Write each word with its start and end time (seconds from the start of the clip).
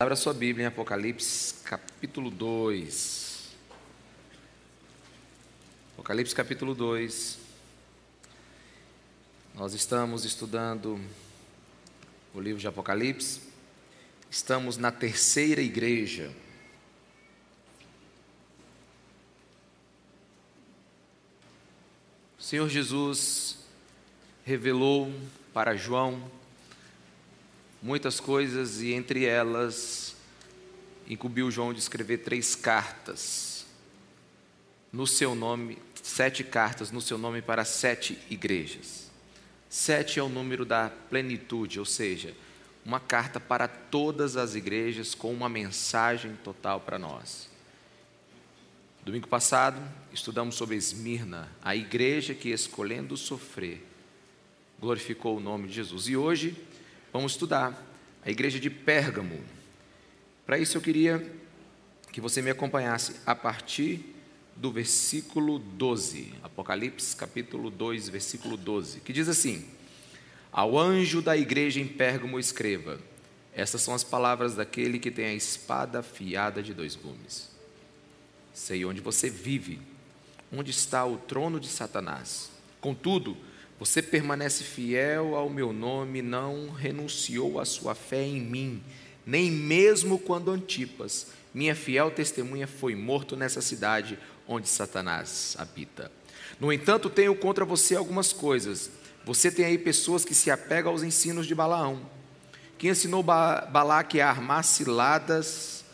Abra 0.00 0.14
sua 0.14 0.32
Bíblia 0.32 0.62
em 0.62 0.68
Apocalipse, 0.68 1.54
capítulo 1.64 2.30
2. 2.30 3.48
Apocalipse, 5.94 6.32
capítulo 6.32 6.72
2. 6.72 7.36
Nós 9.56 9.74
estamos 9.74 10.24
estudando 10.24 11.00
o 12.32 12.40
livro 12.40 12.60
de 12.60 12.68
Apocalipse. 12.68 13.40
Estamos 14.30 14.76
na 14.76 14.92
terceira 14.92 15.60
igreja. 15.60 16.32
O 22.38 22.42
Senhor 22.44 22.68
Jesus 22.68 23.58
revelou 24.44 25.12
para 25.52 25.74
João 25.74 26.37
muitas 27.82 28.20
coisas 28.20 28.80
e 28.80 28.92
entre 28.92 29.24
elas 29.24 30.16
incumbiu 31.08 31.50
João 31.50 31.72
de 31.72 31.78
escrever 31.78 32.18
três 32.18 32.54
cartas 32.54 33.66
no 34.92 35.06
seu 35.06 35.34
nome, 35.34 35.78
sete 36.02 36.42
cartas 36.42 36.90
no 36.90 37.00
seu 37.00 37.18
nome 37.18 37.40
para 37.42 37.64
sete 37.64 38.18
igrejas. 38.30 39.10
Sete 39.68 40.18
é 40.18 40.22
o 40.22 40.28
número 40.28 40.64
da 40.64 40.88
plenitude, 40.88 41.78
ou 41.78 41.84
seja, 41.84 42.34
uma 42.84 42.98
carta 42.98 43.38
para 43.38 43.68
todas 43.68 44.36
as 44.36 44.54
igrejas 44.54 45.14
com 45.14 45.32
uma 45.32 45.48
mensagem 45.48 46.36
total 46.42 46.80
para 46.80 46.98
nós. 46.98 47.50
Domingo 49.04 49.28
passado, 49.28 49.80
estudamos 50.12 50.54
sobre 50.54 50.76
Esmirna, 50.76 51.50
a 51.62 51.76
igreja 51.76 52.34
que, 52.34 52.50
escolhendo 52.50 53.16
sofrer, 53.16 53.86
glorificou 54.80 55.36
o 55.36 55.40
nome 55.40 55.68
de 55.68 55.74
Jesus. 55.74 56.08
E 56.08 56.16
hoje, 56.16 56.56
Vamos 57.18 57.32
estudar 57.32 57.76
a 58.24 58.30
igreja 58.30 58.60
de 58.60 58.70
Pérgamo. 58.70 59.40
Para 60.46 60.56
isso 60.56 60.76
eu 60.76 60.80
queria 60.80 61.28
que 62.12 62.20
você 62.20 62.40
me 62.40 62.48
acompanhasse 62.48 63.16
a 63.26 63.34
partir 63.34 64.14
do 64.54 64.70
versículo 64.70 65.58
12, 65.58 66.32
Apocalipse 66.44 67.16
capítulo 67.16 67.70
2, 67.70 68.08
versículo 68.08 68.56
12, 68.56 69.00
que 69.00 69.12
diz 69.12 69.28
assim: 69.28 69.66
Ao 70.52 70.78
anjo 70.78 71.20
da 71.20 71.36
igreja 71.36 71.80
em 71.80 71.88
Pérgamo 71.88 72.38
escreva: 72.38 73.00
Essas 73.52 73.82
são 73.82 73.94
as 73.94 74.04
palavras 74.04 74.54
daquele 74.54 75.00
que 75.00 75.10
tem 75.10 75.24
a 75.24 75.34
espada 75.34 75.98
afiada 75.98 76.62
de 76.62 76.72
dois 76.72 76.94
gumes. 76.94 77.50
Sei 78.54 78.84
onde 78.84 79.00
você 79.00 79.28
vive, 79.28 79.80
onde 80.52 80.70
está 80.70 81.04
o 81.04 81.16
trono 81.16 81.58
de 81.58 81.66
Satanás. 81.66 82.48
Contudo, 82.80 83.36
você 83.78 84.02
permanece 84.02 84.64
fiel 84.64 85.36
ao 85.36 85.48
meu 85.48 85.72
nome, 85.72 86.20
não 86.20 86.70
renunciou 86.70 87.60
à 87.60 87.64
sua 87.64 87.94
fé 87.94 88.22
em 88.22 88.40
mim, 88.40 88.82
nem 89.24 89.50
mesmo 89.50 90.18
quando 90.18 90.50
Antipas, 90.50 91.28
minha 91.54 91.74
fiel 91.74 92.10
testemunha, 92.10 92.66
foi 92.66 92.94
morto 92.94 93.36
nessa 93.36 93.60
cidade 93.60 94.18
onde 94.46 94.68
Satanás 94.68 95.54
habita. 95.58 96.10
No 96.58 96.72
entanto, 96.72 97.08
tenho 97.08 97.34
contra 97.36 97.64
você 97.64 97.94
algumas 97.94 98.32
coisas. 98.32 98.90
Você 99.24 99.50
tem 99.50 99.64
aí 99.64 99.78
pessoas 99.78 100.24
que 100.24 100.34
se 100.34 100.50
apegam 100.50 100.90
aos 100.90 101.02
ensinos 101.02 101.46
de 101.46 101.54
Balaão, 101.54 102.00
que 102.76 102.88
ensinou 102.88 103.22
Balaque 103.22 104.20
a 104.20 104.30
armar 104.30 104.64
ciladas 104.64 105.84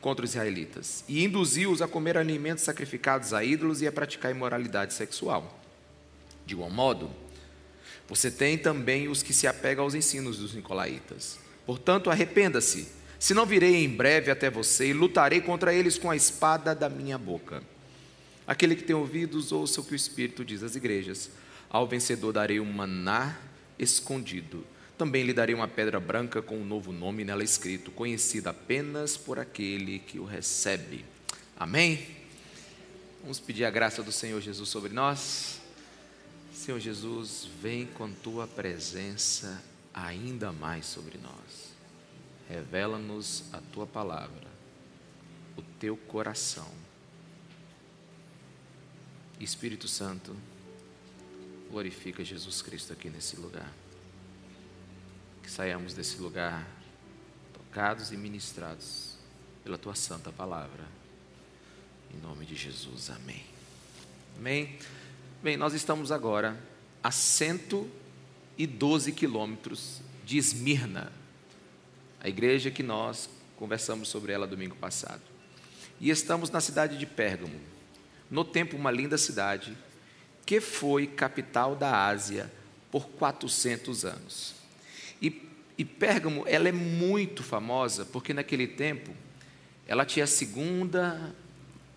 contra 0.00 0.24
os 0.24 0.30
israelitas 0.32 1.04
e 1.08 1.24
induziu-os 1.24 1.82
a 1.82 1.88
comer 1.88 2.16
alimentos 2.16 2.62
sacrificados 2.62 3.32
a 3.32 3.42
ídolos 3.42 3.82
e 3.82 3.86
a 3.86 3.92
praticar 3.92 4.30
imoralidade 4.30 4.94
sexual. 4.94 5.58
De 6.46 6.54
igual 6.54 6.70
modo, 6.70 7.10
você 8.08 8.30
tem 8.30 8.58
também 8.58 9.08
os 9.08 9.22
que 9.22 9.32
se 9.32 9.46
apegam 9.46 9.84
aos 9.84 9.94
ensinos 9.94 10.38
dos 10.38 10.54
nicolaítas. 10.54 11.38
Portanto, 11.64 12.10
arrependa-se, 12.10 12.88
se 13.18 13.32
não 13.32 13.46
virei 13.46 13.76
em 13.76 13.88
breve 13.88 14.30
até 14.30 14.50
você 14.50 14.88
e 14.88 14.92
lutarei 14.92 15.40
contra 15.40 15.72
eles 15.72 15.96
com 15.96 16.10
a 16.10 16.16
espada 16.16 16.74
da 16.74 16.88
minha 16.88 17.16
boca. 17.16 17.62
Aquele 18.46 18.76
que 18.76 18.82
tem 18.82 18.94
ouvidos, 18.94 19.52
ouça 19.52 19.80
o 19.80 19.84
que 19.84 19.92
o 19.92 19.96
Espírito 19.96 20.44
diz 20.44 20.62
às 20.62 20.76
igrejas. 20.76 21.30
Ao 21.70 21.86
vencedor 21.86 22.32
darei 22.32 22.60
um 22.60 22.70
maná 22.70 23.38
escondido. 23.78 24.64
Também 24.98 25.24
lhe 25.24 25.32
darei 25.32 25.54
uma 25.54 25.66
pedra 25.66 25.98
branca 25.98 26.42
com 26.42 26.58
um 26.58 26.64
novo 26.64 26.92
nome 26.92 27.24
nela 27.24 27.42
escrito, 27.42 27.90
conhecida 27.90 28.50
apenas 28.50 29.16
por 29.16 29.38
aquele 29.38 29.98
que 29.98 30.18
o 30.18 30.24
recebe. 30.24 31.04
Amém? 31.56 32.06
Vamos 33.22 33.40
pedir 33.40 33.64
a 33.64 33.70
graça 33.70 34.02
do 34.02 34.12
Senhor 34.12 34.40
Jesus 34.40 34.68
sobre 34.68 34.92
nós. 34.92 35.53
Senhor 36.64 36.80
Jesus, 36.80 37.46
vem 37.60 37.84
com 37.84 38.10
tua 38.10 38.46
presença 38.46 39.62
ainda 39.92 40.50
mais 40.50 40.86
sobre 40.86 41.18
nós. 41.18 41.74
Revela-nos 42.48 43.44
a 43.52 43.60
tua 43.60 43.86
palavra, 43.86 44.48
o 45.58 45.62
teu 45.78 45.94
coração. 45.94 46.72
Espírito 49.38 49.86
Santo, 49.86 50.34
glorifica 51.70 52.24
Jesus 52.24 52.62
Cristo 52.62 52.94
aqui 52.94 53.10
nesse 53.10 53.36
lugar. 53.36 53.70
Que 55.42 55.50
saiamos 55.50 55.92
desse 55.92 56.16
lugar 56.16 56.66
tocados 57.52 58.10
e 58.10 58.16
ministrados 58.16 59.18
pela 59.62 59.76
tua 59.76 59.94
santa 59.94 60.32
palavra. 60.32 60.86
Em 62.10 62.16
nome 62.26 62.46
de 62.46 62.54
Jesus, 62.54 63.10
amém. 63.10 63.44
Amém. 64.38 64.78
Bem, 65.44 65.58
nós 65.58 65.74
estamos 65.74 66.10
agora 66.10 66.58
a 67.02 67.10
112 67.10 69.12
quilômetros 69.12 70.00
de 70.24 70.38
Esmirna, 70.38 71.12
a 72.18 72.30
igreja 72.30 72.70
que 72.70 72.82
nós 72.82 73.28
conversamos 73.54 74.08
sobre 74.08 74.32
ela 74.32 74.46
domingo 74.46 74.74
passado. 74.74 75.20
E 76.00 76.08
estamos 76.08 76.48
na 76.48 76.62
cidade 76.62 76.96
de 76.96 77.04
Pérgamo, 77.04 77.60
no 78.30 78.42
tempo 78.42 78.74
uma 78.74 78.90
linda 78.90 79.18
cidade, 79.18 79.76
que 80.46 80.62
foi 80.62 81.06
capital 81.06 81.76
da 81.76 82.06
Ásia 82.06 82.50
por 82.90 83.10
400 83.10 84.06
anos. 84.06 84.54
E, 85.20 85.46
e 85.76 85.84
Pérgamo, 85.84 86.44
ela 86.46 86.70
é 86.70 86.72
muito 86.72 87.42
famosa 87.42 88.06
porque 88.06 88.32
naquele 88.32 88.66
tempo 88.66 89.14
ela 89.86 90.06
tinha 90.06 90.24
a 90.24 90.26
segunda 90.26 91.34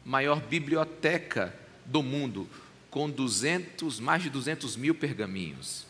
maior 0.04 0.42
biblioteca 0.42 1.58
do 1.86 2.04
mundo, 2.04 2.46
com 2.90 3.10
200, 3.10 4.00
mais 4.00 4.24
de 4.24 4.30
200 4.30 4.76
mil 4.76 4.96
pergaminhos. 4.96 5.86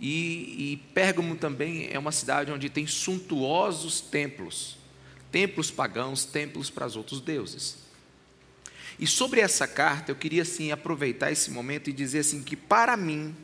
E, 0.00 0.72
e 0.72 0.76
Pérgamo 0.94 1.36
também 1.36 1.88
é 1.90 1.98
uma 1.98 2.12
cidade 2.12 2.52
onde 2.52 2.68
tem 2.68 2.86
suntuosos 2.86 4.00
templos, 4.00 4.76
templos 5.30 5.70
pagãos, 5.70 6.24
templos 6.24 6.70
para 6.70 6.86
os 6.86 6.96
outros 6.96 7.20
deuses. 7.20 7.78
E 8.98 9.06
sobre 9.06 9.40
essa 9.40 9.66
carta, 9.66 10.10
eu 10.10 10.16
queria 10.16 10.42
assim 10.42 10.72
aproveitar 10.72 11.30
esse 11.30 11.50
momento 11.50 11.88
e 11.88 11.92
dizer 11.92 12.20
assim 12.20 12.42
que 12.42 12.56
para 12.56 12.96
mim 12.96 13.34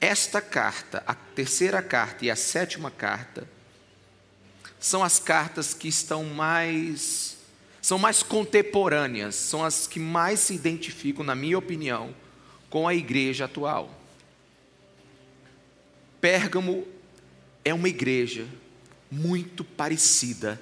esta 0.00 0.40
carta, 0.40 1.02
a 1.06 1.14
terceira 1.14 1.82
carta 1.82 2.24
e 2.24 2.30
a 2.30 2.36
sétima 2.36 2.90
carta, 2.90 3.48
são 4.78 5.02
as 5.02 5.18
cartas 5.18 5.72
que 5.72 5.88
estão 5.88 6.24
mais 6.24 7.33
são 7.84 7.98
mais 7.98 8.22
contemporâneas, 8.22 9.34
são 9.34 9.62
as 9.62 9.86
que 9.86 10.00
mais 10.00 10.40
se 10.40 10.54
identificam, 10.54 11.22
na 11.22 11.34
minha 11.34 11.58
opinião, 11.58 12.14
com 12.70 12.88
a 12.88 12.94
igreja 12.94 13.44
atual. 13.44 13.94
Pérgamo 16.18 16.88
é 17.62 17.74
uma 17.74 17.86
igreja 17.86 18.46
muito 19.10 19.62
parecida 19.62 20.58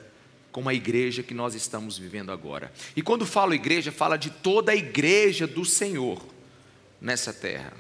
com 0.50 0.68
a 0.68 0.74
igreja 0.74 1.22
que 1.22 1.32
nós 1.32 1.54
estamos 1.54 1.96
vivendo 1.96 2.32
agora. 2.32 2.72
E 2.96 3.02
quando 3.02 3.24
falo 3.24 3.54
igreja, 3.54 3.92
fala 3.92 4.16
de 4.16 4.28
toda 4.28 4.72
a 4.72 4.76
igreja 4.76 5.46
do 5.46 5.64
Senhor 5.64 6.20
nessa 7.00 7.32
terra. 7.32 7.72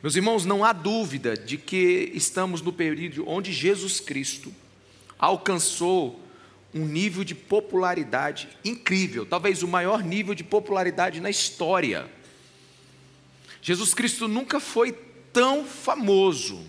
Meus 0.00 0.14
irmãos, 0.14 0.44
não 0.44 0.64
há 0.64 0.72
dúvida 0.72 1.36
de 1.36 1.58
que 1.58 2.12
estamos 2.14 2.62
no 2.62 2.72
período 2.72 3.28
onde 3.28 3.52
Jesus 3.52 3.98
Cristo 3.98 4.54
alcançou 5.18 6.29
um 6.74 6.84
nível 6.84 7.24
de 7.24 7.34
popularidade 7.34 8.48
incrível, 8.64 9.26
talvez 9.26 9.62
o 9.62 9.68
maior 9.68 10.02
nível 10.02 10.34
de 10.34 10.44
popularidade 10.44 11.20
na 11.20 11.30
história. 11.30 12.10
Jesus 13.62 13.92
Cristo 13.92 14.28
nunca 14.28 14.60
foi 14.60 14.92
tão 15.32 15.64
famoso. 15.64 16.64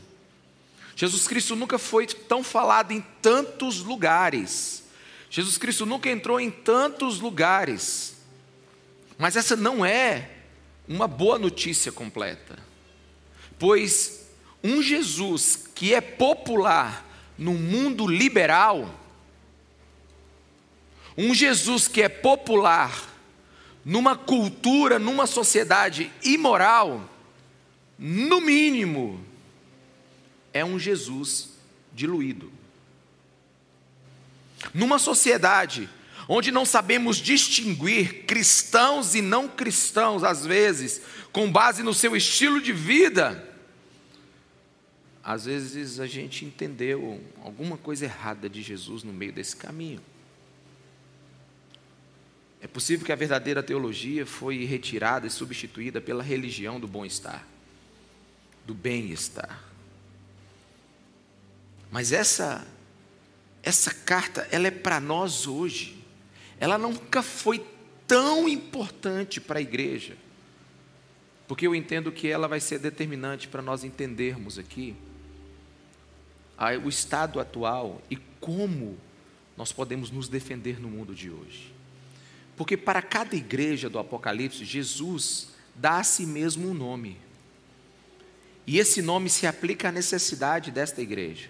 Jesus 0.96 1.28
Cristo 1.28 1.56
nunca 1.56 1.78
foi 1.78 2.06
tão 2.06 2.44
falado 2.44 2.92
em 2.92 3.02
tantos 3.22 3.80
lugares. 3.80 4.84
Jesus 5.30 5.58
Cristo 5.58 5.86
nunca 5.86 6.10
entrou 6.10 6.40
em 6.40 6.52
tantos 6.52 7.20
lugares. 7.20 8.18
Mas 9.18 9.36
essa 9.36 9.56
não 9.56 9.86
é 9.86 10.30
uma 10.88 11.08
boa 11.08 11.40
notícia 11.40 11.92
completa. 11.92 12.58
Pois 13.58 14.28
um 14.64 14.82
Jesus 14.82 15.68
que 15.74 15.94
é 15.94 16.02
popular 16.02 17.08
no 17.38 17.54
mundo 17.54 18.06
liberal, 18.06 19.01
um 21.22 21.36
Jesus 21.36 21.88
que 21.88 22.02
é 22.02 22.10
popular 22.10 23.08
numa 23.86 24.16
cultura, 24.16 24.98
numa 24.98 25.28
sociedade 25.28 26.12
imoral, 26.24 27.08
no 28.00 28.42
mínimo, 28.42 29.24
é 30.52 30.66
um 30.66 30.80
Jesus 30.80 31.50
diluído. 31.94 32.52
Numa 34.74 34.98
sociedade 34.98 35.88
onde 36.28 36.52
não 36.52 36.66
sabemos 36.66 37.18
distinguir 37.18 38.26
cristãos 38.26 39.14
e 39.14 39.22
não 39.22 39.48
cristãos, 39.48 40.24
às 40.24 40.44
vezes, 40.44 41.04
com 41.32 41.52
base 41.52 41.84
no 41.84 41.94
seu 41.94 42.16
estilo 42.16 42.60
de 42.60 42.74
vida, 42.74 43.48
às 45.24 45.46
vezes 45.46 46.00
a 46.00 46.08
gente 46.08 46.46
entendeu 46.46 47.22
alguma 47.44 47.78
coisa 47.78 48.06
errada 48.06 48.50
de 48.50 48.64
Jesus 48.64 49.04
no 49.04 49.14
meio 49.14 49.32
desse 49.32 49.56
caminho. 49.56 50.02
É 52.62 52.68
possível 52.68 53.06
que 53.06 53.12
a 53.12 53.16
verdadeira 53.16 53.64
teologia 53.64 54.26
foi 54.26 54.64
retirada 54.66 55.26
e 55.26 55.30
substituída 55.32 56.00
pela 56.00 56.22
religião 56.22 56.80
do 56.80 56.88
bom-estar, 56.88 57.46
do 58.66 58.74
bem-estar. 58.74 59.64
Mas 61.92 62.12
essa 62.12 62.66
essa 63.64 63.94
carta, 63.94 64.48
ela 64.52 64.68
é 64.68 64.72
para 64.72 65.00
nós 65.00 65.46
hoje. 65.46 65.98
Ela 66.60 66.78
nunca 66.78 67.22
foi 67.22 67.64
tão 68.08 68.48
importante 68.50 69.40
para 69.40 69.60
a 69.60 69.62
igreja. 69.62 70.18
Porque 71.48 71.68
eu 71.68 71.76
entendo 71.76 72.12
que 72.12 72.28
ela 72.28 72.48
vai 72.48 72.60
ser 72.60 72.80
determinante 72.80 73.48
para 73.48 73.62
nós 73.62 73.84
entendermos 73.84 74.58
aqui 74.58 74.96
o 76.84 76.90
estado 76.90 77.40
atual 77.40 78.02
e 78.10 78.16
como 78.40 78.98
nós 79.58 79.72
podemos 79.72 80.12
nos 80.12 80.28
defender 80.28 80.80
no 80.80 80.88
mundo 80.88 81.14
de 81.14 81.30
hoje. 81.30 81.74
Porque 82.62 82.78
para 82.78 83.02
cada 83.02 83.36
igreja 83.36 83.90
do 83.90 83.98
Apocalipse, 83.98 84.64
Jesus 84.64 85.48
dá 85.74 85.98
a 85.98 86.04
si 86.04 86.28
mesmo 86.28 86.70
um 86.70 86.76
nome. 86.76 87.18
E 88.68 88.78
esse 88.78 89.02
nome 89.02 89.32
se 89.32 89.48
aplica 89.48 89.90
à 89.90 89.92
necessidade 89.92 90.70
desta 90.70 91.02
igreja. 91.02 91.50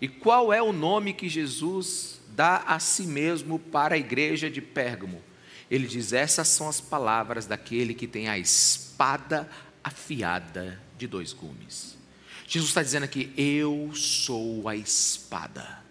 E 0.00 0.06
qual 0.06 0.52
é 0.52 0.62
o 0.62 0.72
nome 0.72 1.14
que 1.14 1.28
Jesus 1.28 2.20
dá 2.28 2.58
a 2.58 2.78
si 2.78 3.08
mesmo 3.08 3.58
para 3.58 3.96
a 3.96 3.98
igreja 3.98 4.48
de 4.48 4.60
Pérgamo? 4.60 5.20
Ele 5.68 5.88
diz: 5.88 6.12
Essas 6.12 6.46
são 6.46 6.68
as 6.68 6.80
palavras 6.80 7.44
daquele 7.46 7.92
que 7.92 8.06
tem 8.06 8.28
a 8.28 8.38
espada 8.38 9.50
afiada 9.82 10.80
de 10.96 11.08
dois 11.08 11.32
gumes. 11.32 11.98
Jesus 12.46 12.70
está 12.70 12.84
dizendo 12.84 13.02
aqui: 13.02 13.32
Eu 13.36 13.90
sou 13.96 14.68
a 14.68 14.76
espada. 14.76 15.89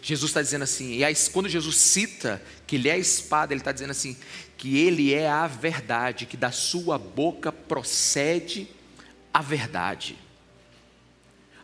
Jesus 0.00 0.30
está 0.30 0.42
dizendo 0.42 0.62
assim, 0.62 0.94
e 0.94 1.04
aí, 1.04 1.14
quando 1.32 1.48
Jesus 1.48 1.76
cita 1.76 2.42
que 2.66 2.76
ele 2.76 2.88
é 2.88 2.92
a 2.92 2.98
espada, 2.98 3.52
ele 3.52 3.60
está 3.60 3.72
dizendo 3.72 3.90
assim, 3.90 4.16
que 4.56 4.78
ele 4.78 5.12
é 5.14 5.28
a 5.28 5.46
verdade, 5.46 6.26
que 6.26 6.36
da 6.36 6.50
sua 6.50 6.98
boca 6.98 7.52
procede 7.52 8.68
a 9.32 9.42
verdade. 9.42 10.16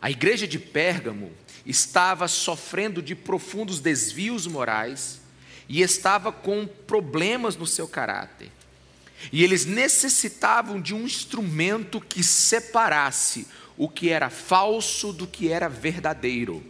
A 0.01 0.11
igreja 0.11 0.47
de 0.47 0.59
Pérgamo 0.59 1.31
estava 1.65 2.27
sofrendo 2.27 3.01
de 3.01 3.15
profundos 3.15 3.79
desvios 3.79 4.45
morais 4.45 5.19
e 5.67 5.81
estava 5.81 6.31
com 6.31 6.67
problemas 6.67 7.55
no 7.55 7.65
seu 7.65 7.87
caráter. 7.87 8.51
E 9.31 9.43
eles 9.43 9.65
necessitavam 9.65 10.79
de 10.79 10.93
um 10.93 11.05
instrumento 11.05 11.99
que 11.99 12.23
separasse 12.23 13.47
o 13.77 13.89
que 13.89 14.09
era 14.09 14.29
falso 14.29 15.11
do 15.11 15.25
que 15.25 15.51
era 15.51 15.67
verdadeiro. 15.67 16.63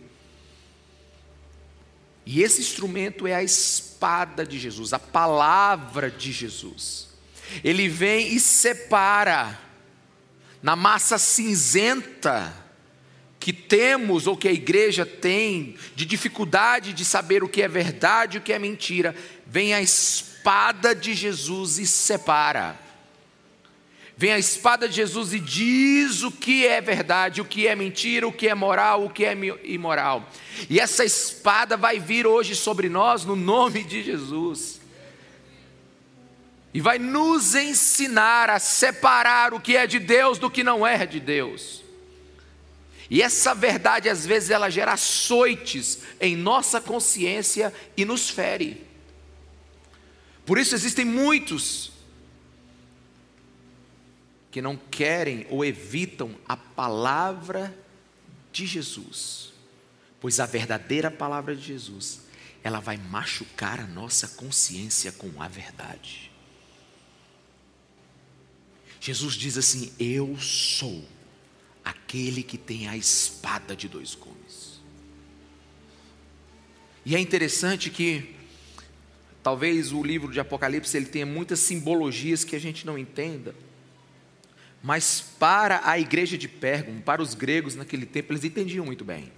E 2.26 2.42
esse 2.42 2.62
instrumento 2.62 3.28
é 3.28 3.36
a 3.36 3.44
espada 3.44 4.46
de 4.46 4.58
Jesus, 4.58 4.94
a 4.94 5.00
palavra 5.00 6.10
de 6.10 6.32
Jesus. 6.32 7.08
Ele 7.64 7.88
vem 7.88 8.34
e 8.34 8.40
separa 8.40 9.60
na 10.62 10.76
massa 10.76 11.20
cinzenta 11.20 12.66
que 13.40 13.54
temos 13.54 14.26
ou 14.26 14.36
que 14.36 14.48
a 14.48 14.52
igreja 14.52 15.06
tem 15.06 15.76
de 15.96 16.04
dificuldade 16.04 16.94
de 16.94 17.06
saber 17.06 17.44
o 17.44 17.48
que 17.48 17.62
é 17.62 17.68
verdade 17.68 18.38
e 18.38 18.40
o 18.40 18.42
que 18.42 18.52
é 18.52 18.58
mentira, 18.58 19.16
vem 19.46 19.76
a 19.76 19.82
espada 19.82 20.96
de 20.96 21.14
Jesus 21.14 21.78
e 21.78 21.86
separa. 21.86 22.85
Vem 24.18 24.32
a 24.32 24.40
espada 24.40 24.88
de 24.88 24.96
Jesus 24.96 25.34
e 25.34 25.40
diz 25.40 26.24
o 26.24 26.32
que 26.32 26.66
é 26.66 26.80
verdade, 26.80 27.42
o 27.42 27.46
que 27.46 27.68
é 27.68 27.76
mentira, 27.76 28.26
o 28.26 28.32
que 28.32 28.48
é 28.48 28.56
moral, 28.56 29.06
o 29.06 29.10
que 29.10 29.26
é 29.26 29.36
imoral. 29.66 30.30
E 30.70 30.80
essa 30.80 31.04
espada 31.04 31.76
vai 31.76 32.00
vir 32.00 32.26
hoje 32.26 32.56
sobre 32.56 32.88
nós 32.88 33.26
no 33.26 33.36
nome 33.36 33.84
de 33.84 34.02
Jesus. 34.02 34.80
E 36.74 36.80
vai 36.80 36.98
nos 36.98 37.56
ensinar 37.56 38.50
a 38.50 38.58
separar 38.58 39.54
o 39.54 39.60
que 39.60 39.76
é 39.76 39.86
de 39.86 40.00
Deus 40.00 40.38
do 40.38 40.50
que 40.50 40.64
não 40.64 40.88
é 40.88 41.06
de 41.06 41.20
Deus. 41.20 41.84
E 43.10 43.22
essa 43.22 43.54
verdade, 43.54 44.10
às 44.10 44.26
vezes, 44.26 44.50
ela 44.50 44.70
gera 44.70 44.94
açoites 44.94 46.00
em 46.22 46.38
nossa 46.38 46.80
consciência 46.80 47.74
e 47.98 48.06
nos 48.06 48.30
fere. 48.30 48.86
Por 50.46 50.58
isso 50.58 50.74
existem 50.74 51.04
muitos 51.04 51.95
que 54.56 54.62
não 54.62 54.78
querem 54.78 55.46
ou 55.50 55.66
evitam 55.66 56.34
a 56.48 56.56
palavra 56.56 57.78
de 58.54 58.66
Jesus, 58.66 59.52
pois 60.22 60.40
a 60.40 60.46
verdadeira 60.46 61.12
palavra 61.12 61.54
de 61.54 61.62
Jesus, 61.62 62.22
ela 62.64 62.80
vai 62.80 62.96
machucar 62.96 63.82
a 63.82 63.86
nossa 63.86 64.30
consciência 64.30 65.12
com 65.12 65.42
a 65.42 65.50
verdade. 65.50 66.32
Jesus 69.02 69.34
diz 69.34 69.58
assim: 69.58 69.92
Eu 70.00 70.38
sou 70.38 71.04
aquele 71.84 72.42
que 72.42 72.58
tem 72.58 72.88
a 72.88 72.96
espada 72.96 73.76
de 73.76 73.90
dois 73.90 74.16
gumes. 74.16 74.80
E 77.06 77.14
é 77.14 77.20
interessante 77.20 77.90
que 77.90 78.34
talvez 79.44 79.92
o 79.92 80.02
livro 80.02 80.32
de 80.32 80.40
Apocalipse 80.40 80.96
ele 80.96 81.08
tenha 81.08 81.26
muitas 81.26 81.60
simbologias 81.60 82.46
que 82.46 82.56
a 82.56 82.60
gente 82.60 82.86
não 82.86 82.98
entenda. 82.98 83.54
Mas 84.86 85.20
para 85.40 85.82
a 85.84 85.98
igreja 85.98 86.38
de 86.38 86.48
Pérgamo, 86.48 87.02
para 87.02 87.20
os 87.20 87.34
gregos 87.34 87.74
naquele 87.74 88.06
tempo, 88.06 88.32
eles 88.32 88.44
entendiam 88.44 88.86
muito 88.86 89.04
bem. 89.04 89.32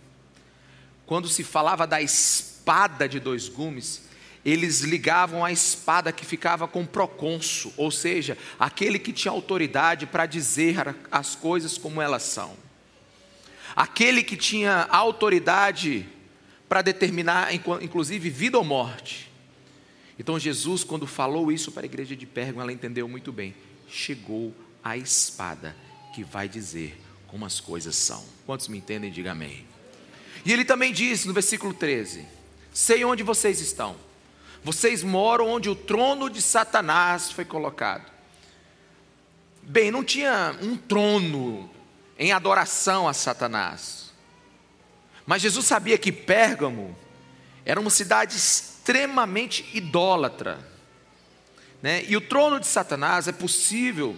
Quando 1.05 1.29
se 1.29 1.41
falava 1.41 1.87
da 1.87 2.01
espada 2.01 3.07
de 3.07 3.17
dois 3.17 3.47
gumes, 3.47 4.09
eles 4.43 4.81
ligavam 4.81 5.45
a 5.45 5.49
espada 5.49 6.11
que 6.11 6.25
ficava 6.25 6.67
com 6.67 6.81
o 6.81 6.87
procônsul, 6.87 7.73
ou 7.77 7.89
seja, 7.89 8.37
aquele 8.59 8.99
que 8.99 9.13
tinha 9.13 9.31
autoridade 9.31 10.05
para 10.05 10.25
dizer 10.25 10.93
as 11.09 11.33
coisas 11.33 11.77
como 11.77 12.01
elas 12.01 12.23
são. 12.23 12.53
Aquele 13.73 14.23
que 14.23 14.35
tinha 14.35 14.85
autoridade 14.91 16.05
para 16.67 16.81
determinar, 16.81 17.53
inclusive, 17.53 18.29
vida 18.29 18.57
ou 18.57 18.65
morte. 18.65 19.31
Então, 20.19 20.37
Jesus, 20.37 20.83
quando 20.83 21.07
falou 21.07 21.53
isso 21.53 21.71
para 21.71 21.83
a 21.83 21.85
igreja 21.85 22.17
de 22.17 22.25
Pérgamo, 22.25 22.59
ela 22.59 22.73
entendeu 22.73 23.07
muito 23.07 23.31
bem. 23.31 23.55
Chegou 23.87 24.53
a 24.61 24.66
espada 24.95 25.75
que 26.13 26.23
vai 26.23 26.47
dizer 26.47 27.01
como 27.27 27.45
as 27.45 27.59
coisas 27.59 27.95
são. 27.95 28.23
Quantos 28.45 28.67
me 28.67 28.77
entendem, 28.77 29.11
diga 29.11 29.31
amém. 29.31 29.67
E 30.45 30.53
ele 30.53 30.63
também 30.63 30.93
diz 30.93 31.25
no 31.25 31.33
versículo 31.33 31.73
13: 31.73 32.25
Sei 32.71 33.03
onde 33.03 33.23
vocês 33.23 33.59
estão 33.59 34.07
vocês 34.67 35.01
moram 35.01 35.47
onde 35.47 35.69
o 35.69 35.75
trono 35.75 36.29
de 36.29 36.41
Satanás 36.41 37.31
foi 37.31 37.45
colocado. 37.45 38.11
Bem, 39.63 39.91
não 39.91 40.03
tinha 40.03 40.57
um 40.61 40.75
trono 40.75 41.69
em 42.19 42.33
adoração 42.33 43.07
a 43.07 43.13
Satanás. 43.13 44.11
Mas 45.25 45.41
Jesus 45.41 45.65
sabia 45.65 45.97
que 45.97 46.11
Pérgamo 46.11 46.97
era 47.63 47.79
uma 47.79 47.89
cidade 47.89 48.35
extremamente 48.35 49.69
idólatra. 49.73 50.59
Né? 51.81 52.03
E 52.05 52.17
o 52.17 52.21
trono 52.21 52.59
de 52.59 52.67
Satanás 52.67 53.27
é 53.29 53.31
possível 53.31 54.17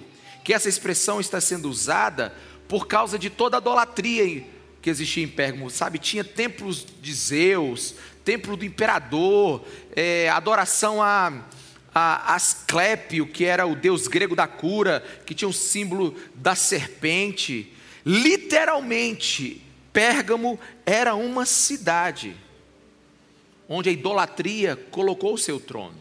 que 0.49 0.53
essa 0.55 0.67
expressão 0.67 1.19
está 1.19 1.39
sendo 1.39 1.69
usada 1.69 2.33
por 2.67 2.87
causa 2.87 3.19
de 3.19 3.29
toda 3.29 3.57
a 3.57 3.59
idolatria 3.59 4.43
que 4.81 4.89
existia 4.89 5.23
em 5.23 5.27
Pérgamo, 5.27 5.69
sabe? 5.69 5.99
Tinha 5.99 6.23
templos 6.23 6.87
de 6.99 7.13
Zeus, 7.13 7.93
templo 8.25 8.57
do 8.57 8.65
imperador, 8.65 9.63
é, 9.95 10.27
adoração 10.27 11.03
a, 11.03 11.45
a 11.93 12.33
Asclépio, 12.33 13.27
que 13.27 13.45
era 13.45 13.67
o 13.67 13.75
deus 13.75 14.07
grego 14.07 14.35
da 14.35 14.47
cura, 14.47 15.05
que 15.23 15.35
tinha 15.35 15.47
o 15.47 15.53
símbolo 15.53 16.15
da 16.33 16.55
serpente. 16.55 17.71
Literalmente, 18.03 19.61
Pérgamo 19.93 20.59
era 20.83 21.13
uma 21.13 21.45
cidade 21.45 22.35
onde 23.67 23.87
a 23.89 23.91
idolatria 23.91 24.75
colocou 24.75 25.35
o 25.35 25.37
seu 25.37 25.59
trono, 25.59 25.99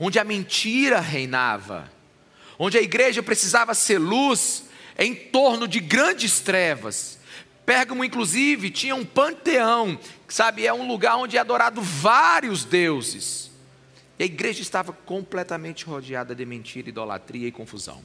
onde 0.00 0.18
a 0.18 0.24
mentira 0.24 1.00
reinava, 1.00 1.94
onde 2.58 2.78
a 2.78 2.82
igreja 2.82 3.22
precisava 3.22 3.74
ser 3.74 3.98
luz 3.98 4.64
em 4.98 5.14
torno 5.14 5.68
de 5.68 5.80
grandes 5.80 6.40
trevas. 6.40 7.18
Pérgamo, 7.64 8.04
inclusive, 8.04 8.70
tinha 8.70 8.94
um 8.94 9.04
panteão 9.04 9.98
sabe, 10.28 10.66
é 10.66 10.72
um 10.72 10.86
lugar 10.86 11.16
onde 11.16 11.36
é 11.36 11.40
adorado 11.40 11.80
vários 11.80 12.64
deuses. 12.64 13.50
E 14.18 14.22
a 14.22 14.26
igreja 14.26 14.62
estava 14.62 14.92
completamente 14.92 15.84
rodeada 15.84 16.34
de 16.34 16.44
mentira, 16.44 16.88
idolatria 16.88 17.48
e 17.48 17.52
confusão. 17.52 18.02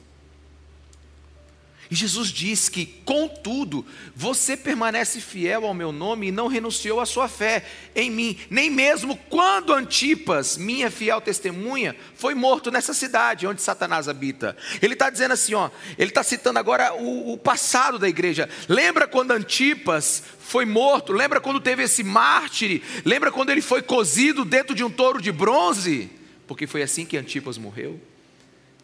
E 1.90 1.94
Jesus 1.94 2.28
diz 2.28 2.68
que, 2.68 2.86
contudo, 3.04 3.84
você 4.16 4.56
permanece 4.56 5.20
fiel 5.20 5.66
ao 5.66 5.74
meu 5.74 5.92
nome 5.92 6.28
e 6.28 6.32
não 6.32 6.46
renunciou 6.46 7.00
à 7.00 7.06
sua 7.06 7.28
fé 7.28 7.64
em 7.94 8.10
mim, 8.10 8.38
nem 8.48 8.70
mesmo 8.70 9.16
quando 9.28 9.74
Antipas, 9.74 10.56
minha 10.56 10.90
fiel 10.90 11.20
testemunha, 11.20 11.94
foi 12.14 12.34
morto 12.34 12.70
nessa 12.70 12.94
cidade 12.94 13.46
onde 13.46 13.60
Satanás 13.60 14.08
habita. 14.08 14.56
Ele 14.80 14.94
está 14.94 15.10
dizendo 15.10 15.32
assim, 15.32 15.54
ó, 15.54 15.68
ele 15.98 16.10
está 16.10 16.22
citando 16.22 16.58
agora 16.58 16.94
o, 16.94 17.34
o 17.34 17.38
passado 17.38 17.98
da 17.98 18.08
igreja. 18.08 18.48
Lembra 18.68 19.06
quando 19.06 19.32
Antipas 19.32 20.22
foi 20.40 20.64
morto? 20.64 21.12
Lembra 21.12 21.40
quando 21.40 21.60
teve 21.60 21.82
esse 21.82 22.02
mártire? 22.02 22.82
Lembra 23.04 23.30
quando 23.30 23.50
ele 23.50 23.60
foi 23.60 23.82
cozido 23.82 24.44
dentro 24.44 24.74
de 24.74 24.82
um 24.82 24.90
touro 24.90 25.20
de 25.20 25.30
bronze? 25.30 26.10
Porque 26.46 26.66
foi 26.66 26.82
assim 26.82 27.04
que 27.04 27.16
Antipas 27.16 27.58
morreu. 27.58 28.00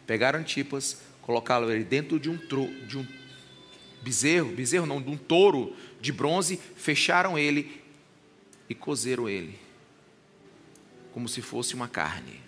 Pegaram 0.05 0.39
Antipas, 0.39 0.97
colocá-lo 1.29 1.67
dentro 1.83 2.19
de 2.19 2.27
um, 2.27 2.35
tro, 2.35 2.67
de 2.87 2.97
um 2.97 3.05
bezerro, 4.01 4.49
bezerro 4.49 4.87
não, 4.87 4.99
de 4.99 5.11
um 5.11 5.15
touro 5.15 5.75
de 6.01 6.11
bronze, 6.11 6.59
fecharam 6.75 7.37
ele 7.37 7.83
e 8.67 8.73
cozeram 8.73 9.29
ele, 9.29 9.59
como 11.13 11.29
se 11.29 11.39
fosse 11.39 11.75
uma 11.75 11.87
carne. 11.87 12.41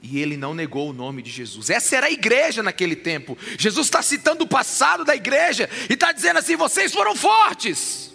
E 0.00 0.20
ele 0.20 0.36
não 0.36 0.54
negou 0.54 0.90
o 0.90 0.92
nome 0.92 1.22
de 1.22 1.30
Jesus. 1.32 1.70
Essa 1.70 1.96
era 1.96 2.06
a 2.06 2.10
igreja 2.12 2.62
naquele 2.62 2.94
tempo. 2.94 3.36
Jesus 3.58 3.88
está 3.88 4.00
citando 4.00 4.44
o 4.44 4.48
passado 4.48 5.04
da 5.04 5.16
igreja 5.16 5.68
e 5.90 5.94
está 5.94 6.12
dizendo 6.12 6.38
assim: 6.38 6.54
vocês 6.54 6.92
foram 6.92 7.16
fortes. 7.16 8.14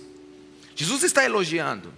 Jesus 0.78 1.04
está 1.04 1.26
elogiando. 1.26 1.94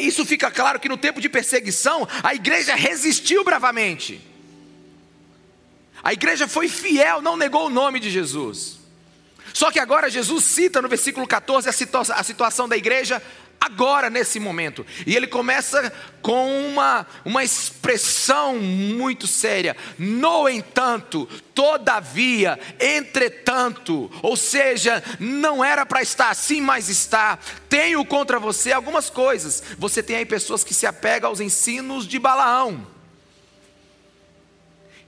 Isso 0.00 0.24
fica 0.24 0.50
claro 0.50 0.80
que 0.80 0.88
no 0.88 0.96
tempo 0.96 1.20
de 1.20 1.28
perseguição, 1.28 2.08
a 2.22 2.34
igreja 2.34 2.74
resistiu 2.74 3.44
bravamente. 3.44 4.32
A 6.04 6.12
igreja 6.12 6.46
foi 6.46 6.68
fiel, 6.68 7.22
não 7.22 7.34
negou 7.34 7.66
o 7.66 7.70
nome 7.70 7.98
de 7.98 8.10
Jesus. 8.10 8.78
Só 9.54 9.70
que 9.70 9.78
agora 9.78 10.10
Jesus 10.10 10.44
cita 10.44 10.82
no 10.82 10.88
versículo 10.88 11.26
14 11.26 11.66
a, 11.66 11.72
situa 11.72 12.02
a 12.02 12.22
situação 12.22 12.68
da 12.68 12.76
igreja 12.76 13.22
agora, 13.58 14.10
nesse 14.10 14.38
momento. 14.38 14.84
E 15.06 15.16
ele 15.16 15.26
começa 15.26 15.90
com 16.20 16.68
uma, 16.68 17.06
uma 17.24 17.42
expressão 17.42 18.58
muito 18.58 19.26
séria. 19.26 19.74
No 19.98 20.46
entanto, 20.46 21.26
todavia, 21.54 22.58
entretanto, 22.78 24.10
ou 24.22 24.36
seja, 24.36 25.02
não 25.18 25.64
era 25.64 25.86
para 25.86 26.02
estar 26.02 26.28
assim, 26.28 26.60
mas 26.60 26.90
está. 26.90 27.38
Tenho 27.66 28.04
contra 28.04 28.38
você 28.38 28.72
algumas 28.72 29.08
coisas. 29.08 29.62
Você 29.78 30.02
tem 30.02 30.16
aí 30.16 30.26
pessoas 30.26 30.62
que 30.62 30.74
se 30.74 30.86
apegam 30.86 31.30
aos 31.30 31.40
ensinos 31.40 32.06
de 32.06 32.18
Balaão 32.18 32.93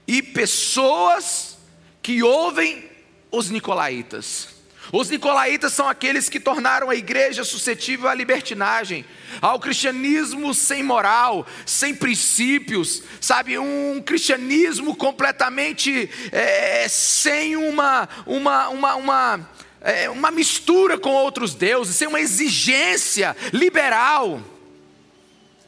e 0.07 0.21
pessoas 0.21 1.57
que 2.01 2.23
ouvem 2.23 2.89
os 3.29 3.49
nicolaítas. 3.49 4.57
Os 4.91 5.09
nicolaítas 5.09 5.73
são 5.73 5.89
aqueles 5.89 6.29
que 6.29 6.39
tornaram 6.39 6.89
a 6.89 6.95
igreja 6.95 7.43
suscetível 7.43 8.07
à 8.07 8.13
libertinagem, 8.13 9.03
ao 9.41 9.59
cristianismo 9.59 10.53
sem 10.53 10.81
moral, 10.81 11.45
sem 11.65 11.93
princípios, 11.93 13.03
sabe? 13.19 13.57
Um 13.57 14.01
cristianismo 14.01 14.95
completamente 14.95 16.09
é, 16.31 16.87
sem 16.87 17.57
uma, 17.57 18.07
uma, 18.25 18.69
uma, 18.69 18.95
uma, 18.95 19.49
é, 19.81 20.09
uma 20.09 20.31
mistura 20.31 20.97
com 20.97 21.11
outros 21.11 21.53
deuses, 21.53 21.97
sem 21.97 22.07
uma 22.07 22.21
exigência 22.21 23.35
liberal, 23.51 24.41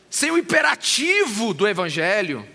sem 0.09 0.31
o 0.31 0.37
imperativo 0.37 1.53
do 1.53 1.67
evangelho. 1.67 2.47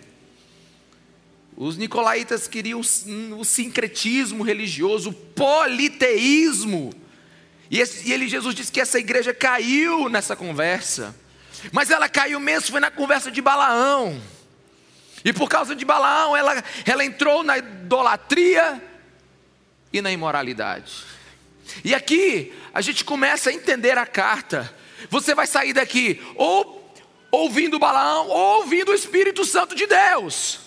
Os 1.56 1.76
nicolaítas 1.76 2.48
queriam 2.48 2.80
o 2.80 3.44
sincretismo 3.44 4.42
religioso, 4.42 5.10
o 5.10 5.12
politeísmo. 5.12 6.92
E, 7.70 7.80
esse, 7.80 8.08
e 8.08 8.12
ele, 8.12 8.28
Jesus 8.28 8.54
disse 8.54 8.72
que 8.72 8.80
essa 8.80 8.98
igreja 8.98 9.32
caiu 9.32 10.08
nessa 10.08 10.34
conversa. 10.34 11.14
Mas 11.70 11.90
ela 11.90 12.08
caiu 12.08 12.40
mesmo, 12.40 12.72
foi 12.72 12.80
na 12.80 12.90
conversa 12.90 13.30
de 13.30 13.40
Balaão. 13.40 14.20
E 15.24 15.32
por 15.32 15.48
causa 15.48 15.74
de 15.74 15.84
Balaão, 15.84 16.36
ela, 16.36 16.62
ela 16.84 17.04
entrou 17.04 17.42
na 17.42 17.56
idolatria 17.58 18.82
e 19.92 20.02
na 20.02 20.10
imoralidade. 20.10 21.04
E 21.84 21.94
aqui 21.94 22.52
a 22.74 22.80
gente 22.80 23.04
começa 23.04 23.48
a 23.48 23.52
entender 23.52 23.96
a 23.96 24.04
carta. 24.04 24.74
Você 25.08 25.34
vai 25.34 25.46
sair 25.46 25.72
daqui 25.72 26.20
ou 26.34 26.92
ouvindo 27.30 27.78
Balaão 27.78 28.28
ou 28.28 28.58
ouvindo 28.58 28.90
o 28.90 28.94
Espírito 28.94 29.44
Santo 29.44 29.74
de 29.74 29.86
Deus. 29.86 30.63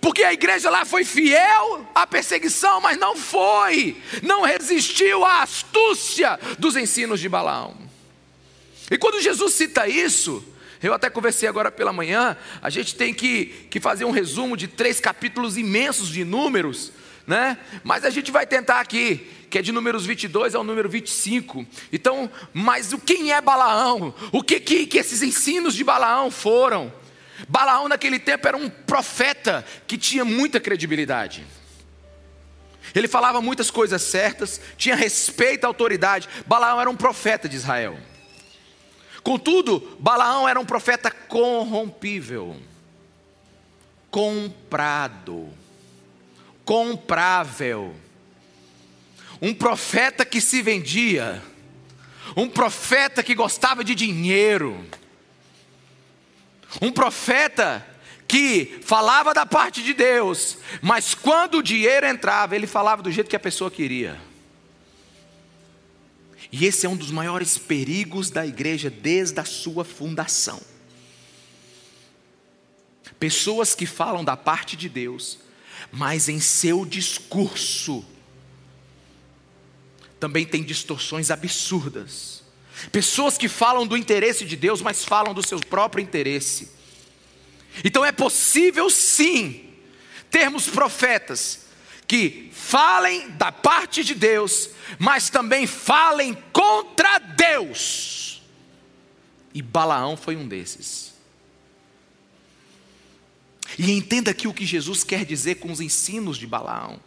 Porque 0.00 0.22
a 0.22 0.32
igreja 0.32 0.70
lá 0.70 0.84
foi 0.84 1.04
fiel 1.04 1.86
à 1.94 2.06
perseguição, 2.06 2.80
mas 2.80 2.98
não 2.98 3.16
foi, 3.16 3.96
não 4.22 4.42
resistiu 4.42 5.24
à 5.24 5.42
astúcia 5.42 6.38
dos 6.58 6.76
ensinos 6.76 7.20
de 7.20 7.28
Balaão. 7.28 7.76
E 8.90 8.96
quando 8.96 9.20
Jesus 9.20 9.54
cita 9.54 9.86
isso, 9.88 10.44
eu 10.82 10.94
até 10.94 11.10
conversei 11.10 11.48
agora 11.48 11.70
pela 11.70 11.92
manhã, 11.92 12.36
a 12.62 12.70
gente 12.70 12.94
tem 12.94 13.12
que, 13.12 13.46
que 13.70 13.80
fazer 13.80 14.04
um 14.04 14.10
resumo 14.10 14.56
de 14.56 14.68
três 14.68 15.00
capítulos 15.00 15.56
imensos 15.56 16.08
de 16.08 16.24
números, 16.24 16.92
né? 17.26 17.58
Mas 17.82 18.04
a 18.04 18.10
gente 18.10 18.30
vai 18.30 18.46
tentar 18.46 18.80
aqui, 18.80 19.28
que 19.50 19.58
é 19.58 19.62
de 19.62 19.72
números 19.72 20.06
22 20.06 20.54
ao 20.54 20.64
número 20.64 20.88
25. 20.88 21.66
Então, 21.92 22.30
mas 22.54 22.92
o 22.92 22.98
quem 22.98 23.32
é 23.32 23.40
Balaão? 23.40 24.14
O 24.32 24.42
que, 24.42 24.60
que, 24.60 24.86
que 24.86 24.98
esses 24.98 25.20
ensinos 25.20 25.74
de 25.74 25.84
Balaão 25.84 26.30
foram? 26.30 26.92
Balaão 27.46 27.88
naquele 27.88 28.18
tempo 28.18 28.48
era 28.48 28.56
um 28.56 28.68
profeta 28.68 29.64
que 29.86 29.98
tinha 29.98 30.24
muita 30.24 30.58
credibilidade. 30.58 31.44
Ele 32.94 33.06
falava 33.06 33.40
muitas 33.40 33.70
coisas 33.70 34.02
certas, 34.02 34.60
tinha 34.76 34.96
respeito 34.96 35.64
à 35.64 35.68
autoridade. 35.68 36.28
Balaão 36.46 36.80
era 36.80 36.90
um 36.90 36.96
profeta 36.96 37.48
de 37.48 37.56
Israel. 37.56 37.98
Contudo, 39.22 39.96
Balaão 40.00 40.48
era 40.48 40.58
um 40.58 40.64
profeta 40.64 41.10
corrompível, 41.10 42.56
comprado, 44.10 45.48
comprável. 46.64 47.94
Um 49.40 49.54
profeta 49.54 50.24
que 50.24 50.40
se 50.40 50.62
vendia, 50.62 51.40
um 52.36 52.48
profeta 52.48 53.22
que 53.22 53.34
gostava 53.34 53.84
de 53.84 53.94
dinheiro 53.94 54.84
um 56.80 56.92
profeta 56.92 57.86
que 58.26 58.78
falava 58.82 59.32
da 59.32 59.46
parte 59.46 59.82
de 59.82 59.94
Deus, 59.94 60.58
mas 60.82 61.14
quando 61.14 61.58
o 61.58 61.62
dinheiro 61.62 62.06
entrava, 62.06 62.54
ele 62.54 62.66
falava 62.66 63.02
do 63.02 63.10
jeito 63.10 63.30
que 63.30 63.36
a 63.36 63.40
pessoa 63.40 63.70
queria. 63.70 64.20
E 66.52 66.66
esse 66.66 66.84
é 66.84 66.88
um 66.88 66.96
dos 66.96 67.10
maiores 67.10 67.56
perigos 67.56 68.30
da 68.30 68.46
igreja 68.46 68.90
desde 68.90 69.40
a 69.40 69.44
sua 69.44 69.84
fundação. 69.84 70.60
Pessoas 73.18 73.74
que 73.74 73.86
falam 73.86 74.22
da 74.22 74.36
parte 74.36 74.76
de 74.76 74.88
Deus, 74.88 75.38
mas 75.90 76.28
em 76.28 76.38
seu 76.38 76.84
discurso 76.84 78.04
também 80.20 80.44
tem 80.44 80.62
distorções 80.62 81.30
absurdas 81.30 82.37
Pessoas 82.92 83.36
que 83.36 83.48
falam 83.48 83.86
do 83.86 83.96
interesse 83.96 84.44
de 84.44 84.56
Deus, 84.56 84.80
mas 84.80 85.04
falam 85.04 85.34
do 85.34 85.46
seu 85.46 85.58
próprio 85.60 86.02
interesse. 86.02 86.70
Então 87.84 88.04
é 88.04 88.12
possível 88.12 88.88
sim 88.90 89.64
termos 90.30 90.68
profetas 90.68 91.66
que 92.06 92.50
falem 92.52 93.30
da 93.30 93.52
parte 93.52 94.02
de 94.02 94.14
Deus, 94.14 94.70
mas 94.98 95.28
também 95.28 95.66
falem 95.66 96.36
contra 96.52 97.18
Deus. 97.18 98.42
E 99.52 99.60
Balaão 99.60 100.16
foi 100.16 100.36
um 100.36 100.46
desses. 100.48 101.14
E 103.78 103.90
entenda 103.92 104.30
aqui 104.30 104.48
o 104.48 104.54
que 104.54 104.64
Jesus 104.64 105.04
quer 105.04 105.24
dizer 105.24 105.56
com 105.56 105.70
os 105.70 105.80
ensinos 105.80 106.38
de 106.38 106.46
Balaão. 106.46 106.98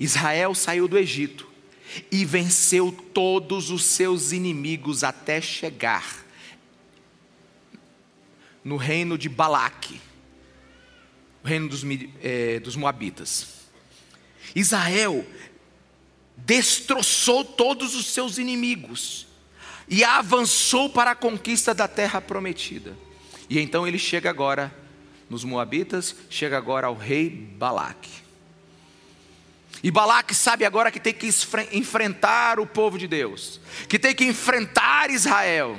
Israel 0.00 0.54
saiu 0.54 0.88
do 0.88 0.98
Egito 0.98 1.48
e 2.10 2.24
venceu 2.24 2.92
todos 3.12 3.70
os 3.70 3.84
seus 3.84 4.32
inimigos 4.32 5.02
até 5.04 5.40
chegar 5.40 6.26
no 8.64 8.76
reino 8.76 9.16
de 9.16 9.28
Balaque, 9.28 10.00
o 11.42 11.46
reino 11.46 11.68
dos, 11.68 11.82
é, 12.22 12.60
dos 12.60 12.76
Moabitas. 12.76 13.58
Israel 14.54 15.26
destroçou 16.36 17.44
todos 17.44 17.94
os 17.94 18.06
seus 18.06 18.38
inimigos 18.38 19.26
e 19.88 20.04
avançou 20.04 20.90
para 20.90 21.12
a 21.12 21.16
conquista 21.16 21.74
da 21.74 21.88
terra 21.88 22.20
prometida. 22.20 22.96
E 23.48 23.58
então 23.58 23.86
ele 23.86 23.98
chega 23.98 24.28
agora 24.28 24.74
nos 25.28 25.44
Moabitas, 25.44 26.14
chega 26.28 26.56
agora 26.56 26.86
ao 26.86 26.94
rei 26.94 27.30
Balaque. 27.30 28.27
E 29.82 29.90
Balaque 29.90 30.34
sabe 30.34 30.64
agora 30.64 30.90
que 30.90 31.00
tem 31.00 31.14
que 31.14 31.28
enfrentar 31.72 32.58
o 32.58 32.66
povo 32.66 32.98
de 32.98 33.06
Deus, 33.06 33.60
que 33.88 33.98
tem 33.98 34.14
que 34.14 34.24
enfrentar 34.24 35.10
Israel. 35.10 35.78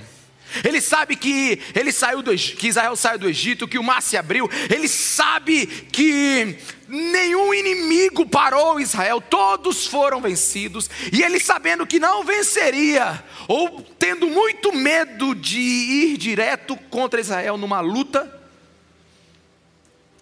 Ele 0.63 0.81
sabe 0.81 1.15
que 1.15 1.61
ele 1.75 1.91
saiu 1.91 2.21
do, 2.21 2.35
que 2.35 2.67
Israel 2.67 2.95
saiu 2.95 3.19
do 3.19 3.29
Egito, 3.29 3.67
que 3.67 3.77
o 3.77 3.83
mar 3.83 4.01
se 4.01 4.17
abriu. 4.17 4.49
Ele 4.69 4.87
sabe 4.87 5.67
que 5.67 6.57
nenhum 6.87 7.53
inimigo 7.53 8.25
parou 8.25 8.79
Israel, 8.79 9.21
todos 9.21 9.85
foram 9.85 10.19
vencidos. 10.21 10.89
E 11.13 11.21
ele 11.21 11.39
sabendo 11.39 11.85
que 11.85 11.99
não 11.99 12.23
venceria, 12.23 13.23
ou 13.47 13.81
tendo 13.99 14.27
muito 14.27 14.73
medo 14.73 15.35
de 15.35 15.59
ir 15.59 16.17
direto 16.17 16.75
contra 16.89 17.21
Israel 17.21 17.57
numa 17.57 17.79
luta, 17.79 18.35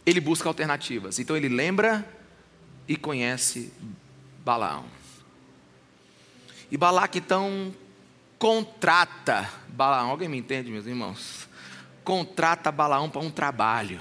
ele 0.05 0.19
busca 0.19 0.49
alternativas. 0.49 1.19
Então 1.19 1.37
ele 1.37 1.49
lembra 1.49 2.05
e 2.87 2.95
conhece 2.95 3.73
Balaão. 4.43 4.85
E 6.71 6.77
Balaque 6.77 7.19
então 7.19 7.73
contrata 8.39 9.49
Balaão. 9.69 10.09
Alguém 10.09 10.27
me 10.29 10.37
entende, 10.37 10.71
meus 10.71 10.85
irmãos? 10.85 11.47
Contrata 12.03 12.71
Balaão 12.71 13.09
para 13.09 13.21
um 13.21 13.31
trabalho. 13.31 13.99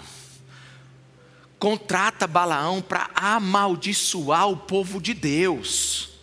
Contrata 1.58 2.26
Balaão 2.26 2.82
para 2.82 3.10
amaldiçoar 3.14 4.48
o 4.48 4.56
povo 4.56 5.00
de 5.00 5.14
Deus. 5.14 6.15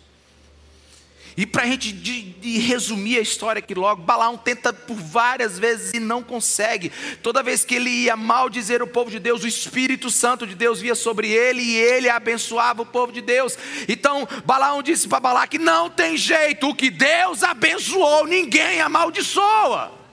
E 1.36 1.44
para 1.44 1.64
a 1.64 1.66
gente 1.66 1.92
de, 1.92 2.22
de 2.22 2.58
resumir 2.58 3.18
a 3.18 3.20
história 3.20 3.58
aqui 3.58 3.74
logo, 3.74 4.02
Balaão 4.02 4.36
tenta 4.36 4.72
por 4.72 4.96
várias 4.96 5.58
vezes 5.58 5.92
e 5.92 5.98
não 5.98 6.22
consegue. 6.22 6.92
Toda 7.22 7.42
vez 7.42 7.64
que 7.64 7.74
ele 7.74 7.90
ia 7.90 8.16
mal 8.16 8.48
dizer 8.48 8.82
o 8.82 8.86
povo 8.86 9.10
de 9.10 9.18
Deus, 9.18 9.42
o 9.42 9.48
Espírito 9.48 10.10
Santo 10.10 10.46
de 10.46 10.54
Deus 10.54 10.80
via 10.80 10.94
sobre 10.94 11.28
ele 11.28 11.60
e 11.60 11.76
ele 11.76 12.08
abençoava 12.08 12.82
o 12.82 12.86
povo 12.86 13.10
de 13.12 13.20
Deus. 13.20 13.58
Então 13.88 14.28
Balaão 14.44 14.80
disse 14.80 15.08
para 15.08 15.18
Balaque: 15.18 15.58
não 15.58 15.90
tem 15.90 16.16
jeito, 16.16 16.68
o 16.68 16.74
que 16.74 16.88
Deus 16.88 17.42
abençoou, 17.42 18.26
ninguém 18.26 18.80
amaldiçoa. 18.80 20.04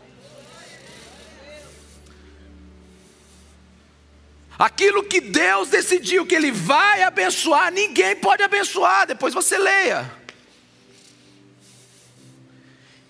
Aquilo 4.58 5.04
que 5.04 5.20
Deus 5.20 5.70
decidiu 5.70 6.24
que 6.24 6.36
Ele 6.36 6.52
vai 6.52 7.02
abençoar, 7.02 7.72
ninguém 7.72 8.16
pode 8.16 8.44
abençoar. 8.44 9.08
Depois 9.08 9.34
você 9.34 9.58
leia. 9.58 10.21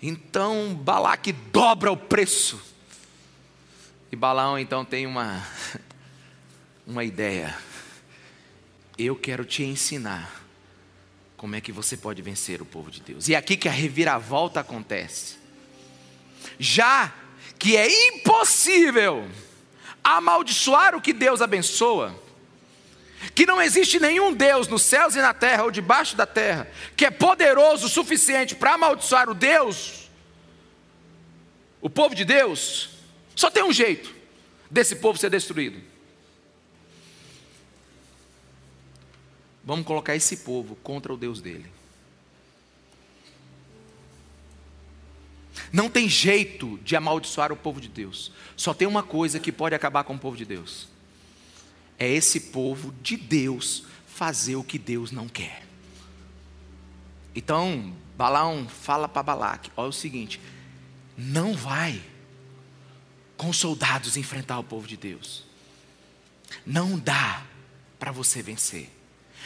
Então 0.01 0.73
Balaque 0.73 1.31
dobra 1.31 1.91
o 1.91 1.97
preço. 1.97 2.59
E 4.11 4.15
Balaão 4.15 4.57
então 4.57 4.83
tem 4.83 5.05
uma, 5.05 5.45
uma 6.87 7.03
ideia. 7.03 7.57
Eu 8.97 9.15
quero 9.15 9.45
te 9.45 9.63
ensinar 9.63 10.41
como 11.37 11.55
é 11.55 11.61
que 11.61 11.71
você 11.71 11.95
pode 11.95 12.21
vencer 12.21 12.61
o 12.61 12.65
povo 12.65 12.91
de 12.91 13.01
Deus. 13.01 13.27
E 13.27 13.33
é 13.33 13.37
aqui 13.37 13.55
que 13.55 13.69
a 13.69 13.71
reviravolta 13.71 14.59
acontece. 14.59 15.37
Já 16.59 17.13
que 17.57 17.77
é 17.77 17.87
impossível 18.09 19.29
amaldiçoar 20.03 20.95
o 20.95 21.01
que 21.01 21.13
Deus 21.13 21.41
abençoa, 21.41 22.15
que 23.35 23.45
não 23.45 23.61
existe 23.61 23.99
nenhum 23.99 24.33
Deus 24.33 24.67
nos 24.67 24.81
céus 24.81 25.15
e 25.15 25.21
na 25.21 25.33
terra 25.33 25.63
ou 25.63 25.71
debaixo 25.71 26.15
da 26.15 26.25
terra 26.25 26.67
que 26.95 27.05
é 27.05 27.11
poderoso 27.11 27.85
o 27.85 27.89
suficiente 27.89 28.55
para 28.55 28.73
amaldiçoar 28.73 29.29
o 29.29 29.33
Deus, 29.33 30.09
o 31.79 31.89
povo 31.89 32.15
de 32.15 32.25
Deus, 32.25 32.89
só 33.35 33.49
tem 33.49 33.63
um 33.63 33.73
jeito 33.73 34.13
desse 34.69 34.95
povo 34.95 35.17
ser 35.17 35.29
destruído. 35.29 35.81
Vamos 39.63 39.85
colocar 39.85 40.15
esse 40.15 40.37
povo 40.37 40.75
contra 40.77 41.13
o 41.13 41.17
Deus 41.17 41.39
dele. 41.39 41.71
Não 45.71 45.89
tem 45.89 46.09
jeito 46.09 46.77
de 46.83 46.95
amaldiçoar 46.95 47.51
o 47.51 47.55
povo 47.55 47.79
de 47.79 47.87
Deus. 47.87 48.31
Só 48.57 48.73
tem 48.73 48.87
uma 48.87 49.03
coisa 49.03 49.39
que 49.39 49.51
pode 49.51 49.75
acabar 49.75 50.03
com 50.03 50.15
o 50.15 50.19
povo 50.19 50.35
de 50.35 50.45
Deus 50.45 50.90
é 52.01 52.09
esse 52.09 52.39
povo 52.39 52.91
de 53.03 53.15
Deus 53.15 53.83
fazer 54.07 54.55
o 54.55 54.63
que 54.63 54.79
Deus 54.79 55.11
não 55.11 55.29
quer. 55.29 55.63
Então, 57.35 57.95
Balaão 58.17 58.67
fala 58.67 59.07
para 59.07 59.21
Balaque: 59.21 59.69
olha 59.77 59.89
o 59.89 59.93
seguinte, 59.93 60.41
não 61.15 61.53
vai 61.53 62.01
com 63.37 63.53
soldados 63.53 64.17
enfrentar 64.17 64.57
o 64.57 64.63
povo 64.63 64.87
de 64.87 64.97
Deus. 64.97 65.45
Não 66.65 66.97
dá 66.97 67.45
para 67.99 68.11
você 68.11 68.41
vencer. 68.41 68.89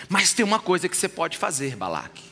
Mas 0.07 0.31
tem 0.31 0.45
uma 0.45 0.59
coisa 0.59 0.87
que 0.87 0.95
você 0.95 1.09
pode 1.09 1.37
fazer, 1.37 1.75
Balaque. 1.75 2.23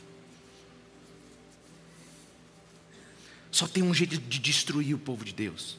Só 3.52 3.68
tem 3.68 3.84
um 3.84 3.94
jeito 3.94 4.18
de 4.18 4.40
destruir 4.40 4.96
o 4.96 5.00
povo 5.00 5.26
de 5.26 5.34
Deus. 5.34 5.78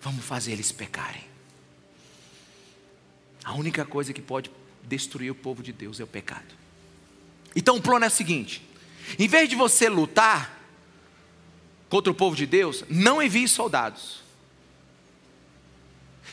Vamos 0.00 0.24
fazer 0.24 0.50
eles 0.50 0.72
pecarem. 0.72 1.31
A 3.44 3.54
única 3.54 3.84
coisa 3.84 4.12
que 4.12 4.22
pode 4.22 4.50
destruir 4.84 5.30
o 5.30 5.34
povo 5.34 5.62
de 5.62 5.72
Deus 5.72 6.00
é 6.00 6.04
o 6.04 6.06
pecado. 6.06 6.54
Então 7.54 7.76
o 7.76 7.82
plano 7.82 8.04
é 8.04 8.08
o 8.08 8.10
seguinte: 8.10 8.66
em 9.18 9.28
vez 9.28 9.48
de 9.48 9.56
você 9.56 9.88
lutar 9.88 10.60
contra 11.88 12.10
o 12.10 12.14
povo 12.14 12.34
de 12.36 12.46
Deus, 12.46 12.84
não 12.88 13.22
envie 13.22 13.46
soldados. 13.48 14.22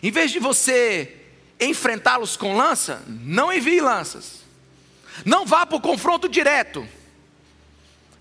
Em 0.02 0.12
vez 0.12 0.32
de 0.32 0.40
você 0.40 1.18
enfrentá-los 1.60 2.38
com 2.38 2.56
lança, 2.56 3.04
não 3.08 3.52
envie 3.52 3.82
lanças. 3.82 4.44
Não 5.26 5.46
vá 5.46 5.66
para 5.66 5.78
o 5.78 5.82
confronto 5.82 6.30
direto. 6.30 6.88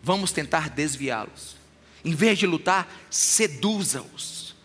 Vamos 0.02 0.32
tentar 0.32 0.70
desviá-los. 0.70 1.56
Em 2.04 2.14
vez 2.14 2.38
de 2.38 2.46
lutar, 2.46 2.88
seduza-os. 3.10 4.56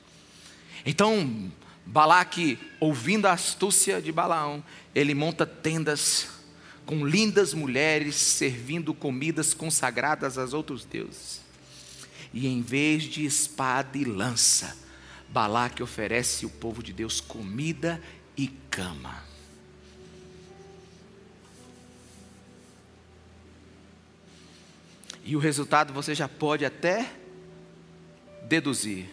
Então, 0.86 1.51
Balaque, 1.86 2.58
ouvindo 2.80 3.28
a 3.28 3.34
astúcia 3.34 4.02
de 4.02 4.12
Balaão, 4.12 4.63
ele 4.96 5.13
monta 5.13 5.46
tendas 5.46 6.30
com 6.86 7.06
lindas 7.06 7.54
mulheres 7.54 8.15
servindo 8.15 8.93
comidas 8.93 9.54
consagradas 9.54 10.38
aos 10.38 10.54
outros 10.54 10.86
deuses. 10.86 11.41
E 12.34 12.48
em 12.48 12.62
vez 12.62 13.04
de 13.04 13.26
espada 13.26 13.98
e 13.98 14.04
lança, 14.04 14.76
Balaque 15.30 15.84
oferece 15.84 16.46
ao 16.46 16.52
povo 16.52 16.82
de 16.82 16.93
Deus 16.93 17.22
comida 17.22 18.02
e 18.36 18.48
cama. 18.69 19.24
E 25.26 25.36
o 25.36 25.39
resultado 25.39 25.93
você 25.93 26.13
já 26.13 26.28
pode 26.28 26.65
até 26.65 27.13
deduzir. 28.43 29.10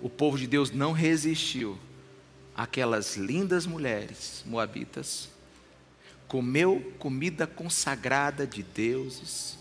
O 0.00 0.08
povo 0.08 0.38
de 0.38 0.46
Deus 0.46 0.70
não 0.70 0.92
resistiu 0.92 1.78
aquelas 2.56 3.16
lindas 3.16 3.66
mulheres 3.66 4.42
moabitas, 4.46 5.28
comeu 6.28 6.94
comida 6.98 7.46
consagrada 7.46 8.46
de 8.46 8.62
deuses, 8.62 9.58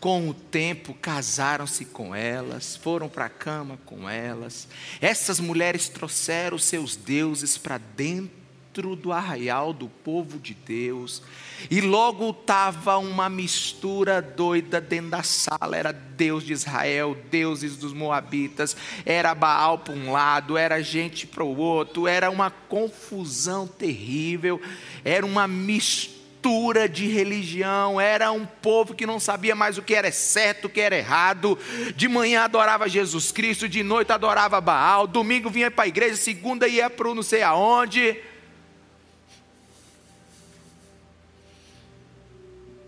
com 0.00 0.28
o 0.28 0.34
tempo 0.34 0.94
casaram-se 0.94 1.84
com 1.84 2.14
elas, 2.14 2.74
foram 2.74 3.08
para 3.08 3.26
a 3.26 3.30
cama 3.30 3.78
com 3.86 4.10
elas. 4.10 4.66
Essas 5.00 5.38
mulheres 5.38 5.88
trouxeram 5.88 6.58
seus 6.58 6.96
deuses 6.96 7.56
para 7.56 7.78
dentro 7.78 8.41
dentro 8.72 8.96
do 8.96 9.12
arraial 9.12 9.74
do 9.74 9.86
povo 9.86 10.38
de 10.38 10.54
Deus, 10.54 11.22
e 11.70 11.82
logo 11.82 12.30
estava 12.30 12.96
uma 12.96 13.28
mistura 13.28 14.22
doida 14.22 14.80
dentro 14.80 15.10
da 15.10 15.22
sala: 15.22 15.76
era 15.76 15.92
Deus 15.92 16.42
de 16.42 16.54
Israel, 16.54 17.16
deuses 17.30 17.76
dos 17.76 17.92
Moabitas, 17.92 18.74
era 19.04 19.34
Baal 19.34 19.78
para 19.78 19.92
um 19.92 20.10
lado, 20.10 20.56
era 20.56 20.82
gente 20.82 21.26
para 21.26 21.44
o 21.44 21.56
outro, 21.58 22.08
era 22.08 22.30
uma 22.30 22.50
confusão 22.50 23.66
terrível, 23.66 24.58
era 25.04 25.26
uma 25.26 25.46
mistura 25.46 26.88
de 26.88 27.06
religião, 27.06 28.00
era 28.00 28.32
um 28.32 28.46
povo 28.46 28.94
que 28.94 29.06
não 29.06 29.20
sabia 29.20 29.54
mais 29.54 29.76
o 29.76 29.82
que 29.82 29.94
era 29.94 30.10
certo, 30.10 30.64
o 30.64 30.70
que 30.70 30.80
era 30.80 30.96
errado. 30.96 31.58
De 31.94 32.08
manhã 32.08 32.44
adorava 32.44 32.88
Jesus 32.88 33.30
Cristo, 33.30 33.68
de 33.68 33.82
noite 33.82 34.12
adorava 34.12 34.60
Baal, 34.62 35.06
domingo 35.06 35.50
vinha 35.50 35.70
para 35.70 35.84
a 35.84 35.88
igreja, 35.88 36.16
segunda 36.16 36.66
ia 36.66 36.88
para 36.88 37.14
não 37.14 37.22
sei 37.22 37.42
aonde. 37.42 38.31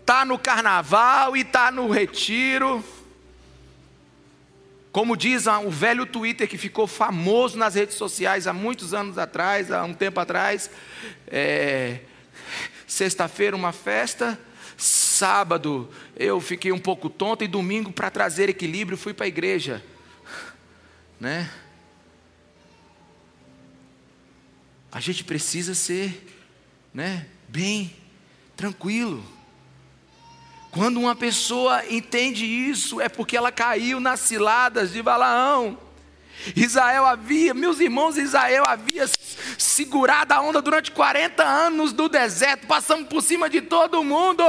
Está 0.05 0.23
no 0.23 0.37
carnaval 0.37 1.35
e 1.35 1.41
está 1.41 1.71
no 1.71 1.89
retiro. 1.89 2.85
Como 4.91 5.17
diz 5.17 5.47
o 5.47 5.71
velho 5.71 6.05
Twitter 6.05 6.47
que 6.47 6.59
ficou 6.59 6.85
famoso 6.85 7.57
nas 7.57 7.73
redes 7.73 7.95
sociais 7.95 8.45
há 8.45 8.53
muitos 8.53 8.93
anos 8.93 9.17
atrás, 9.17 9.71
há 9.71 9.83
um 9.83 9.95
tempo 9.95 10.19
atrás, 10.19 10.69
é, 11.25 12.01
sexta-feira 12.85 13.55
uma 13.55 13.71
festa, 13.71 14.39
sábado 14.77 15.89
eu 16.15 16.39
fiquei 16.39 16.71
um 16.71 16.79
pouco 16.79 17.09
tonto 17.09 17.43
e 17.43 17.47
domingo 17.47 17.91
para 17.91 18.11
trazer 18.11 18.47
equilíbrio 18.47 18.97
fui 18.97 19.13
para 19.13 19.25
a 19.25 19.27
igreja, 19.27 19.83
né? 21.19 21.49
A 24.91 24.99
gente 24.99 25.23
precisa 25.23 25.73
ser, 25.73 26.31
né, 26.93 27.25
bem 27.49 27.93
tranquilo. 28.55 29.34
Quando 30.75 30.99
uma 30.99 31.15
pessoa 31.15 31.85
entende 31.89 32.45
isso, 32.45 32.99
é 32.99 33.07
porque 33.07 33.37
ela 33.37 33.49
caiu 33.49 34.01
nas 34.01 34.19
ciladas 34.19 34.91
de 34.91 35.01
Balaão. 35.01 35.79
Israel 36.53 37.05
havia, 37.05 37.53
meus 37.53 37.79
irmãos, 37.79 38.17
Israel 38.17 38.65
havia 38.67 39.05
segurado 39.57 40.33
a 40.33 40.41
onda 40.41 40.61
durante 40.61 40.91
40 40.91 41.41
anos 41.41 41.93
do 41.93 42.09
deserto, 42.09 42.67
passando 42.67 43.05
por 43.05 43.23
cima 43.23 43.49
de 43.49 43.61
todo 43.61 44.03
mundo. 44.03 44.43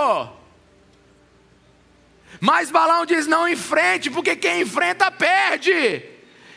Mas 2.41 2.73
Balaão 2.73 3.07
diz: 3.07 3.29
não 3.29 3.49
enfrente, 3.49 4.11
porque 4.11 4.35
quem 4.35 4.63
enfrenta 4.63 5.13
perde. 5.13 6.03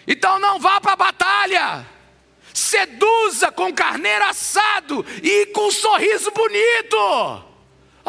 Então 0.08 0.40
não 0.40 0.60
vá 0.60 0.82
para 0.82 0.94
a 0.94 0.96
batalha. 0.96 1.88
Seduza 2.56 3.52
com 3.52 3.72
carneiro 3.72 4.26
assado 4.26 5.06
e 5.22 5.46
com 5.54 5.68
um 5.68 5.72
sorriso 5.72 6.32
bonito. 6.32 7.49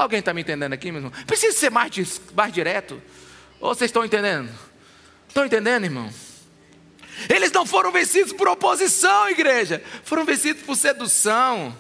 Alguém 0.01 0.21
está 0.21 0.33
me 0.33 0.41
entendendo 0.41 0.73
aqui, 0.73 0.91
meu 0.91 1.03
irmão? 1.03 1.25
Precisa 1.27 1.57
ser 1.57 1.71
mais, 1.71 1.91
mais 2.35 2.53
direto. 2.53 3.03
Ou 3.61 3.75
vocês 3.75 3.91
estão 3.91 4.05
entendendo? 4.05 4.51
Estão 5.29 5.45
entendendo, 5.45 5.85
irmão? 5.85 6.11
Eles 7.29 7.53
não 7.53 7.67
foram 7.67 7.93
vencidos 7.93 8.33
por 8.33 8.49
oposição, 8.49 9.29
igreja. 9.29 9.83
Foram 10.05 10.25
vencidos 10.25 10.63
por 10.63 10.75
sedução. 10.75 11.77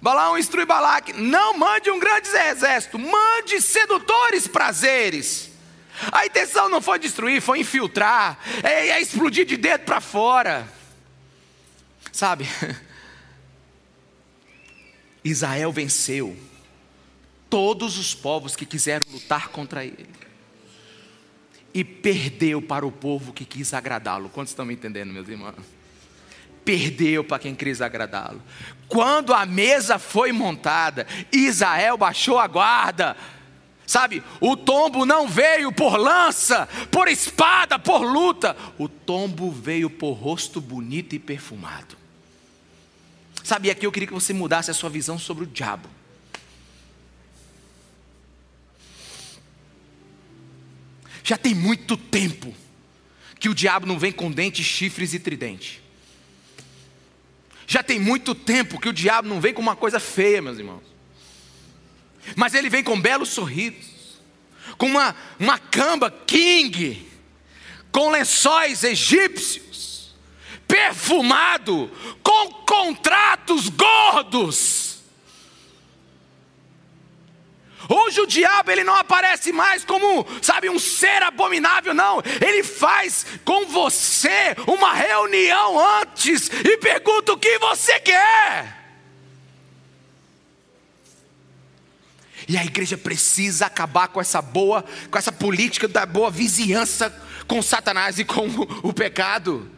Balaão 0.00 0.38
instrui 0.38 0.66
Balaque: 0.66 1.12
não 1.14 1.56
mande 1.56 1.90
um 1.90 1.98
grande 1.98 2.28
exército, 2.28 2.98
mande 2.98 3.60
sedutores 3.60 4.46
prazeres. 4.46 5.50
A 6.12 6.26
intenção 6.26 6.68
não 6.68 6.80
foi 6.80 6.98
destruir, 6.98 7.40
foi 7.42 7.60
infiltrar, 7.60 8.38
é, 8.62 8.88
é 8.88 9.00
explodir 9.00 9.44
de 9.44 9.56
dentro 9.56 9.86
para 9.86 10.00
fora. 10.00 10.68
Sabe? 12.12 12.48
Israel 15.24 15.72
venceu 15.72 16.36
todos 17.48 17.98
os 17.98 18.14
povos 18.14 18.54
que 18.54 18.64
quiseram 18.64 19.04
lutar 19.12 19.48
contra 19.48 19.84
ele. 19.84 20.08
E 21.74 21.84
perdeu 21.84 22.62
para 22.62 22.86
o 22.86 22.92
povo 22.92 23.32
que 23.32 23.44
quis 23.44 23.74
agradá-lo. 23.74 24.28
Quantos 24.28 24.52
estão 24.52 24.64
me 24.64 24.74
entendendo, 24.74 25.12
meus 25.12 25.28
irmãos? 25.28 25.54
Perdeu 26.64 27.24
para 27.24 27.38
quem 27.38 27.54
quis 27.54 27.80
agradá-lo. 27.80 28.42
Quando 28.88 29.32
a 29.32 29.46
mesa 29.46 29.98
foi 29.98 30.32
montada, 30.32 31.06
Israel 31.32 31.96
baixou 31.96 32.38
a 32.38 32.46
guarda. 32.46 33.16
Sabe, 33.86 34.22
o 34.40 34.56
tombo 34.56 35.04
não 35.04 35.26
veio 35.26 35.72
por 35.72 35.96
lança, 35.96 36.68
por 36.92 37.08
espada, 37.08 37.78
por 37.78 38.02
luta. 38.02 38.56
O 38.78 38.88
tombo 38.88 39.50
veio 39.50 39.90
por 39.90 40.12
rosto 40.12 40.60
bonito 40.60 41.14
e 41.14 41.18
perfumado. 41.18 41.99
Sabe, 43.50 43.68
aqui 43.68 43.84
eu 43.84 43.90
queria 43.90 44.06
que 44.06 44.14
você 44.14 44.32
mudasse 44.32 44.70
a 44.70 44.74
sua 44.74 44.88
visão 44.88 45.18
sobre 45.18 45.42
o 45.42 45.46
diabo. 45.48 45.88
Já 51.24 51.36
tem 51.36 51.52
muito 51.52 51.96
tempo 51.96 52.54
que 53.40 53.48
o 53.48 53.54
diabo 53.54 53.86
não 53.86 53.98
vem 53.98 54.12
com 54.12 54.30
dentes, 54.30 54.64
chifres 54.64 55.14
e 55.14 55.18
tridente. 55.18 55.82
Já 57.66 57.82
tem 57.82 57.98
muito 57.98 58.36
tempo 58.36 58.78
que 58.80 58.88
o 58.88 58.92
diabo 58.92 59.26
não 59.26 59.40
vem 59.40 59.52
com 59.52 59.60
uma 59.60 59.74
coisa 59.74 59.98
feia, 59.98 60.40
meus 60.40 60.58
irmãos. 60.58 60.84
Mas 62.36 62.54
ele 62.54 62.70
vem 62.70 62.84
com 62.84 63.00
belos 63.00 63.30
sorrisos, 63.30 64.20
com 64.78 64.86
uma, 64.86 65.16
uma 65.40 65.58
camba 65.58 66.08
king, 66.08 67.04
com 67.90 68.10
lençóis 68.10 68.84
egípcios, 68.84 70.14
perfumado, 70.68 71.90
com 72.22 72.60
contratos 72.64 73.39
gordos 74.30 74.90
Hoje 77.92 78.20
o 78.20 78.26
diabo 78.26 78.70
ele 78.70 78.84
não 78.84 78.94
aparece 78.94 79.50
mais 79.50 79.84
como, 79.84 80.24
sabe, 80.40 80.70
um 80.70 80.78
ser 80.78 81.24
abominável, 81.24 81.92
não. 81.92 82.22
Ele 82.40 82.62
faz 82.62 83.26
com 83.44 83.66
você 83.66 84.54
uma 84.64 84.94
reunião 84.94 85.98
antes 85.98 86.48
e 86.48 86.76
pergunta 86.76 87.32
o 87.32 87.36
que 87.36 87.58
você 87.58 87.98
quer. 87.98 88.78
E 92.46 92.56
a 92.56 92.64
igreja 92.64 92.96
precisa 92.96 93.66
acabar 93.66 94.06
com 94.06 94.20
essa 94.20 94.40
boa, 94.40 94.84
com 95.10 95.18
essa 95.18 95.32
política 95.32 95.88
da 95.88 96.06
boa 96.06 96.30
vizinhança 96.30 97.10
com 97.48 97.60
Satanás 97.60 98.20
e 98.20 98.24
com 98.24 98.46
o 98.84 98.92
pecado. 98.92 99.68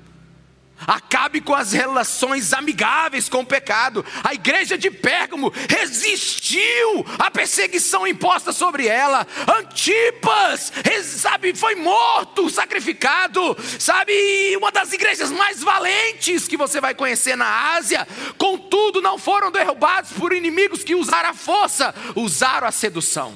Acabe 0.86 1.40
com 1.40 1.54
as 1.54 1.72
relações 1.72 2.52
amigáveis 2.52 3.28
com 3.28 3.40
o 3.40 3.46
pecado. 3.46 4.04
A 4.22 4.34
igreja 4.34 4.76
de 4.76 4.90
Pérgamo 4.90 5.52
resistiu 5.68 7.06
à 7.18 7.30
perseguição 7.30 8.06
imposta 8.06 8.52
sobre 8.52 8.86
ela. 8.86 9.26
Antipas, 9.58 10.72
sabe, 11.02 11.54
foi 11.54 11.74
morto, 11.74 12.50
sacrificado. 12.50 13.56
Sabe, 13.78 14.56
uma 14.56 14.70
das 14.70 14.92
igrejas 14.92 15.30
mais 15.30 15.62
valentes 15.62 16.48
que 16.48 16.56
você 16.56 16.80
vai 16.80 16.94
conhecer 16.94 17.36
na 17.36 17.74
Ásia. 17.74 18.06
Contudo, 18.38 19.00
não 19.00 19.18
foram 19.18 19.50
derrubados 19.50 20.12
por 20.12 20.32
inimigos 20.32 20.84
que 20.84 20.94
usaram 20.94 21.30
a 21.30 21.34
força, 21.34 21.94
usaram 22.16 22.66
a 22.66 22.72
sedução. 22.72 23.34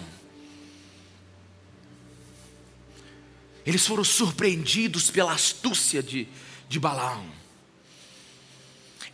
Eles 3.67 3.85
foram 3.85 4.05
surpreendidos 4.05 5.11
pela 5.11 5.33
astúcia 5.33 6.01
de, 6.01 6.29
de 6.69 6.79
Balaão. 6.79 7.36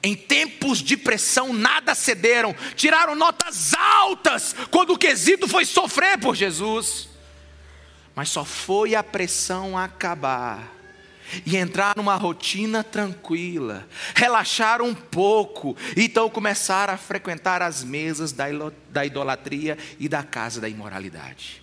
Em 0.03 0.17
tempos 0.17 0.79
de 0.79 0.97
pressão, 0.97 1.53
nada 1.53 1.95
cederam, 1.95 2.55
tiraram 2.75 3.15
notas 3.15 3.73
altas 3.73 4.55
quando 4.71 4.95
o 4.95 4.99
quesito 4.99 5.47
foi 5.47 5.65
sofrer 5.65 6.19
por 6.19 6.35
Jesus. 6.35 7.09
Mas 8.15 8.29
só 8.29 8.45
foi 8.45 8.97
a 8.97 9.03
pressão 9.03 9.79
acabar 9.79 10.73
e 11.47 11.57
entrar 11.57 11.97
numa 11.97 12.17
rotina 12.17 12.83
tranquila, 12.83 13.89
relaxar 14.15 14.83
um 14.83 14.93
pouco, 14.93 15.77
então 15.97 16.29
começaram 16.29 16.93
a 16.93 16.99
frequentar 16.99 17.63
as 17.63 17.85
mesas 17.85 18.33
da 18.33 19.07
idolatria 19.07 19.79
e 19.99 20.09
da 20.09 20.23
casa 20.23 20.61
da 20.61 20.69
imoralidade. 20.69 21.63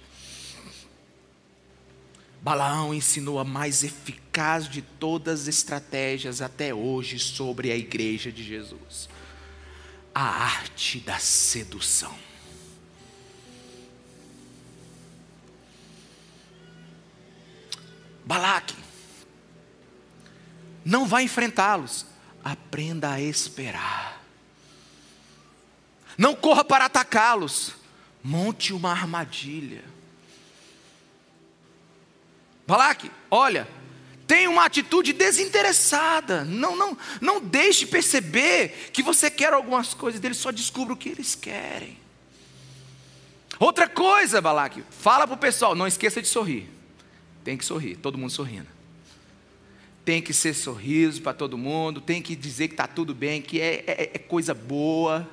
Balaão 2.42 2.94
ensinou 2.94 3.38
a 3.38 3.44
mais 3.44 3.84
eficaz 3.84 4.29
de 4.70 4.82
todas 4.82 5.42
as 5.42 5.48
estratégias 5.48 6.42
até 6.42 6.74
hoje 6.74 7.20
sobre 7.20 7.72
a 7.72 7.76
igreja 7.76 8.32
de 8.32 8.44
Jesus: 8.44 9.10
a 10.16 10.22
arte 10.22 11.00
da 11.00 11.20
sedução. 11.20 12.18
Balaque, 18.26 18.76
não 20.86 21.06
vá 21.06 21.22
enfrentá-los, 21.22 22.06
aprenda 22.44 23.12
a 23.12 23.22
esperar. 23.22 24.24
Não 26.18 26.36
corra 26.36 26.64
para 26.64 26.86
atacá-los, 26.86 27.76
monte 28.24 28.72
uma 28.72 28.92
armadilha. 28.92 29.84
Balaque, 32.68 33.12
olha, 33.32 33.68
tem 34.30 34.48
uma 34.48 34.64
atitude 34.64 35.12
desinteressada. 35.12 36.46
Não, 36.46 36.76
não, 36.78 36.96
não 37.20 37.42
deixe 37.42 37.88
perceber 37.88 38.92
que 38.94 39.02
você 39.02 39.32
quer 39.32 39.52
algumas 39.54 39.96
coisas 39.96 40.22
deles, 40.22 40.38
só 40.38 40.52
descubra 40.52 40.94
o 40.94 40.98
que 40.98 41.10
eles 41.10 41.34
querem. 41.34 41.98
Outra 43.60 43.90
coisa, 43.90 44.40
Balaque, 44.40 44.84
fala 44.92 45.26
para 45.26 45.34
o 45.34 45.40
pessoal, 45.40 45.74
não 45.74 45.88
esqueça 45.88 46.22
de 46.22 46.28
sorrir. 46.28 46.70
Tem 47.44 47.58
que 47.58 47.66
sorrir, 47.66 47.96
todo 47.96 48.20
mundo 48.20 48.30
sorrindo. 48.30 48.68
Tem 50.06 50.22
que 50.22 50.32
ser 50.32 50.54
sorriso 50.54 51.24
para 51.24 51.34
todo 51.34 51.58
mundo, 51.58 52.00
tem 52.00 52.22
que 52.22 52.36
dizer 52.36 52.68
que 52.68 52.76
está 52.76 52.86
tudo 52.86 53.16
bem, 53.16 53.42
que 53.42 53.60
é, 53.60 53.84
é, 53.88 54.12
é 54.14 54.20
coisa 54.20 54.54
boa. 54.54 55.28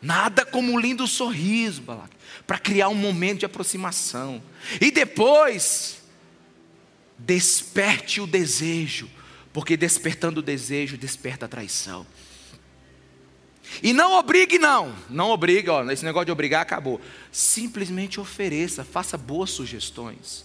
Nada 0.00 0.46
como 0.46 0.72
um 0.72 0.78
lindo 0.78 1.08
sorriso, 1.08 1.82
Balaque, 1.82 2.16
para 2.46 2.56
criar 2.56 2.88
um 2.88 2.94
momento 2.94 3.40
de 3.40 3.46
aproximação. 3.46 4.40
E 4.80 4.92
depois, 4.92 5.99
desperte 7.26 8.20
o 8.20 8.26
desejo, 8.26 9.08
porque 9.52 9.76
despertando 9.76 10.40
o 10.40 10.42
desejo, 10.42 10.96
desperta 10.96 11.46
a 11.46 11.48
traição. 11.48 12.06
E 13.82 13.92
não 13.92 14.12
obrigue, 14.14 14.58
não, 14.58 14.94
não 15.08 15.30
obrigue, 15.30 15.70
ó, 15.70 15.88
esse 15.90 16.04
negócio 16.04 16.26
de 16.26 16.32
obrigar 16.32 16.62
acabou. 16.62 17.00
Simplesmente 17.30 18.18
ofereça, 18.18 18.84
faça 18.84 19.16
boas 19.16 19.50
sugestões. 19.50 20.44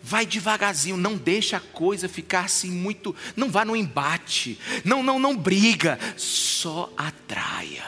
Vai 0.00 0.24
devagarzinho, 0.24 0.96
não 0.96 1.16
deixa 1.16 1.56
a 1.56 1.60
coisa 1.60 2.08
ficar 2.08 2.44
assim 2.44 2.70
muito, 2.70 3.14
não 3.34 3.50
vá 3.50 3.64
no 3.64 3.74
embate, 3.74 4.56
não, 4.84 5.02
não, 5.02 5.18
não 5.18 5.36
briga, 5.36 5.98
só 6.16 6.92
atraia. 6.96 7.84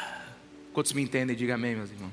Quantos 0.73 0.93
me 0.93 1.03
entendem? 1.03 1.37
Diga 1.37 1.55
amém, 1.55 1.77
meus 1.77 1.91
irmãos. 1.91 2.13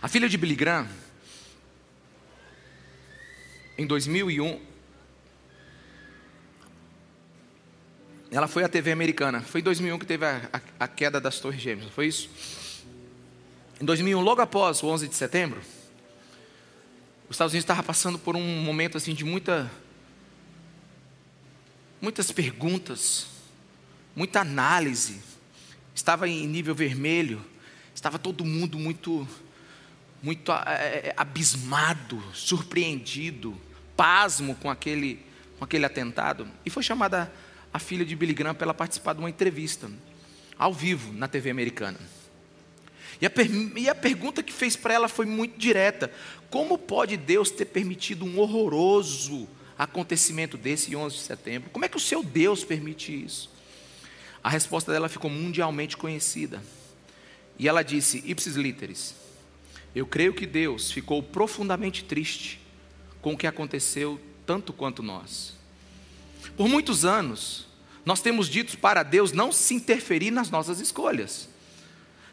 A 0.00 0.06
filha 0.06 0.28
de 0.28 0.38
Billy 0.38 0.54
Graham, 0.54 0.88
em 3.76 3.84
2001, 3.84 4.60
ela 8.30 8.46
foi 8.46 8.62
à 8.62 8.68
TV 8.68 8.92
americana. 8.92 9.40
Foi 9.40 9.60
em 9.60 9.64
2001 9.64 9.98
que 9.98 10.06
teve 10.06 10.24
a, 10.24 10.48
a, 10.52 10.84
a 10.84 10.88
queda 10.88 11.20
das 11.20 11.40
Torres 11.40 11.60
Gêmeas, 11.60 11.90
foi 11.90 12.06
isso? 12.06 12.30
Em 13.80 13.84
2001, 13.84 14.20
logo 14.20 14.40
após 14.40 14.82
o 14.82 14.86
11 14.86 15.08
de 15.08 15.14
setembro, 15.16 15.60
Os 17.28 17.34
Estados 17.34 17.52
Unidos 17.52 17.64
estava 17.64 17.82
passando 17.82 18.18
por 18.18 18.36
um 18.36 18.62
momento 18.62 18.96
assim 18.96 19.14
de 19.14 19.24
muita, 19.24 19.70
muitas 22.00 22.30
perguntas, 22.30 23.26
muita 24.14 24.40
análise. 24.40 25.20
Estava 25.94 26.28
em 26.28 26.46
nível 26.46 26.74
vermelho. 26.74 27.44
Estava 27.94 28.18
todo 28.18 28.44
mundo 28.44 28.78
muito, 28.78 29.26
muito 30.22 30.52
é, 30.52 31.14
abismado, 31.16 32.22
surpreendido, 32.34 33.58
pasmo 33.96 34.54
com 34.56 34.70
aquele, 34.70 35.24
com 35.58 35.64
aquele 35.64 35.84
atentado. 35.84 36.48
E 36.64 36.70
foi 36.70 36.82
chamada 36.82 37.32
a 37.72 37.78
filha 37.78 38.04
de 38.04 38.16
Billy 38.16 38.34
Graham 38.34 38.54
para 38.54 38.66
ela 38.66 38.74
participar 38.74 39.12
de 39.12 39.20
uma 39.20 39.30
entrevista 39.30 39.90
ao 40.58 40.72
vivo 40.72 41.12
na 41.12 41.28
TV 41.28 41.50
americana. 41.50 41.98
E 43.20 43.26
a, 43.26 43.30
e 43.76 43.88
a 43.88 43.94
pergunta 43.94 44.42
que 44.42 44.52
fez 44.52 44.76
para 44.76 44.94
ela 44.94 45.08
foi 45.08 45.26
muito 45.26 45.58
direta: 45.58 46.12
como 46.50 46.78
pode 46.78 47.16
Deus 47.16 47.50
ter 47.50 47.66
permitido 47.66 48.24
um 48.24 48.38
horroroso 48.38 49.48
acontecimento 49.78 50.56
desse 50.56 50.94
11 50.94 51.16
de 51.16 51.22
setembro? 51.22 51.70
Como 51.70 51.84
é 51.84 51.88
que 51.88 51.96
o 51.96 52.00
seu 52.00 52.22
Deus 52.22 52.64
permite 52.64 53.24
isso? 53.24 53.50
A 54.42 54.48
resposta 54.48 54.92
dela 54.92 55.08
ficou 55.08 55.30
mundialmente 55.30 55.96
conhecida. 55.96 56.62
E 57.58 57.68
ela 57.68 57.82
disse: 57.82 58.22
Ipsis 58.24 58.54
literis, 58.54 59.14
eu 59.94 60.06
creio 60.06 60.34
que 60.34 60.46
Deus 60.46 60.90
ficou 60.90 61.22
profundamente 61.22 62.04
triste 62.04 62.60
com 63.20 63.34
o 63.34 63.38
que 63.38 63.46
aconteceu, 63.46 64.20
tanto 64.46 64.72
quanto 64.72 65.02
nós. 65.02 65.54
Por 66.56 66.68
muitos 66.68 67.04
anos, 67.04 67.66
nós 68.04 68.20
temos 68.20 68.48
dito 68.48 68.78
para 68.78 69.02
Deus 69.02 69.32
não 69.32 69.52
se 69.52 69.74
interferir 69.74 70.30
nas 70.30 70.50
nossas 70.50 70.80
escolhas 70.80 71.48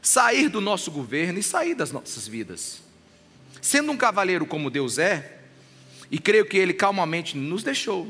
sair 0.06 0.50
do 0.50 0.62
nosso 0.62 0.92
governo 0.92 1.40
e 1.40 1.44
sair 1.44 1.74
das 1.74 1.92
nossas 1.92 2.28
vidas. 2.28 2.80
Sendo 3.60 3.92
um 3.92 3.98
cavaleiro 3.98 4.46
como 4.46 4.70
Deus 4.70 5.00
é, 5.00 5.40
e 6.12 6.20
creio 6.20 6.46
que 6.46 6.58
Ele 6.58 6.74
calmamente 6.74 7.36
nos 7.36 7.64
deixou, 7.64 8.08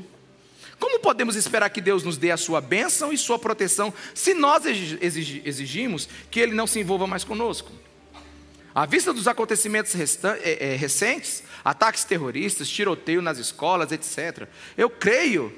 como 0.78 1.00
podemos 1.00 1.38
esperar 1.38 1.70
que 1.70 1.80
Deus 1.80 2.04
nos 2.04 2.18
dê 2.18 2.32
a 2.32 2.38
sua 2.38 2.60
bênção 2.60 3.14
e 3.14 3.18
sua 3.18 3.40
proteção 3.40 3.94
se 4.14 4.34
nós 4.34 4.64
exigimos 4.66 6.10
que 6.30 6.42
Ele 6.42 6.54
não 6.54 6.68
se 6.68 6.82
envolva 6.82 7.08
mais 7.08 7.24
conosco? 7.24 7.72
À 8.76 8.86
vista 8.86 9.14
dos 9.14 9.28
acontecimentos 9.28 9.96
é, 9.96 10.74
é, 10.74 10.76
recentes, 10.76 11.44
ataques 11.64 12.04
terroristas, 12.04 12.70
tiroteio 12.70 13.22
nas 13.22 13.38
escolas, 13.38 13.92
etc., 13.92 14.48
eu 14.78 14.90
creio 14.90 15.52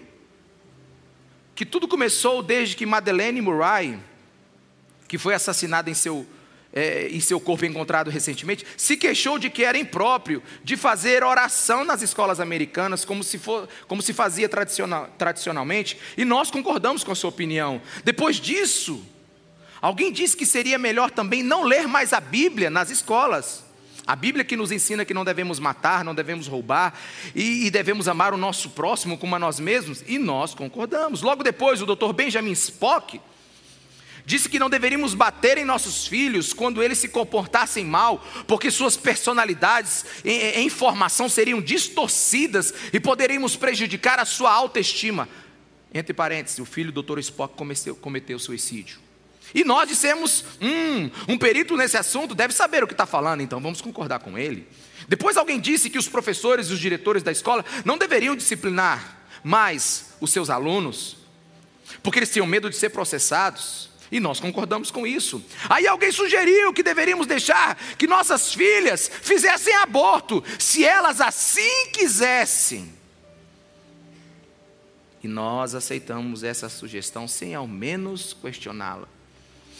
que 1.56 1.66
tudo 1.66 1.88
começou 1.88 2.44
desde 2.44 2.76
que 2.76 2.86
Madeleine 2.86 3.42
Murray 3.42 4.00
que 5.08 5.18
foi 5.18 5.34
assassinada 5.34 5.90
em 5.90 5.94
seu, 5.94 6.28
é, 6.74 7.08
em 7.08 7.20
seu 7.20 7.40
corpo 7.40 7.66
encontrado 7.66 8.10
recentemente, 8.12 8.66
se 8.76 8.98
queixou 8.98 9.40
de 9.40 9.50
que 9.50 9.64
era 9.64 9.78
impróprio 9.78 10.44
de 10.64 10.76
fazer 10.76 11.24
oração 11.24 11.84
nas 11.84 12.02
escolas 12.02 12.40
americanas, 12.40 13.06
como 13.06 13.24
se, 13.24 13.38
for, 13.38 13.68
como 13.88 14.02
se 14.02 14.14
fazia 14.14 14.50
tradicional, 14.50 15.10
tradicionalmente, 15.18 15.98
e 16.18 16.26
nós 16.26 16.52
concordamos 16.52 17.04
com 17.04 17.12
a 17.12 17.16
sua 17.16 17.30
opinião. 17.30 17.82
Depois 18.04 18.36
disso, 18.36 19.04
alguém 19.82 20.12
disse 20.12 20.36
que 20.36 20.46
seria 20.46 20.78
melhor 20.78 21.12
também 21.12 21.44
não 21.44 21.64
ler 21.64 21.88
mais 21.88 22.14
a 22.14 22.20
Bíblia 22.20 22.70
nas 22.70 22.90
escolas. 22.90 23.64
A 24.06 24.16
Bíblia 24.16 24.46
que 24.46 24.56
nos 24.56 24.72
ensina 24.72 25.04
que 25.04 25.14
não 25.14 25.26
devemos 25.26 25.60
matar, 25.60 26.04
não 26.04 26.16
devemos 26.16 26.48
roubar 26.48 26.94
e, 27.36 27.66
e, 27.68 27.70
devemos 27.70 28.08
amar 28.08 28.34
o 28.34 28.38
nosso 28.38 28.70
próximo 28.70 29.18
como 29.18 29.36
a 29.36 29.40
nós 29.40 29.60
mesmos, 29.60 30.02
e 30.08 30.18
nós 30.18 30.54
concordamos. 30.56 31.22
Logo 31.22 31.44
depois, 31.44 31.82
o 31.82 31.86
Dr. 31.86 32.14
Benjamin 32.14 32.54
Spock 32.54 33.20
Disse 34.28 34.50
que 34.50 34.60
não 34.60 34.70
deveríamos 34.70 35.14
bater 35.14 35.58
em 35.58 35.64
nossos 35.64 36.06
filhos 36.06 36.52
quando 36.52 36.84
eles 36.84 36.98
se 36.98 37.08
comportassem 37.08 37.86
mal, 37.86 38.22
porque 38.46 38.70
suas 38.70 38.98
personalidades 38.98 40.04
em, 40.26 40.64
em 40.66 40.70
formação 40.70 41.30
seriam 41.30 41.62
distorcidas 41.62 42.74
e 42.92 43.00
poderíamos 43.00 43.56
prejudicar 43.56 44.20
a 44.20 44.26
sua 44.26 44.52
autoestima. 44.52 45.30
Entre 45.94 46.14
parênteses, 46.14 46.60
o 46.60 46.66
filho 46.66 46.92
do 46.92 47.02
Dr. 47.02 47.20
Spock 47.20 47.56
cometeu, 47.56 47.96
cometeu 47.96 48.38
suicídio. 48.38 49.00
E 49.54 49.64
nós 49.64 49.88
dissemos: 49.88 50.44
hum, 50.62 51.10
um 51.28 51.38
perito 51.38 51.76
nesse 51.76 51.98
assunto 51.98 52.36
deve 52.36 52.54
saber 52.54 52.84
o 52.84 52.88
que 52.88 52.94
está 52.94 53.06
falando, 53.06 53.42
então 53.42 53.60
vamos 53.60 53.82
concordar 53.82 54.20
com 54.20 54.38
ele. 54.38 54.68
Depois 55.08 55.38
alguém 55.38 55.60
disse 55.60 55.90
que 55.90 55.98
os 55.98 56.08
professores 56.08 56.68
e 56.68 56.74
os 56.74 56.80
diretores 56.80 57.24
da 57.24 57.32
escola 57.32 57.64
não 57.86 57.98
deveriam 57.98 58.36
disciplinar 58.36 59.18
mais 59.44 60.14
os 60.20 60.32
seus 60.32 60.50
alunos, 60.50 61.18
porque 62.04 62.20
eles 62.20 62.32
tinham 62.32 62.46
medo 62.46 62.70
de 62.70 62.76
ser 62.76 62.90
processados. 62.90 63.88
E 64.10 64.22
nós 64.22 64.40
concordamos 64.40 64.90
com 64.90 65.06
isso. 65.06 65.44
Aí 65.68 65.86
alguém 65.86 66.14
sugeriu 66.14 66.72
que 66.72 66.82
deveríamos 66.82 67.28
deixar 67.28 67.76
que 67.98 68.08
nossas 68.08 68.54
filhas 68.54 69.12
fizessem 69.22 69.76
aborto, 69.76 70.42
se 70.58 70.86
elas 70.86 71.20
assim 71.20 71.92
quisessem. 71.92 72.94
E 75.22 75.28
nós 75.28 75.76
aceitamos 75.76 76.42
essa 76.42 76.70
sugestão 76.70 77.28
sem 77.28 77.54
ao 77.54 77.68
menos 77.68 78.34
questioná-la. 78.34 79.10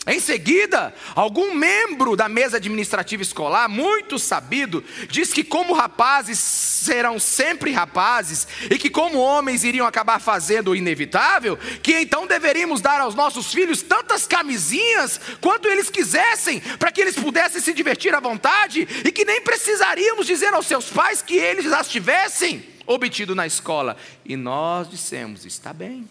Em 0.06 0.22
seguida, 0.22 0.94
algum 1.14 1.54
membro 1.54 2.16
da 2.16 2.30
mesa 2.30 2.56
administrativa 2.56 3.22
escolar, 3.22 3.68
muito 3.68 4.18
sabido, 4.18 4.82
diz 5.10 5.34
que, 5.34 5.44
como 5.44 5.74
rapazes 5.74 6.40
serão 6.40 7.20
sempre 7.20 7.72
rapazes, 7.72 8.48
e 8.70 8.78
que, 8.78 8.90
como 8.90 9.18
homens, 9.20 9.66
iriam 9.66 9.86
acabar 9.86 10.20
fazendo 10.20 10.72
o 10.72 10.76
inevitável, 10.76 11.58
que 11.84 11.94
então 12.00 12.26
deveríamos 12.26 12.80
dar 12.80 13.02
aos 13.02 13.16
nossos 13.16 13.52
filhos 13.52 13.82
tantas 13.82 14.26
camisinhas 14.26 15.20
quanto 15.42 15.68
eles 15.68 15.90
quisessem, 15.90 16.62
para 16.80 16.92
que 16.92 17.02
eles 17.02 17.16
pudessem 17.16 17.60
se 17.60 17.74
divertir 17.74 18.16
à 18.16 18.22
vontade, 18.22 18.88
e 19.04 19.12
que 19.12 19.26
nem 19.26 19.42
precisaríamos 19.42 20.26
dizer 20.26 20.54
aos 20.54 20.68
seus 20.68 20.90
pais 20.90 21.22
que 21.22 21.36
eles 21.36 21.72
as 21.74 21.90
tivessem 21.90 22.64
obtido 22.86 23.36
na 23.36 23.46
escola. 23.46 23.98
E 24.26 24.38
nós 24.38 24.90
dissemos: 24.90 25.46
está 25.46 25.74
bem. 25.74 26.08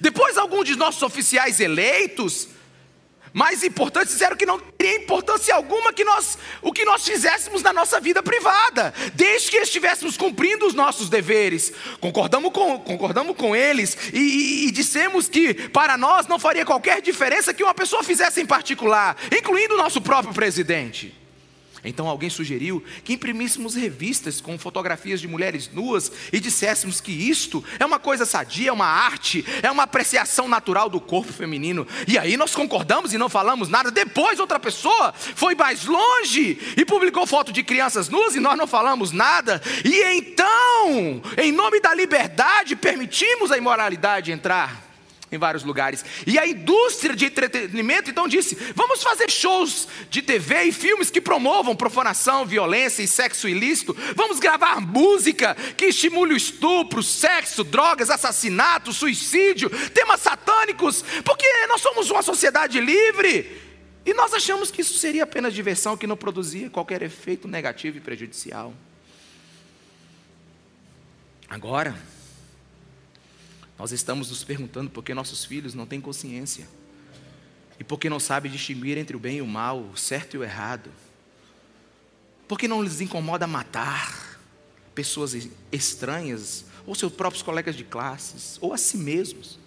Depois, 0.00 0.36
alguns 0.36 0.66
de 0.66 0.76
nossos 0.76 1.02
oficiais 1.02 1.58
eleitos, 1.60 2.48
mais 3.32 3.62
importantes, 3.62 4.12
disseram 4.12 4.36
que 4.36 4.46
não 4.46 4.58
teria 4.58 4.96
importância 4.96 5.54
alguma 5.54 5.92
que 5.92 6.04
nós, 6.04 6.36
o 6.62 6.72
que 6.72 6.84
nós 6.84 7.04
fizéssemos 7.04 7.62
na 7.62 7.72
nossa 7.72 8.00
vida 8.00 8.22
privada, 8.22 8.92
desde 9.14 9.50
que 9.50 9.56
estivéssemos 9.58 10.16
cumprindo 10.16 10.66
os 10.66 10.74
nossos 10.74 11.08
deveres. 11.08 11.72
Concordamos 12.00 12.52
com, 12.52 12.78
concordamos 12.80 13.36
com 13.36 13.54
eles 13.54 13.96
e, 14.12 14.18
e, 14.18 14.68
e 14.68 14.70
dissemos 14.70 15.28
que 15.28 15.54
para 15.54 15.96
nós 15.96 16.26
não 16.26 16.38
faria 16.38 16.64
qualquer 16.64 17.00
diferença 17.00 17.54
que 17.54 17.62
uma 17.62 17.74
pessoa 17.74 18.02
fizesse 18.02 18.40
em 18.40 18.46
particular, 18.46 19.16
incluindo 19.36 19.74
o 19.74 19.78
nosso 19.78 20.00
próprio 20.00 20.34
presidente. 20.34 21.19
Então 21.84 22.08
alguém 22.08 22.28
sugeriu 22.28 22.82
que 23.04 23.14
imprimíssemos 23.14 23.74
revistas 23.74 24.40
com 24.40 24.58
fotografias 24.58 25.20
de 25.20 25.28
mulheres 25.28 25.70
nuas 25.72 26.12
e 26.32 26.38
disséssemos 26.38 27.00
que 27.00 27.12
isto 27.12 27.64
é 27.78 27.86
uma 27.86 27.98
coisa 27.98 28.26
sadia, 28.26 28.68
é 28.70 28.72
uma 28.72 28.86
arte, 28.86 29.44
é 29.62 29.70
uma 29.70 29.84
apreciação 29.84 30.46
natural 30.46 30.90
do 30.90 31.00
corpo 31.00 31.32
feminino. 31.32 31.86
E 32.06 32.18
aí 32.18 32.36
nós 32.36 32.54
concordamos 32.54 33.12
e 33.12 33.18
não 33.18 33.28
falamos 33.28 33.68
nada. 33.68 33.90
Depois 33.90 34.38
outra 34.38 34.58
pessoa 34.58 35.12
foi 35.14 35.54
mais 35.54 35.86
longe 35.86 36.58
e 36.76 36.84
publicou 36.84 37.26
foto 37.26 37.52
de 37.52 37.62
crianças 37.62 38.08
nuas 38.08 38.34
e 38.34 38.40
nós 38.40 38.58
não 38.58 38.66
falamos 38.66 39.12
nada. 39.12 39.62
E 39.84 40.02
então, 40.18 41.22
em 41.38 41.52
nome 41.52 41.80
da 41.80 41.94
liberdade, 41.94 42.76
permitimos 42.76 43.50
a 43.50 43.58
imoralidade 43.58 44.32
entrar 44.32 44.89
em 45.32 45.38
vários 45.38 45.62
lugares. 45.62 46.04
E 46.26 46.38
a 46.38 46.46
indústria 46.46 47.14
de 47.14 47.26
entretenimento 47.26 48.10
então 48.10 48.26
disse: 48.26 48.56
vamos 48.74 49.02
fazer 49.02 49.30
shows 49.30 49.86
de 50.10 50.22
TV 50.22 50.64
e 50.64 50.72
filmes 50.72 51.10
que 51.10 51.20
promovam 51.20 51.76
profanação, 51.76 52.44
violência 52.44 53.02
e 53.02 53.08
sexo 53.08 53.48
ilícito. 53.48 53.96
Vamos 54.16 54.40
gravar 54.40 54.80
música 54.80 55.54
que 55.76 55.86
estimule 55.86 56.34
o 56.34 56.36
estupro, 56.36 57.02
sexo, 57.02 57.62
drogas, 57.62 58.10
assassinato, 58.10 58.92
suicídio, 58.92 59.70
temas 59.90 60.20
satânicos, 60.20 61.04
porque 61.24 61.46
nós 61.68 61.80
somos 61.80 62.10
uma 62.10 62.22
sociedade 62.22 62.80
livre. 62.80 63.68
E 64.04 64.14
nós 64.14 64.32
achamos 64.32 64.70
que 64.70 64.80
isso 64.80 64.98
seria 64.98 65.24
apenas 65.24 65.52
diversão 65.52 65.96
que 65.96 66.06
não 66.06 66.16
produzia 66.16 66.70
qualquer 66.70 67.02
efeito 67.02 67.46
negativo 67.46 67.98
e 67.98 68.00
prejudicial. 68.00 68.72
Agora, 71.48 71.94
nós 73.80 73.92
estamos 73.92 74.28
nos 74.28 74.44
perguntando 74.44 74.90
por 74.90 75.02
que 75.02 75.14
nossos 75.14 75.42
filhos 75.42 75.72
não 75.72 75.86
têm 75.86 76.02
consciência 76.02 76.68
e 77.78 77.82
por 77.82 77.98
que 77.98 78.10
não 78.10 78.20
sabem 78.20 78.52
distinguir 78.52 78.98
entre 78.98 79.16
o 79.16 79.18
bem 79.18 79.38
e 79.38 79.40
o 79.40 79.46
mal, 79.46 79.80
o 79.80 79.96
certo 79.96 80.34
e 80.34 80.38
o 80.38 80.44
errado. 80.44 80.90
Por 82.46 82.58
que 82.58 82.68
não 82.68 82.82
lhes 82.82 83.00
incomoda 83.00 83.46
matar 83.46 84.38
pessoas 84.94 85.48
estranhas, 85.72 86.66
ou 86.86 86.94
seus 86.94 87.10
próprios 87.10 87.42
colegas 87.42 87.74
de 87.74 87.82
classes, 87.82 88.58
ou 88.60 88.74
a 88.74 88.76
si 88.76 88.98
mesmos? 88.98 89.58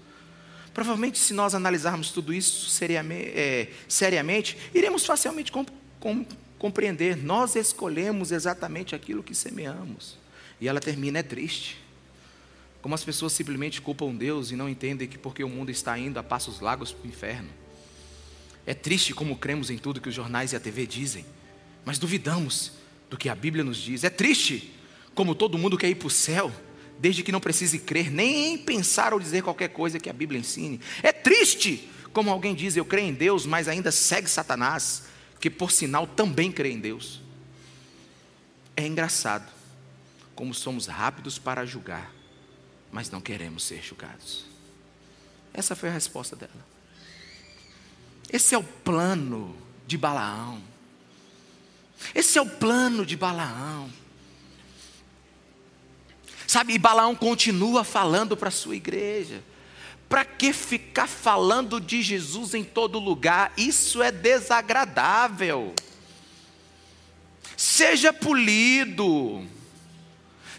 Provavelmente, 0.75 1.17
se 1.17 1.33
nós 1.33 1.55
analisarmos 1.55 2.11
tudo 2.11 2.31
isso 2.31 2.69
seriamente, 2.69 3.31
é, 3.35 3.71
seriamente 3.87 4.55
iremos 4.75 5.07
facilmente 5.07 5.51
comp 5.51 5.69
com, 5.99 6.23
compreender. 6.59 7.17
Nós 7.17 7.55
escolhemos 7.55 8.31
exatamente 8.31 8.93
aquilo 8.93 9.23
que 9.23 9.33
semeamos. 9.33 10.19
E 10.61 10.67
ela 10.67 10.79
termina, 10.79 11.17
é 11.17 11.23
triste. 11.23 11.82
Como 12.83 12.93
as 12.93 13.03
pessoas 13.03 13.33
simplesmente 13.33 13.81
culpam 13.81 14.13
Deus 14.13 14.51
e 14.51 14.55
não 14.55 14.69
entendem 14.69 15.07
que 15.07 15.17
porque 15.17 15.43
o 15.43 15.49
mundo 15.49 15.71
está 15.71 15.97
indo 15.97 16.19
a 16.19 16.23
passos 16.23 16.59
largos 16.59 16.91
para 16.91 17.05
o 17.05 17.09
inferno. 17.09 17.49
É 18.65 18.75
triste 18.75 19.13
como 19.13 19.37
cremos 19.37 19.71
em 19.71 19.77
tudo 19.79 19.99
que 19.99 20.09
os 20.09 20.13
jornais 20.13 20.51
e 20.51 20.55
a 20.55 20.59
TV 20.59 20.85
dizem, 20.85 21.25
mas 21.83 21.97
duvidamos 21.97 22.73
do 23.09 23.17
que 23.17 23.29
a 23.29 23.35
Bíblia 23.35 23.63
nos 23.63 23.77
diz. 23.77 24.03
É 24.03 24.09
triste 24.09 24.71
como 25.15 25.33
todo 25.33 25.57
mundo 25.57 25.77
quer 25.77 25.89
ir 25.89 25.95
para 25.95 26.07
o 26.07 26.11
céu, 26.11 26.51
desde 26.99 27.23
que 27.23 27.31
não 27.31 27.39
precise 27.39 27.79
crer, 27.79 28.11
nem 28.11 28.57
pensar 28.57 29.13
ou 29.13 29.19
dizer 29.19 29.41
qualquer 29.41 29.69
coisa 29.69 29.99
que 29.99 30.09
a 30.09 30.13
Bíblia 30.13 30.39
ensine. 30.39 30.79
É 31.01 31.11
triste 31.11 31.89
como 32.13 32.29
alguém 32.29 32.53
diz, 32.53 32.77
eu 32.77 32.85
creio 32.85 33.07
em 33.07 33.13
Deus, 33.13 33.45
mas 33.45 33.67
ainda 33.67 33.91
segue 33.91 34.29
Satanás, 34.29 35.05
que 35.39 35.49
por 35.49 35.71
sinal 35.71 36.05
também 36.05 36.51
crê 36.51 36.69
em 36.69 36.79
Deus. 36.79 37.21
É 38.77 38.85
engraçado 38.85 39.51
como 40.35 40.53
somos 40.53 40.85
rápidos 40.85 41.39
para 41.39 41.65
julgar, 41.65 42.13
mas 42.93 43.09
não 43.09 43.19
queremos 43.19 43.63
ser 43.63 43.81
julgados. 43.81 44.45
Essa 45.51 45.75
foi 45.75 45.89
a 45.89 45.91
resposta 45.91 46.35
dela. 46.35 46.51
Esse 48.31 48.53
é 48.53 48.57
o 48.57 48.63
plano 48.63 49.57
de 49.87 49.97
Balaão. 49.97 50.61
Esse 52.13 52.37
é 52.37 52.41
o 52.41 52.45
plano 52.45 53.03
de 53.03 53.17
Balaão. 53.17 53.91
Sabe, 56.45 56.73
e 56.73 56.77
Balaão 56.77 57.15
continua 57.15 57.83
falando 57.83 58.37
para 58.37 58.49
a 58.49 58.51
sua 58.51 58.75
igreja. 58.75 59.43
Para 60.07 60.23
que 60.23 60.53
ficar 60.53 61.07
falando 61.07 61.81
de 61.81 62.03
Jesus 62.03 62.53
em 62.53 62.63
todo 62.63 62.99
lugar? 62.99 63.51
Isso 63.57 64.03
é 64.03 64.11
desagradável. 64.11 65.73
Seja 67.57 68.13
polido. 68.13 69.47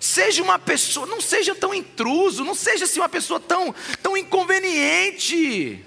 Seja 0.05 0.43
uma 0.43 0.59
pessoa, 0.59 1.07
não 1.07 1.19
seja 1.19 1.55
tão 1.55 1.73
intruso, 1.73 2.45
não 2.45 2.55
seja 2.55 2.85
assim 2.85 3.01
uma 3.01 3.09
pessoa 3.09 3.41
tão, 3.41 3.75
tão 4.03 4.15
inconveniente. 4.15 5.83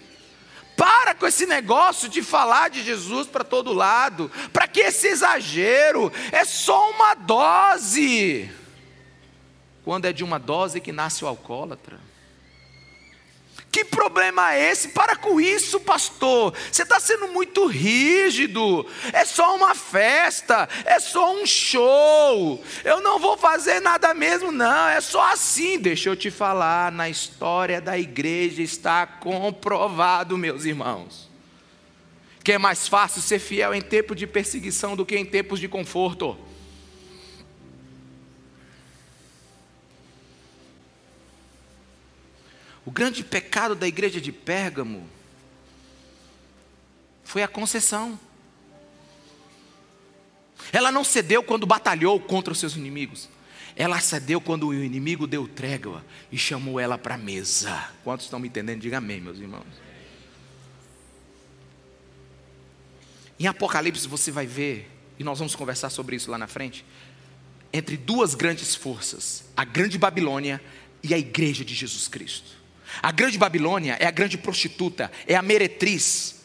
Para 0.75 1.13
com 1.13 1.27
esse 1.27 1.45
negócio 1.45 2.09
de 2.09 2.23
falar 2.23 2.71
de 2.71 2.83
Jesus 2.83 3.27
para 3.27 3.43
todo 3.43 3.71
lado. 3.71 4.31
Para 4.51 4.67
que 4.67 4.79
esse 4.79 5.05
exagero? 5.05 6.11
É 6.31 6.43
só 6.43 6.89
uma 6.89 7.13
dose. 7.13 8.49
Quando 9.85 10.05
é 10.05 10.11
de 10.11 10.23
uma 10.23 10.39
dose 10.39 10.81
que 10.81 10.91
nasce 10.91 11.23
o 11.23 11.27
alcoólatra. 11.27 11.99
Problema 14.07 14.53
é 14.53 14.71
esse? 14.71 14.87
Para 14.87 15.17
com 15.17 15.39
isso, 15.41 15.81
pastor. 15.81 16.53
Você 16.71 16.83
está 16.83 16.97
sendo 16.97 17.27
muito 17.27 17.65
rígido. 17.65 18.85
É 19.11 19.25
só 19.25 19.53
uma 19.53 19.75
festa, 19.75 20.69
é 20.85 20.97
só 20.97 21.35
um 21.35 21.45
show. 21.45 22.63
Eu 22.85 23.01
não 23.01 23.19
vou 23.19 23.35
fazer 23.35 23.81
nada 23.81 24.13
mesmo, 24.13 24.49
não. 24.49 24.87
É 24.87 25.01
só 25.01 25.33
assim. 25.33 25.77
Deixa 25.77 26.07
eu 26.07 26.15
te 26.15 26.31
falar: 26.31 26.89
na 26.89 27.09
história 27.09 27.81
da 27.81 27.99
igreja 27.99 28.61
está 28.61 29.05
comprovado, 29.05 30.37
meus 30.37 30.63
irmãos, 30.63 31.29
que 32.45 32.53
é 32.53 32.57
mais 32.57 32.87
fácil 32.87 33.21
ser 33.21 33.39
fiel 33.39 33.75
em 33.75 33.81
tempo 33.81 34.15
de 34.15 34.25
perseguição 34.25 34.95
do 34.95 35.05
que 35.05 35.17
em 35.17 35.25
tempos 35.25 35.59
de 35.59 35.67
conforto. 35.67 36.37
O 42.87 42.91
grande 42.91 43.21
pecado 43.21 43.75
da 43.75 43.85
igreja 43.85 44.21
de 44.21 44.31
Pérgamo 44.31 45.05
foi 47.21 47.43
a 47.43 47.47
concessão. 47.47 48.17
Ela 50.71 50.89
não 50.89 51.03
cedeu 51.03 51.43
quando 51.43 51.67
batalhou 51.67 52.17
contra 52.17 52.53
os 52.53 52.59
seus 52.59 52.77
inimigos. 52.77 53.27
Ela 53.75 53.99
cedeu 53.99 54.39
quando 54.39 54.67
o 54.67 54.73
inimigo 54.73 55.27
deu 55.27 55.49
trégua 55.49 56.01
e 56.31 56.37
chamou 56.37 56.79
ela 56.79 56.97
para 56.97 57.15
a 57.15 57.17
mesa. 57.17 57.91
Quantos 58.05 58.25
estão 58.25 58.39
me 58.39 58.47
entendendo? 58.47 58.79
Diga 58.79 58.99
amém, 58.99 59.19
meus 59.19 59.37
irmãos. 59.37 59.67
Em 63.37 63.47
Apocalipse 63.47 64.07
você 64.07 64.31
vai 64.31 64.47
ver, 64.47 64.89
e 65.19 65.25
nós 65.25 65.39
vamos 65.39 65.57
conversar 65.57 65.89
sobre 65.89 66.15
isso 66.15 66.31
lá 66.31 66.37
na 66.37 66.47
frente, 66.47 66.85
entre 67.73 67.97
duas 67.97 68.33
grandes 68.33 68.75
forças: 68.75 69.43
a 69.57 69.65
grande 69.65 69.97
Babilônia 69.97 70.61
e 71.03 71.13
a 71.13 71.17
igreja 71.17 71.65
de 71.65 71.75
Jesus 71.75 72.07
Cristo. 72.07 72.56
A 73.01 73.11
grande 73.11 73.37
Babilônia 73.37 73.97
é 73.99 74.05
a 74.05 74.11
grande 74.11 74.37
prostituta, 74.37 75.11
é 75.27 75.35
a 75.35 75.41
meretriz, 75.41 76.35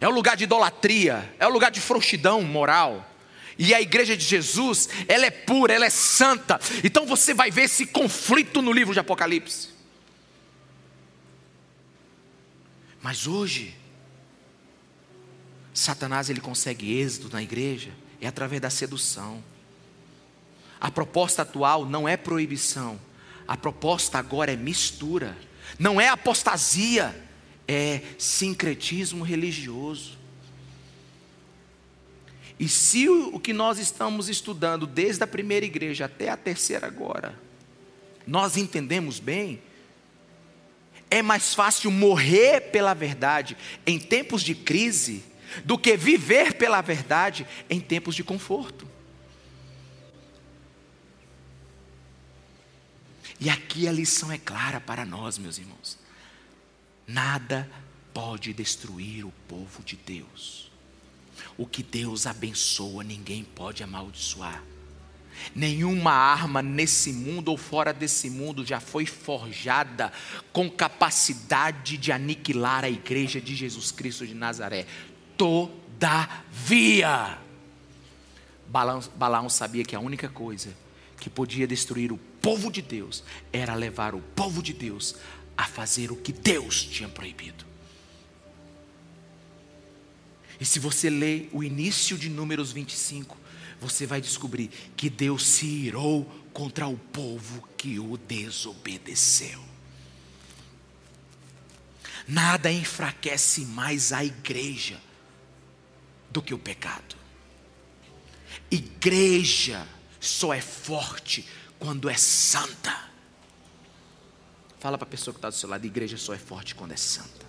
é 0.00 0.08
o 0.08 0.10
lugar 0.10 0.36
de 0.36 0.44
idolatria, 0.44 1.34
é 1.38 1.46
o 1.46 1.50
lugar 1.50 1.70
de 1.70 1.80
frouxidão 1.80 2.42
moral. 2.42 3.10
E 3.56 3.72
a 3.72 3.80
igreja 3.80 4.16
de 4.16 4.24
Jesus, 4.24 4.88
ela 5.06 5.24
é 5.26 5.30
pura, 5.30 5.72
ela 5.72 5.86
é 5.86 5.90
santa. 5.90 6.60
Então 6.82 7.06
você 7.06 7.32
vai 7.32 7.50
ver 7.50 7.62
esse 7.62 7.86
conflito 7.86 8.60
no 8.60 8.72
livro 8.72 8.92
de 8.92 9.00
Apocalipse. 9.00 9.68
Mas 13.00 13.26
hoje, 13.26 13.74
Satanás 15.72 16.30
ele 16.30 16.40
consegue 16.40 16.98
êxito 16.98 17.28
na 17.32 17.42
igreja 17.42 17.90
é 18.24 18.28
através 18.28 18.60
da 18.60 18.70
sedução. 18.70 19.42
A 20.80 20.90
proposta 20.90 21.42
atual 21.42 21.84
não 21.84 22.08
é 22.08 22.16
proibição, 22.16 22.98
a 23.46 23.56
proposta 23.56 24.18
agora 24.18 24.52
é 24.52 24.56
mistura. 24.56 25.36
Não 25.78 26.00
é 26.00 26.08
apostasia, 26.08 27.14
é 27.66 28.00
sincretismo 28.18 29.24
religioso. 29.24 30.18
E 32.58 32.68
se 32.68 33.08
o 33.08 33.40
que 33.40 33.52
nós 33.52 33.78
estamos 33.78 34.28
estudando 34.28 34.86
desde 34.86 35.24
a 35.24 35.26
primeira 35.26 35.66
igreja 35.66 36.04
até 36.04 36.28
a 36.28 36.36
terceira 36.36 36.86
agora, 36.86 37.38
nós 38.26 38.56
entendemos 38.56 39.18
bem, 39.18 39.60
é 41.10 41.20
mais 41.20 41.54
fácil 41.54 41.90
morrer 41.90 42.72
pela 42.72 42.94
verdade 42.94 43.56
em 43.86 43.98
tempos 43.98 44.42
de 44.42 44.54
crise 44.54 45.24
do 45.64 45.78
que 45.78 45.96
viver 45.96 46.54
pela 46.54 46.80
verdade 46.80 47.46
em 47.68 47.80
tempos 47.80 48.14
de 48.14 48.24
conforto. 48.24 48.93
E 53.40 53.50
aqui 53.50 53.88
a 53.88 53.92
lição 53.92 54.30
é 54.30 54.38
clara 54.38 54.80
para 54.80 55.04
nós, 55.04 55.38
meus 55.38 55.58
irmãos. 55.58 55.98
Nada 57.06 57.68
pode 58.12 58.52
destruir 58.52 59.26
o 59.26 59.32
povo 59.48 59.82
de 59.82 59.96
Deus. 59.96 60.70
O 61.58 61.66
que 61.66 61.82
Deus 61.82 62.26
abençoa, 62.26 63.02
ninguém 63.02 63.42
pode 63.44 63.82
amaldiçoar. 63.82 64.62
Nenhuma 65.54 66.12
arma 66.12 66.62
nesse 66.62 67.12
mundo 67.12 67.48
ou 67.48 67.56
fora 67.56 67.92
desse 67.92 68.30
mundo 68.30 68.64
já 68.64 68.78
foi 68.78 69.04
forjada 69.04 70.12
com 70.52 70.70
capacidade 70.70 71.98
de 71.98 72.12
aniquilar 72.12 72.84
a 72.84 72.88
igreja 72.88 73.40
de 73.40 73.56
Jesus 73.56 73.90
Cristo 73.90 74.24
de 74.24 74.34
Nazaré. 74.34 74.86
Todavia, 75.36 75.76
Balaão 78.68 79.48
sabia 79.48 79.84
que 79.84 79.96
a 79.96 80.00
única 80.00 80.28
coisa 80.28 80.83
que 81.18 81.30
podia 81.30 81.66
destruir 81.66 82.12
o 82.12 82.18
povo 82.40 82.70
de 82.70 82.82
Deus 82.82 83.24
era 83.52 83.74
levar 83.74 84.14
o 84.14 84.20
povo 84.20 84.62
de 84.62 84.72
Deus 84.72 85.16
a 85.56 85.64
fazer 85.66 86.10
o 86.10 86.16
que 86.16 86.32
Deus 86.32 86.82
tinha 86.82 87.08
proibido. 87.08 87.64
E 90.60 90.64
se 90.64 90.78
você 90.78 91.10
ler 91.10 91.48
o 91.52 91.62
início 91.62 92.16
de 92.16 92.28
Números 92.28 92.72
25, 92.72 93.36
você 93.80 94.06
vai 94.06 94.20
descobrir 94.20 94.70
que 94.96 95.10
Deus 95.10 95.46
se 95.46 95.66
irou 95.66 96.24
contra 96.52 96.86
o 96.86 96.96
povo 96.96 97.68
que 97.76 97.98
o 97.98 98.16
desobedeceu. 98.16 99.62
Nada 102.26 102.72
enfraquece 102.72 103.62
mais 103.66 104.12
a 104.12 104.24
igreja 104.24 105.00
do 106.30 106.40
que 106.40 106.54
o 106.54 106.58
pecado. 106.58 107.16
Igreja 108.70 109.86
só 110.24 110.52
é 110.52 110.60
forte 110.60 111.46
quando 111.78 112.08
é 112.08 112.16
santa. 112.16 113.10
Fala 114.80 114.98
para 114.98 115.06
a 115.06 115.10
pessoa 115.10 115.32
que 115.32 115.38
está 115.38 115.48
do 115.48 115.54
seu 115.54 115.68
lado: 115.68 115.84
igreja 115.86 116.16
só 116.16 116.34
é 116.34 116.38
forte 116.38 116.74
quando 116.74 116.92
é 116.92 116.96
santa. 116.96 117.44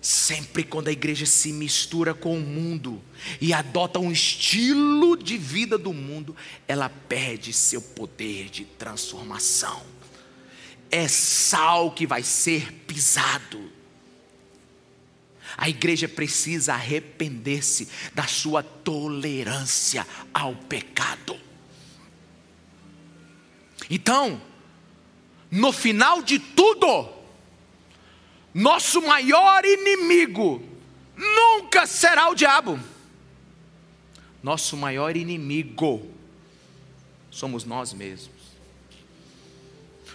Sempre 0.00 0.64
quando 0.64 0.88
a 0.88 0.92
igreja 0.92 1.24
se 1.24 1.52
mistura 1.52 2.12
com 2.12 2.36
o 2.36 2.40
mundo 2.40 3.00
e 3.40 3.52
adota 3.52 4.00
um 4.00 4.10
estilo 4.10 5.16
de 5.16 5.38
vida 5.38 5.78
do 5.78 5.92
mundo, 5.92 6.34
ela 6.66 6.88
perde 6.88 7.52
seu 7.52 7.80
poder 7.80 8.50
de 8.50 8.64
transformação. 8.64 9.80
É 10.90 11.06
sal 11.06 11.92
que 11.92 12.04
vai 12.04 12.24
ser 12.24 12.72
pisado 12.84 13.71
a 15.56 15.68
igreja 15.68 16.08
precisa 16.08 16.74
arrepender-se 16.74 17.88
da 18.14 18.26
sua 18.26 18.62
tolerância 18.62 20.06
ao 20.32 20.54
pecado. 20.54 21.38
Então, 23.90 24.40
no 25.50 25.72
final 25.72 26.22
de 26.22 26.38
tudo, 26.38 27.08
nosso 28.54 29.02
maior 29.02 29.64
inimigo 29.64 30.62
nunca 31.16 31.86
será 31.86 32.28
o 32.30 32.34
diabo. 32.34 32.78
Nosso 34.42 34.76
maior 34.76 35.16
inimigo 35.16 36.10
somos 37.30 37.64
nós 37.64 37.92
mesmos. 37.92 38.42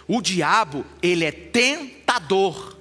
O 0.06 0.22
diabo, 0.22 0.84
ele 1.02 1.24
é 1.24 1.32
tentador 1.32 2.77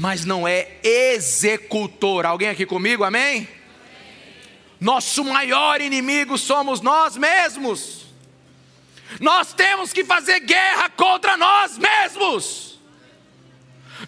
mas 0.00 0.24
não 0.24 0.48
é 0.48 0.78
executor. 0.82 2.24
Alguém 2.24 2.48
aqui 2.48 2.64
comigo, 2.64 3.04
amém? 3.04 3.46
Nosso 4.80 5.22
maior 5.22 5.82
inimigo 5.82 6.38
somos 6.38 6.80
nós 6.80 7.18
mesmos. 7.18 8.06
Nós 9.20 9.52
temos 9.52 9.92
que 9.92 10.02
fazer 10.02 10.40
guerra 10.40 10.88
contra 10.88 11.36
nós 11.36 11.76
mesmos. 11.76 12.80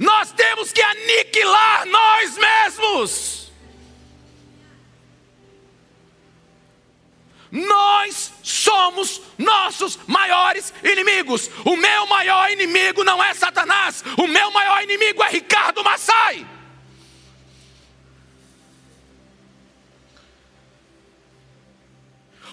Nós 0.01 0.33
temos 0.33 0.73
que 0.73 0.81
aniquilar 0.81 1.85
nós 1.85 2.39
mesmos. 2.39 3.42
Nós 7.53 8.33
somos 8.43 9.21
nossos 9.37 9.99
maiores 10.07 10.73
inimigos. 10.83 11.51
O 11.67 11.77
meu 11.77 12.07
maior 12.07 12.51
inimigo 12.51 13.05
não 13.05 13.23
é 13.23 13.35
Satanás. 13.35 14.03
O 14.17 14.27
meu 14.27 14.51
maior 14.51 14.83
inimigo 14.83 15.23
é 15.23 15.29
Ricardo 15.29 15.85
Massai. 15.85 16.47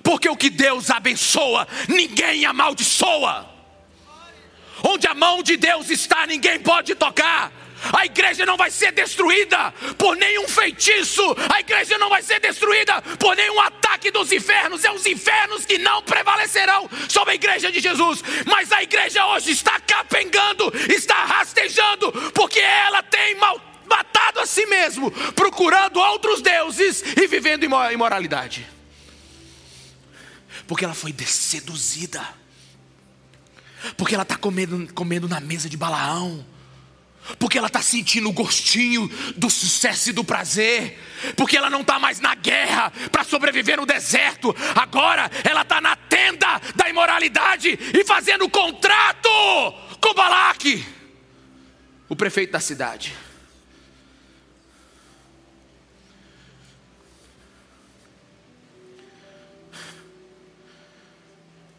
Porque 0.03 0.27
o 0.27 0.35
que 0.35 0.49
Deus 0.49 0.89
abençoa, 0.89 1.65
ninguém 1.87 2.45
amaldiçoa. 2.45 3.49
Onde 4.83 5.07
a 5.07 5.13
mão 5.13 5.41
de 5.41 5.55
Deus 5.55 5.89
está, 5.89 6.27
ninguém 6.27 6.59
pode 6.59 6.93
tocar. 6.95 7.53
A 7.93 8.05
igreja 8.05 8.45
não 8.45 8.57
vai 8.57 8.69
ser 8.69 8.91
destruída 8.91 9.71
por 9.97 10.17
nenhum 10.17 10.47
feitiço, 10.47 11.23
a 11.53 11.61
igreja 11.61 11.97
não 11.97 12.09
vai 12.09 12.21
ser 12.21 12.39
destruída 12.41 13.01
por 13.17 13.35
nenhum 13.37 13.59
ataque 13.61 13.88
dos 14.11 14.31
infernos. 14.31 14.83
É 14.83 14.91
os 14.91 15.05
infernos 15.05 15.65
que 15.65 15.77
não 15.77 16.01
prevalecerão 16.01 16.89
sobre 17.09 17.31
a 17.31 17.35
igreja 17.35 17.71
de 17.71 17.79
Jesus. 17.79 18.23
Mas 18.45 18.71
a 18.71 18.81
igreja 18.81 19.25
hoje 19.27 19.51
está 19.51 19.79
capengando, 19.79 20.71
está 20.89 21.25
rastejando, 21.25 22.11
porque 22.33 22.59
ela 22.59 23.03
tem 23.03 23.35
mal, 23.35 23.61
matado 23.85 24.39
a 24.39 24.45
si 24.45 24.65
mesmo, 24.65 25.11
procurando 25.33 25.99
outros 25.99 26.41
deuses 26.41 27.03
e 27.17 27.27
vivendo 27.27 27.63
imoralidade 27.65 28.79
porque 30.69 30.85
ela 30.85 30.93
foi 30.93 31.11
seduzida, 31.25 32.21
porque 33.97 34.13
ela 34.13 34.21
está 34.21 34.35
comendo, 34.37 34.93
comendo 34.93 35.27
na 35.27 35.39
mesa 35.39 35.67
de 35.67 35.75
Balaão, 35.75 36.45
porque 37.37 37.57
ela 37.57 37.67
está 37.67 37.81
sentindo 37.81 38.29
o 38.29 38.33
gostinho 38.33 39.07
do 39.35 39.49
sucesso 39.49 40.09
e 40.09 40.13
do 40.13 40.23
prazer, 40.23 40.97
porque 41.35 41.57
ela 41.57 41.69
não 41.69 41.81
está 41.81 41.99
mais 41.99 42.19
na 42.19 42.35
guerra 42.35 42.91
para 43.11 43.23
sobreviver 43.23 43.77
no 43.77 43.85
deserto, 43.85 44.55
agora 44.75 45.29
ela 45.43 45.61
está 45.61 45.81
na 45.81 45.95
tenda 45.95 46.59
da 46.75 46.89
imoralidade 46.89 47.77
e 47.93 48.03
fazendo 48.03 48.49
contrato 48.49 49.29
com 50.01 50.13
Balaque, 50.13 50.85
o 52.07 52.15
prefeito 52.15 52.51
da 52.51 52.59
cidade. 52.59 53.13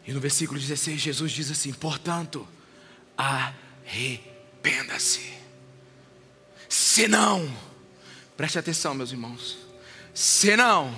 E 0.05 0.13
no 0.13 0.19
versículo 0.19 0.59
16, 0.59 0.99
Jesus 0.99 1.31
diz 1.31 1.49
assim: 1.49 1.71
portanto, 1.71 2.45
arrependa-se. 3.17 5.40
Senão, 6.71 7.53
preste 8.37 8.57
atenção, 8.57 8.93
meus 8.93 9.11
irmãos, 9.11 9.57
senão, 10.13 10.97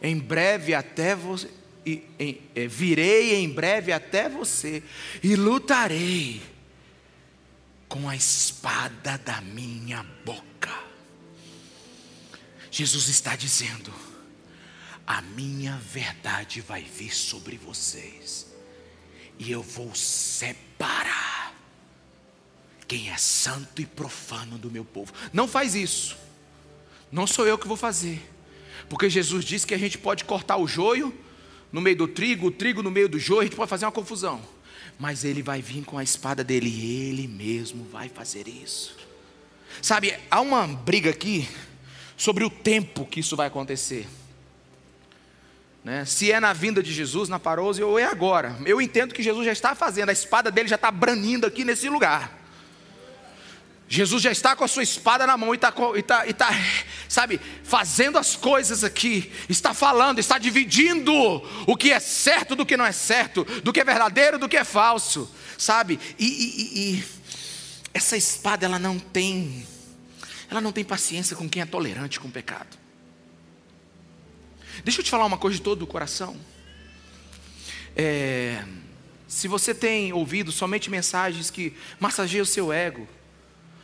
em 0.00 0.16
breve 0.16 0.74
até 0.74 1.16
você, 1.16 1.50
e, 1.84 2.40
é, 2.54 2.68
virei 2.68 3.34
em 3.34 3.52
breve 3.52 3.90
até 3.90 4.28
você 4.28 4.80
e 5.20 5.34
lutarei 5.34 6.40
com 7.88 8.08
a 8.08 8.14
espada 8.14 9.18
da 9.18 9.40
minha 9.40 10.04
boca. 10.24 10.72
Jesus 12.70 13.08
está 13.08 13.34
dizendo: 13.34 13.92
a 15.04 15.20
minha 15.20 15.76
verdade 15.78 16.60
vai 16.60 16.84
vir 16.84 17.12
sobre 17.12 17.56
vocês 17.56 18.46
e 19.36 19.50
eu 19.50 19.64
vou 19.64 19.92
separar 19.96 21.27
quem 22.88 23.10
é 23.10 23.16
santo 23.18 23.82
e 23.82 23.86
profano 23.86 24.56
do 24.56 24.70
meu 24.70 24.84
povo. 24.84 25.12
Não 25.30 25.46
faz 25.46 25.74
isso. 25.74 26.16
Não 27.12 27.26
sou 27.26 27.46
eu 27.46 27.58
que 27.58 27.68
vou 27.68 27.76
fazer. 27.76 28.20
Porque 28.88 29.10
Jesus 29.10 29.44
disse 29.44 29.66
que 29.66 29.74
a 29.74 29.78
gente 29.78 29.98
pode 29.98 30.24
cortar 30.24 30.56
o 30.56 30.66
joio 30.66 31.14
no 31.70 31.82
meio 31.82 31.96
do 31.96 32.08
trigo, 32.08 32.46
o 32.46 32.50
trigo 32.50 32.82
no 32.82 32.90
meio 32.90 33.08
do 33.08 33.18
joio, 33.18 33.42
a 33.42 33.44
gente 33.44 33.56
pode 33.56 33.68
fazer 33.68 33.84
uma 33.84 33.92
confusão. 33.92 34.40
Mas 34.98 35.22
ele 35.22 35.42
vai 35.42 35.60
vir 35.60 35.84
com 35.84 35.98
a 35.98 36.02
espada 36.02 36.42
dele 36.42 36.70
e 36.70 37.08
ele 37.10 37.28
mesmo 37.28 37.84
vai 37.84 38.08
fazer 38.08 38.48
isso. 38.48 38.96
Sabe, 39.82 40.18
há 40.30 40.40
uma 40.40 40.66
briga 40.66 41.10
aqui 41.10 41.46
sobre 42.16 42.42
o 42.42 42.50
tempo 42.50 43.04
que 43.04 43.20
isso 43.20 43.36
vai 43.36 43.48
acontecer. 43.48 44.08
Né? 45.84 46.06
Se 46.06 46.32
é 46.32 46.40
na 46.40 46.54
vinda 46.54 46.82
de 46.82 46.92
Jesus, 46.92 47.28
na 47.28 47.38
parousia, 47.38 47.86
ou 47.86 47.98
é 47.98 48.04
agora. 48.04 48.58
Eu 48.64 48.80
entendo 48.80 49.14
que 49.14 49.22
Jesus 49.22 49.44
já 49.44 49.52
está 49.52 49.74
fazendo, 49.74 50.08
a 50.08 50.12
espada 50.12 50.50
dele 50.50 50.68
já 50.68 50.76
está 50.76 50.90
branindo 50.90 51.46
aqui 51.46 51.64
nesse 51.64 51.88
lugar. 51.88 52.37
Jesus 53.88 54.22
já 54.22 54.30
está 54.30 54.54
com 54.54 54.64
a 54.64 54.68
sua 54.68 54.82
espada 54.82 55.26
na 55.26 55.36
mão 55.36 55.54
e 55.54 55.56
está, 55.56 55.72
e 55.94 56.00
está, 56.00 56.26
e 56.26 56.30
está, 56.30 56.50
sabe, 57.08 57.40
fazendo 57.64 58.18
as 58.18 58.36
coisas 58.36 58.84
aqui, 58.84 59.32
está 59.48 59.72
falando, 59.72 60.18
está 60.18 60.36
dividindo 60.36 61.12
o 61.66 61.74
que 61.74 61.90
é 61.90 61.98
certo 61.98 62.54
do 62.54 62.66
que 62.66 62.76
não 62.76 62.84
é 62.84 62.92
certo, 62.92 63.44
do 63.62 63.72
que 63.72 63.80
é 63.80 63.84
verdadeiro 63.84 64.38
do 64.38 64.46
que 64.46 64.58
é 64.58 64.64
falso, 64.64 65.32
sabe? 65.56 65.98
E, 66.18 66.26
e, 66.26 66.96
e 66.96 67.04
essa 67.94 68.14
espada 68.14 68.66
ela 68.66 68.78
não 68.78 68.98
tem, 68.98 69.66
ela 70.50 70.60
não 70.60 70.70
tem 70.70 70.84
paciência 70.84 71.34
com 71.34 71.48
quem 71.48 71.62
é 71.62 71.66
tolerante 71.66 72.20
com 72.20 72.28
o 72.28 72.30
pecado. 72.30 72.76
Deixa 74.84 75.00
eu 75.00 75.04
te 75.04 75.10
falar 75.10 75.24
uma 75.24 75.38
coisa 75.38 75.56
de 75.56 75.62
todo 75.62 75.82
o 75.82 75.86
coração. 75.86 76.36
É, 77.96 78.62
se 79.26 79.48
você 79.48 79.74
tem 79.74 80.12
ouvido 80.12 80.52
somente 80.52 80.90
mensagens 80.90 81.50
que 81.50 81.74
massageiam 81.98 82.42
o 82.42 82.46
seu 82.46 82.70
ego, 82.70 83.08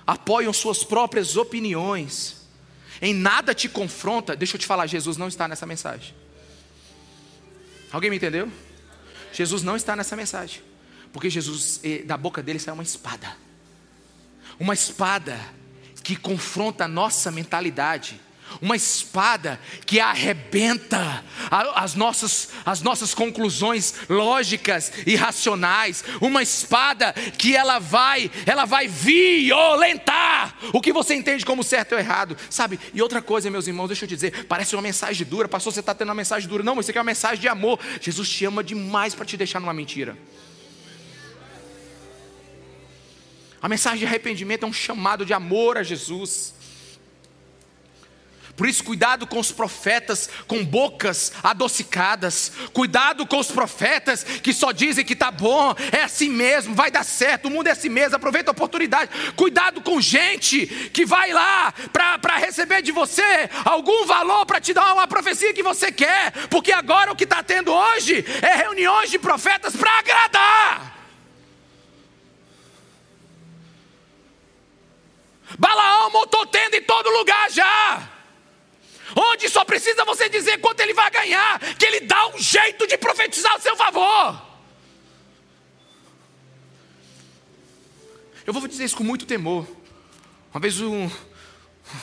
apoiam 0.07 0.53
suas 0.53 0.85
próprias 0.85 1.37
opiniões, 1.37 2.45
em 3.01 3.15
nada 3.15 3.55
te 3.55 3.69
confronta, 3.69 4.37
deixa 4.37 4.57
eu 4.57 4.61
te 4.61 4.67
falar, 4.67 4.87
Jesus 4.87 5.17
não 5.17 5.29
está 5.29 5.49
nessa 5.49 5.67
mensagem. 5.67 6.15
Alguém 7.91 8.11
me 8.11 8.17
entendeu? 8.17 8.51
Jesus 9.33 9.63
não 9.63 9.77
está 9.77 9.97
nessa 9.97 10.17
mensagem, 10.17 10.63
porque 11.13 11.29
Jesus, 11.29 11.81
eh, 11.83 12.03
da 12.03 12.17
boca 12.17 12.43
dele 12.43 12.59
sai 12.59 12.75
uma 12.75 12.83
espada, 12.83 13.37
uma 14.59 14.75
espada 14.75 15.39
que 16.03 16.17
confronta 16.17 16.85
a 16.85 16.89
nossa 16.89 17.31
mentalidade, 17.31 18.21
uma 18.61 18.77
espada 18.77 19.61
que 19.87 20.01
arrebenta 20.01 21.25
as 21.75 21.95
nossas, 21.95 22.51
as 22.65 22.81
nossas 22.83 23.15
conclusões 23.15 23.95
lógicas 24.09 24.93
e 25.07 25.17
racionais, 25.17 26.05
uma 26.21 26.43
espada 26.43 27.13
que 27.13 27.57
ela 27.57 27.79
vai, 27.79 28.31
ela 28.47 28.65
vai 28.65 28.89
violentar 28.89 30.57
o 30.73 30.81
que 30.81 30.93
você 30.93 31.15
entende 31.15 31.45
como 31.45 31.63
certo 31.63 31.93
ou 31.93 31.99
errado, 31.99 32.37
sabe? 32.51 32.79
E 32.93 33.03
outra 33.03 33.21
coisa, 33.21 33.51
meus 33.51 33.67
irmãos, 33.67 33.89
deixa 33.89 34.05
eu 34.05 34.09
te 34.09 34.15
dizer, 34.15 34.47
parece 34.47 34.75
uma 34.75 34.83
mensagem 34.83 35.27
dura, 35.27 35.49
pastor, 35.49 35.73
você 35.73 35.81
está 35.81 35.95
tendo 35.95 36.09
uma 36.09 36.15
mensagem 36.15 36.49
dura, 36.49 36.63
não, 36.63 36.79
isso 36.81 36.91
aqui 36.91 36.99
é 36.99 37.01
uma 37.01 37.07
mensagem 37.07 37.41
de 37.41 37.49
amor. 37.49 37.79
Jesus 38.01 38.29
te 38.29 38.45
ama 38.45 38.63
demais 38.63 39.15
para 39.15 39.25
te 39.25 39.37
deixar 39.37 39.61
numa 39.61 39.75
mentira. 39.75 40.17
A 43.61 43.69
mensagem 43.69 44.01
de 44.01 44.07
arrependimento 44.07 44.65
é 44.65 44.67
um 44.67 44.73
chamado 44.73 45.25
de 45.25 45.33
amor 45.33 45.79
a 45.79 45.83
Jesus. 45.83 46.54
Por 48.57 48.69
isso, 48.69 48.85
cuidado 48.85 49.27
com 49.27 49.41
os 49.41 49.51
profetas 49.51 50.31
com 50.47 50.65
bocas 50.65 51.33
adocicadas. 51.43 52.53
Cuidado 52.73 53.27
com 53.27 53.39
os 53.39 53.51
profetas 53.51 54.23
que 54.23 54.53
só 54.53 54.71
dizem 54.71 55.05
que 55.05 55.15
está 55.15 55.31
bom, 55.31 55.75
é 55.91 56.03
assim 56.03 56.29
mesmo, 56.29 56.75
vai 56.75 56.91
dar 56.91 57.05
certo, 57.05 57.47
o 57.47 57.51
mundo 57.51 57.67
é 57.67 57.73
assim 57.73 57.89
mesmo, 57.89 58.15
aproveita 58.15 58.51
a 58.51 58.53
oportunidade. 58.53 59.11
Cuidado 59.35 59.81
com 59.81 60.01
gente 60.01 60.67
que 60.93 61.05
vai 61.05 61.33
lá 61.33 61.75
para 61.93 62.37
receber 62.37 62.81
de 62.81 62.93
você 62.93 63.51
algum 63.65 64.07
valor 64.07 64.47
para 64.47 64.61
te 64.61 64.73
dar 64.73 64.93
uma 64.93 65.07
profecia 65.07 65.53
que 65.53 65.63
você 65.63 65.91
quer, 65.91 66.31
porque 66.49 66.71
agora 66.71 67.11
o 67.11 67.17
que 67.17 67.25
está 67.25 67.43
tendo 67.43 67.73
hoje 67.73 68.25
é 68.41 68.55
reuniões 68.57 69.11
de 69.11 69.19
profetas 69.19 69.75
para 69.75 69.99
agradar. 69.99 70.95
Balaão 75.59 76.11
montou 76.11 76.47
tenda 76.47 76.77
em 76.77 76.83
todo 76.83 77.11
lugar 77.11 77.51
já 77.51 78.14
onde 79.17 79.49
só 79.49 79.65
precisa 79.65 80.05
você 80.05 80.29
dizer 80.29 80.59
quanto 80.59 80.81
ele 80.81 80.95
vai 80.95 81.11
ganhar, 81.11 81.59
que 81.77 81.85
ele 81.85 82.01
dá 82.01 82.29
um 82.29 82.39
jeito 82.39 82.87
de 82.87 82.97
profetizar 82.97 83.55
a 83.55 83.61
seu 83.61 83.77
favor. 83.77 84.55
Eu 88.47 88.53
vou 88.53 88.67
dizer 88.69 88.85
isso 88.85 88.97
com 88.97 89.05
muito 89.05 89.27
temor. 89.27 89.67
Uma 90.53 90.61
vez 90.61 90.81
um, 90.81 91.11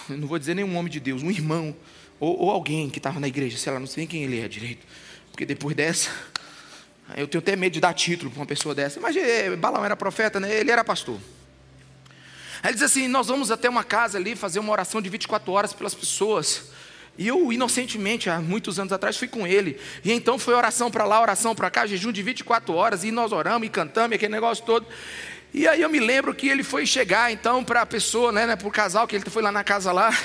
não 0.10 0.28
vou 0.28 0.39
dizer 0.39 0.56
nenhum 0.56 0.76
homem 0.76 0.91
de 0.91 0.99
Deus, 0.99 1.24
um 1.24 1.32
irmão, 1.32 1.76
ou, 2.20 2.38
ou 2.39 2.52
alguém 2.52 2.89
que 2.89 2.99
estava 2.99 3.20
na 3.20 3.28
igreja, 3.28 3.58
sei 3.58 3.72
lá, 3.72 3.80
não 3.80 3.88
sei 3.88 4.06
quem 4.06 4.24
ele 4.24 4.39
é 4.39 4.47
direito, 4.47 4.86
porque 5.32 5.45
depois 5.45 5.76
dessa, 5.76 6.10
eu 7.16 7.28
tenho 7.28 7.41
até 7.41 7.56
medo 7.56 7.74
de 7.74 7.80
dar 7.80 7.93
título 7.93 8.32
para 8.32 8.39
uma 8.39 8.45
pessoa 8.45 8.74
dessa. 8.74 8.99
Mas 8.99 9.16
eh, 9.16 9.56
Balaão 9.56 9.84
era 9.84 9.95
profeta, 9.95 10.39
né? 10.39 10.54
ele 10.54 10.72
era 10.72 10.84
pastor. 10.84 11.20
Aí 12.64 12.70
ele 12.70 12.74
diz 12.74 12.84
assim: 12.84 13.08
Nós 13.08 13.28
vamos 13.28 13.52
até 13.52 13.70
uma 13.70 13.84
casa 13.84 14.18
ali 14.18 14.36
fazer 14.36 14.60
uma 14.60 14.72
oração 14.72 15.02
de 15.02 15.10
24 15.10 15.52
horas 15.52 15.74
pelas 15.74 15.95
pessoas 15.95 16.72
E 17.18 17.28
eu, 17.28 17.51
inocentemente, 17.51 18.30
há 18.30 18.39
muitos 18.39 18.80
anos 18.80 18.93
atrás, 18.93 19.18
fui 19.18 19.28
com 19.28 19.45
ele. 19.45 19.78
E 20.03 20.12
então 20.12 20.39
foi 20.39 20.53
oração 20.53 20.89
para 20.89 21.03
lá, 21.03 21.22
oração 21.22 21.53
para 21.53 21.70
cá, 21.70 21.86
jejum 21.86 22.12
de 22.12 22.24
24 22.24 22.74
horas, 22.74 23.03
e 23.03 23.12
nós 23.12 23.32
oramos 23.32 23.68
e 23.68 23.70
cantamos, 23.70 24.16
aquele 24.16 24.32
negócio 24.32 24.66
todo. 24.66 24.88
E 25.54 25.68
aí 25.68 25.82
eu 25.82 25.89
me 25.89 25.99
lembro 25.99 26.34
que 26.34 26.47
ele 26.47 26.64
foi 26.64 26.86
chegar 26.86 27.30
então 27.30 27.62
para 27.62 27.82
a 27.82 27.86
pessoa, 27.86 28.32
né, 28.32 28.47
né 28.47 28.56
para 28.56 28.68
o 28.68 28.72
casal, 28.72 29.06
que 29.06 29.18
ele 29.18 29.30
foi 29.30 29.43
lá 29.43 29.52
na 29.52 29.66
casa 29.66 29.91
lá, 29.91 30.18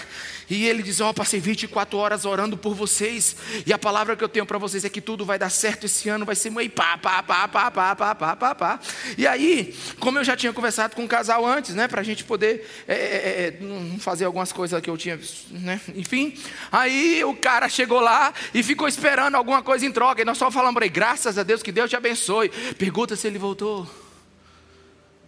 e 0.48 0.66
ele 0.66 0.84
diz: 0.84 1.00
Ó, 1.00 1.10
oh, 1.10 1.14
passei 1.14 1.40
24 1.40 1.98
horas 1.98 2.24
orando 2.24 2.56
por 2.56 2.76
vocês, 2.76 3.34
e 3.66 3.72
a 3.72 3.78
palavra 3.78 4.14
que 4.14 4.22
eu 4.22 4.28
tenho 4.28 4.46
para 4.46 4.56
vocês 4.56 4.84
é 4.84 4.88
que 4.88 5.00
tudo 5.00 5.24
vai 5.24 5.36
dar 5.36 5.50
certo 5.50 5.86
esse 5.86 6.08
ano, 6.08 6.24
vai 6.24 6.36
ser 6.36 6.50
meio 6.50 6.70
pá, 6.70 6.96
pá, 6.96 7.24
pá, 7.24 7.48
pá, 7.48 7.70
pá, 7.72 7.96
pá, 7.96 8.14
pá, 8.14 8.36
pá, 8.36 8.54
pá. 8.54 8.80
E 9.18 9.26
aí, 9.26 9.76
como 9.98 10.16
eu 10.20 10.22
já 10.22 10.36
tinha 10.36 10.52
conversado 10.52 10.94
com 10.94 11.04
o 11.04 11.08
casal 11.08 11.44
antes, 11.44 11.74
né, 11.74 11.88
para 11.88 12.02
a 12.02 12.04
gente 12.04 12.22
poder 12.22 12.64
é, 12.86 12.94
é, 12.94 12.96
é, 12.96 13.98
fazer 13.98 14.26
algumas 14.26 14.52
coisas 14.52 14.80
que 14.80 14.88
eu 14.88 14.96
tinha, 14.96 15.18
né, 15.50 15.80
enfim, 15.96 16.34
aí 16.70 17.24
o 17.24 17.34
cara 17.34 17.68
chegou 17.68 17.98
lá 17.98 18.32
e 18.54 18.62
ficou 18.62 18.86
esperando 18.86 19.34
alguma 19.34 19.60
coisa 19.60 19.84
em 19.84 19.90
troca, 19.90 20.22
e 20.22 20.24
nós 20.24 20.38
só 20.38 20.52
falamos 20.52 20.78
para 20.78 20.86
graças 20.86 21.36
a 21.36 21.42
Deus, 21.42 21.64
que 21.64 21.72
Deus 21.72 21.90
te 21.90 21.96
abençoe. 21.96 22.48
Pergunta 22.78 23.16
se 23.16 23.26
ele 23.26 23.38
voltou. 23.38 24.05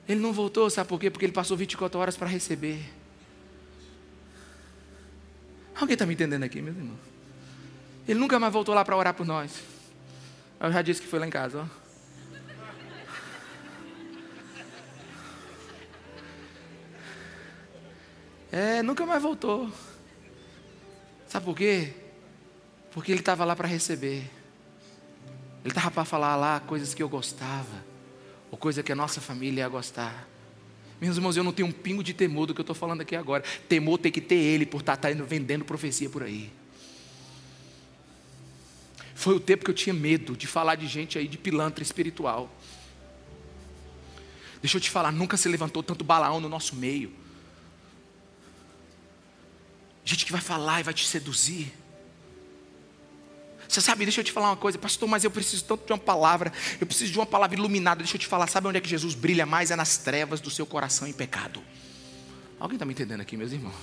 Ele 0.09 0.21
não 0.21 0.33
voltou, 0.33 0.71
sabe 0.71 0.89
por 0.89 0.99
quê? 0.99 1.11
Porque 1.11 1.27
ele 1.27 1.35
passou 1.35 1.55
24 1.55 2.01
horas 2.01 2.17
para 2.17 2.27
receber. 2.27 2.83
Alguém 5.79 5.93
está 5.93 6.07
me 6.07 6.15
entendendo 6.15 6.43
aqui, 6.45 6.63
meus 6.63 6.77
irmãos? 6.77 6.99
Ele 8.09 8.19
nunca 8.19 8.39
mais 8.41 8.51
voltou 8.51 8.75
lá 8.75 8.83
para 8.83 8.97
orar 8.97 9.13
por 9.13 9.27
nós. 9.27 9.63
Eu 10.59 10.73
já 10.73 10.81
disse 10.81 11.03
que 11.03 11.07
foi 11.07 11.19
lá 11.19 11.27
em 11.27 11.31
casa, 11.31 11.61
ó. 11.61 11.89
É, 18.51 18.83
nunca 18.83 19.05
mais 19.05 19.23
voltou. 19.23 19.71
Sabe 21.27 21.45
por 21.45 21.55
quê? 21.55 21.93
Porque 22.93 23.13
ele 23.13 23.21
estava 23.21 23.45
lá 23.45 23.55
para 23.55 23.69
receber. 23.69 24.29
Ele 25.63 25.69
estava 25.69 25.91
para 25.91 26.07
falar 26.07 26.35
lá 26.35 26.61
coisas 26.61 26.95
que 26.95 27.03
eu 27.03 27.11
gostava 27.11 27.88
ou 28.51 28.59
coisa 28.59 28.83
que 28.83 28.93
a 28.93 28.97
nossa 28.97 29.21
família 29.21 29.63
ia 29.63 29.69
gostar. 29.69 30.29
Meus 31.01 31.17
irmãos, 31.17 31.37
eu 31.37 31.45
não 31.45 31.53
tenho 31.53 31.69
um 31.69 31.73
pingo 31.73 32.03
de 32.03 32.13
temor 32.13 32.47
do 32.47 32.55
que 32.55 32.61
eu 32.61 32.65
estou 32.65 32.75
falando 32.75 33.03
aqui 33.03 33.15
agora. 33.15 33.45
Temor 33.69 33.99
tem 33.99 34.11
que 34.11 34.21
ter 34.21 34.35
ele 34.35 34.67
por 34.67 34.81
estar, 34.81 34.97
tá, 34.97 35.11
estar 35.11 35.25
vendendo 35.25 35.65
profecia 35.65 36.11
por 36.11 36.23
aí. 36.23 36.51
Foi 39.15 39.35
o 39.35 39.41
tempo 39.41 39.65
que 39.65 39.71
eu 39.71 39.75
tinha 39.75 39.95
medo 39.95 40.37
de 40.37 40.47
falar 40.47 40.75
de 40.75 40.87
gente 40.87 41.19
aí 41.19 41.29
de 41.29 41.39
pilantra 41.39 41.83
espiritual. 41.83 42.51
Deixa 44.61 44.77
eu 44.77 44.81
te 44.81 44.91
falar, 44.91 45.13
nunca 45.13 45.37
se 45.37 45.49
levantou 45.49 45.83
tanto 45.83 46.05
balaão 46.05 46.41
no 46.41 46.49
nosso 46.49 46.75
meio. 46.75 47.13
Gente 50.05 50.25
que 50.25 50.33
vai 50.33 50.41
falar 50.41 50.81
e 50.81 50.83
vai 50.83 50.95
te 50.95 51.07
seduzir. 51.07 51.73
Você 53.69 53.83
sabe, 53.83 54.07
deixa 54.07 54.21
eu 54.21 54.25
te 54.25 54.33
falar 54.33 54.49
uma 54.49 54.57
coisa, 54.57 54.79
pastor, 54.79 55.07
mas 55.07 55.25
eu 55.25 55.31
preciso 55.31 55.63
tanto 55.63 55.85
de 55.85 55.93
uma 55.93 55.99
palavra, 55.99 56.51
eu 56.81 56.87
preciso 56.87 57.13
de 57.13 57.19
uma 57.19 57.27
palavra 57.27 57.55
iluminada. 57.55 57.99
Deixa 57.99 58.17
eu 58.17 58.21
te 58.21 58.27
falar, 58.27 58.47
sabe 58.47 58.67
onde 58.67 58.79
é 58.79 58.81
que 58.81 58.89
Jesus 58.89 59.15
brilha 59.15 59.45
mais? 59.45 59.71
É 59.71 59.77
nas 59.77 59.99
trevas 59.99 60.41
do 60.41 60.51
seu 60.51 60.65
coração 60.65 61.07
em 61.07 61.13
pecado. 61.13 61.63
Alguém 62.59 62.77
está 62.77 62.87
me 62.87 62.93
entendendo 62.93 63.21
aqui, 63.21 63.37
meus 63.37 63.53
irmãos? 63.53 63.75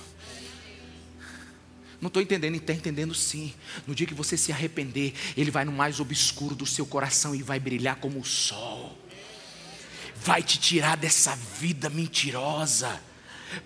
Não 2.00 2.08
estou 2.08 2.20
entendendo, 2.20 2.56
está 2.56 2.72
entendendo 2.72 3.14
sim. 3.14 3.54
No 3.86 3.94
dia 3.94 4.06
que 4.06 4.12
você 4.12 4.36
se 4.36 4.50
arrepender, 4.50 5.14
Ele 5.36 5.52
vai 5.52 5.64
no 5.64 5.72
mais 5.72 6.00
obscuro 6.00 6.54
do 6.54 6.66
seu 6.66 6.84
coração 6.84 7.34
e 7.34 7.42
vai 7.42 7.60
brilhar 7.60 7.96
como 7.96 8.18
o 8.18 8.24
sol. 8.24 8.98
Vai 10.16 10.42
te 10.42 10.58
tirar 10.58 10.96
dessa 10.96 11.36
vida 11.36 11.88
mentirosa 11.88 13.00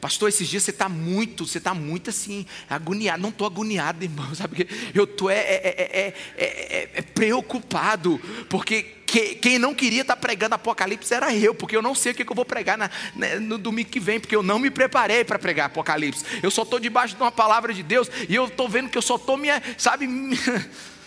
Pastor, 0.00 0.28
esses 0.28 0.48
dias 0.48 0.62
você 0.62 0.70
está 0.70 0.88
muito, 0.88 1.46
você 1.46 1.58
está 1.58 1.74
muito 1.74 2.10
assim, 2.10 2.46
agoniado. 2.68 3.22
Não 3.22 3.30
estou 3.30 3.46
agoniado, 3.46 4.04
irmão, 4.04 4.32
sabe? 4.34 4.68
Eu 4.94 5.04
estou 5.04 5.30
é, 5.30 5.38
é, 5.38 6.14
é, 6.36 6.90
é, 6.94 7.02
preocupado, 7.02 8.20
porque 8.48 8.82
que, 9.10 9.34
quem 9.36 9.58
não 9.58 9.74
queria 9.74 10.02
estar 10.02 10.14
tá 10.14 10.20
pregando 10.20 10.54
Apocalipse 10.54 11.12
era 11.12 11.34
eu, 11.34 11.54
porque 11.54 11.76
eu 11.76 11.82
não 11.82 11.94
sei 11.94 12.12
o 12.12 12.14
que, 12.14 12.22
eu 12.22 12.34
vou 12.34 12.44
pregar 12.44 12.78
na, 12.78 12.90
né, 13.16 13.38
no 13.40 13.58
domingo 13.58 13.90
que 13.90 13.98
vem, 13.98 14.20
porque 14.20 14.36
eu 14.36 14.42
não 14.42 14.58
me 14.58 14.70
preparei 14.70 15.24
para 15.24 15.38
pregar 15.38 15.66
Apocalipse. 15.66 16.24
Eu 16.42 16.50
só 16.50 16.62
estou 16.62 16.78
debaixo 16.78 17.16
de 17.16 17.22
uma 17.22 17.32
palavra 17.32 17.74
de 17.74 17.82
Deus 17.82 18.08
e 18.28 18.34
eu 18.34 18.46
estou 18.46 18.68
vendo 18.68 18.88
que 18.88 18.98
eu 18.98 19.02
só 19.02 19.16
estou 19.16 19.36
minha, 19.36 19.60
sabe? 19.76 20.06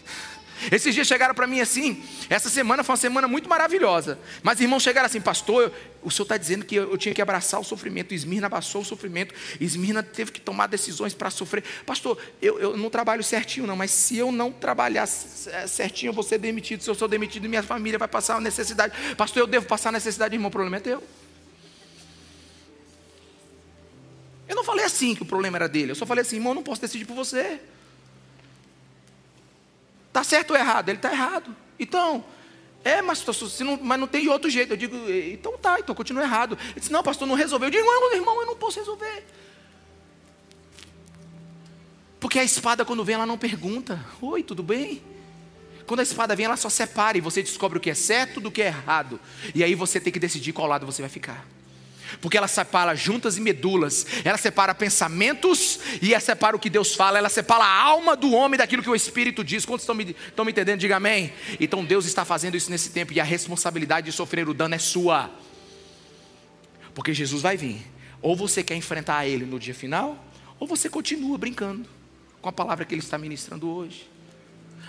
Esses 0.71 0.93
dias 0.93 1.07
chegaram 1.07 1.33
para 1.33 1.47
mim 1.47 1.61
assim. 1.61 2.03
Essa 2.29 2.49
semana 2.49 2.83
foi 2.83 2.93
uma 2.93 2.97
semana 2.97 3.27
muito 3.27 3.49
maravilhosa. 3.49 4.19
Mas 4.41 4.59
irmãos 4.59 4.83
chegaram 4.83 5.05
assim, 5.05 5.21
pastor, 5.21 5.71
o 6.01 6.11
senhor 6.11 6.23
está 6.23 6.37
dizendo 6.37 6.65
que 6.65 6.75
eu, 6.75 6.97
tinha 6.97 7.13
que 7.13 7.21
abraçar 7.21 7.59
o 7.59 7.63
sofrimento. 7.63 8.13
Esmirna 8.13 8.47
abraçou 8.47 8.81
o 8.81 8.85
sofrimento. 8.85 9.33
Esmirna 9.59 10.03
teve 10.03 10.31
que 10.31 10.41
tomar 10.41 10.67
decisões 10.67 11.13
para 11.13 11.29
sofrer. 11.29 11.63
Pastor, 11.85 12.17
eu, 12.41 12.59
eu 12.59 12.77
não 12.77 12.89
trabalho 12.89 13.23
certinho, 13.23 13.65
não, 13.65 13.75
mas 13.75 13.91
se 13.91 14.17
eu 14.17 14.31
não 14.31 14.51
trabalhar 14.51 15.05
certinho, 15.07 16.09
eu 16.09 16.13
vou 16.13 16.23
ser 16.23 16.37
demitido. 16.37 16.83
Se 16.83 16.89
eu 16.89 16.95
sou 16.95 17.07
demitido, 17.07 17.47
minha 17.47 17.63
família 17.63 17.99
vai 17.99 18.07
passar 18.07 18.39
necessidade. 18.41 18.93
Pastor, 19.15 19.41
eu 19.41 19.47
devo 19.47 19.65
passar 19.65 19.91
necessidade, 19.91 20.35
irmão, 20.35 20.49
o 20.49 20.51
problema 20.51 20.77
é 20.77 20.79
teu. 20.79 21.03
Eu 24.47 24.55
não 24.55 24.63
falei 24.63 24.85
assim 24.85 25.15
que 25.15 25.23
o 25.23 25.25
problema 25.25 25.57
era 25.57 25.67
dele. 25.67 25.91
Eu 25.91 25.95
só 25.95 26.05
falei 26.05 26.21
assim, 26.21 26.35
irmão, 26.35 26.51
eu 26.51 26.55
não 26.55 26.63
posso 26.63 26.81
decidir 26.81 27.05
por 27.05 27.15
você. 27.15 27.59
Está 30.13 30.23
certo 30.23 30.51
ou 30.51 30.57
errado? 30.57 30.89
Ele 30.89 30.99
está 30.99 31.11
errado. 31.11 31.55
Então, 31.79 32.23
é, 32.83 33.01
mas, 33.01 33.23
pastor, 33.23 33.49
não, 33.61 33.79
mas 33.81 33.99
não 33.99 34.05
tem 34.05 34.29
outro 34.29 34.47
jeito. 34.47 34.71
Eu 34.73 34.77
digo, 34.77 34.95
então 35.09 35.57
tá, 35.57 35.79
então 35.79 35.95
continua 35.95 36.21
errado. 36.21 36.55
Ele 36.69 36.79
disse, 36.79 36.91
não, 36.91 37.01
pastor, 37.01 37.27
não 37.27 37.33
resolveu. 37.33 37.65
Eu 37.65 37.71
digo, 37.71 37.83
não, 37.83 38.13
irmão, 38.13 38.39
eu 38.41 38.45
não 38.45 38.55
posso 38.55 38.77
resolver. 38.77 39.25
Porque 42.19 42.37
a 42.37 42.43
espada, 42.43 42.85
quando 42.85 43.03
vem, 43.03 43.15
ela 43.15 43.25
não 43.25 43.39
pergunta: 43.39 43.99
Oi, 44.21 44.43
tudo 44.43 44.61
bem? 44.61 45.01
Quando 45.87 46.01
a 46.01 46.03
espada 46.03 46.35
vem, 46.35 46.45
ela 46.45 46.55
só 46.55 46.69
separa 46.69 47.17
e 47.17 47.21
você 47.21 47.41
descobre 47.41 47.79
o 47.79 47.81
que 47.81 47.89
é 47.89 47.95
certo 47.95 48.39
do 48.39 48.51
que 48.51 48.61
é 48.61 48.67
errado. 48.67 49.19
E 49.53 49.63
aí 49.63 49.73
você 49.73 49.99
tem 49.99 50.13
que 50.13 50.19
decidir 50.19 50.53
qual 50.53 50.67
lado 50.67 50.85
você 50.85 51.01
vai 51.01 51.09
ficar 51.09 51.43
porque 52.21 52.37
ela 52.37 52.47
separa 52.47 52.95
juntas 52.95 53.37
e 53.37 53.41
medulas, 53.41 54.05
ela 54.23 54.37
separa 54.37 54.73
pensamentos 54.73 55.79
e 56.01 56.13
ela 56.13 56.19
separa 56.19 56.55
o 56.55 56.59
que 56.59 56.69
Deus 56.69 56.95
fala, 56.95 57.17
ela 57.17 57.29
separa 57.29 57.63
a 57.63 57.81
alma 57.81 58.15
do 58.15 58.31
homem 58.33 58.57
daquilo 58.57 58.83
que 58.83 58.89
o 58.89 58.95
Espírito 58.95 59.43
diz. 59.43 59.65
Quantos 59.65 59.83
estão 59.83 59.95
me, 59.95 60.15
estão 60.27 60.45
me 60.45 60.51
entendendo? 60.51 60.79
Diga 60.79 60.97
amém. 60.97 61.33
Então 61.59 61.83
Deus 61.83 62.05
está 62.05 62.25
fazendo 62.25 62.55
isso 62.55 62.69
nesse 62.69 62.89
tempo 62.89 63.13
e 63.13 63.19
a 63.19 63.23
responsabilidade 63.23 64.05
de 64.05 64.11
sofrer 64.11 64.47
o 64.47 64.53
dano 64.53 64.75
é 64.75 64.79
sua, 64.79 65.31
porque 66.93 67.13
Jesus 67.13 67.41
vai 67.41 67.57
vir. 67.57 67.81
Ou 68.21 68.35
você 68.35 68.63
quer 68.63 68.75
enfrentar 68.75 69.27
Ele 69.27 69.45
no 69.45 69.59
dia 69.59 69.73
final, 69.73 70.25
ou 70.59 70.65
você 70.65 70.89
continua 70.89 71.37
brincando 71.37 71.89
com 72.41 72.49
a 72.49 72.53
palavra 72.53 72.85
que 72.85 72.93
Ele 72.93 73.01
está 73.01 73.17
ministrando 73.17 73.69
hoje. 73.69 74.12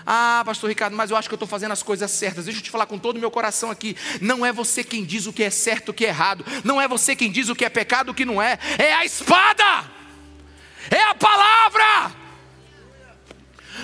Ah, 0.06 0.42
pastor 0.44 0.68
Ricardo, 0.68 0.96
mas 0.96 1.10
eu 1.10 1.16
acho 1.16 1.28
que 1.28 1.34
eu 1.34 1.36
estou 1.36 1.48
fazendo 1.48 1.72
as 1.72 1.82
coisas 1.82 2.10
certas. 2.10 2.44
Deixa 2.44 2.60
eu 2.60 2.64
te 2.64 2.70
falar 2.70 2.86
com 2.86 2.98
todo 2.98 3.16
o 3.16 3.20
meu 3.20 3.30
coração 3.30 3.70
aqui. 3.70 3.96
Não 4.20 4.44
é 4.44 4.52
você 4.52 4.84
quem 4.84 5.04
diz 5.04 5.26
o 5.26 5.32
que 5.32 5.42
é 5.42 5.50
certo, 5.50 5.90
o 5.90 5.94
que 5.94 6.04
é 6.04 6.08
errado. 6.08 6.44
Não 6.62 6.80
é 6.80 6.86
você 6.86 7.16
quem 7.16 7.30
diz 7.30 7.48
o 7.48 7.54
que 7.54 7.64
é 7.64 7.68
pecado, 7.68 8.10
o 8.10 8.14
que 8.14 8.24
não 8.24 8.40
é. 8.40 8.58
É 8.78 8.94
a 8.94 9.04
espada. 9.04 9.90
É 10.90 11.02
a 11.04 11.14
palavra. 11.14 12.12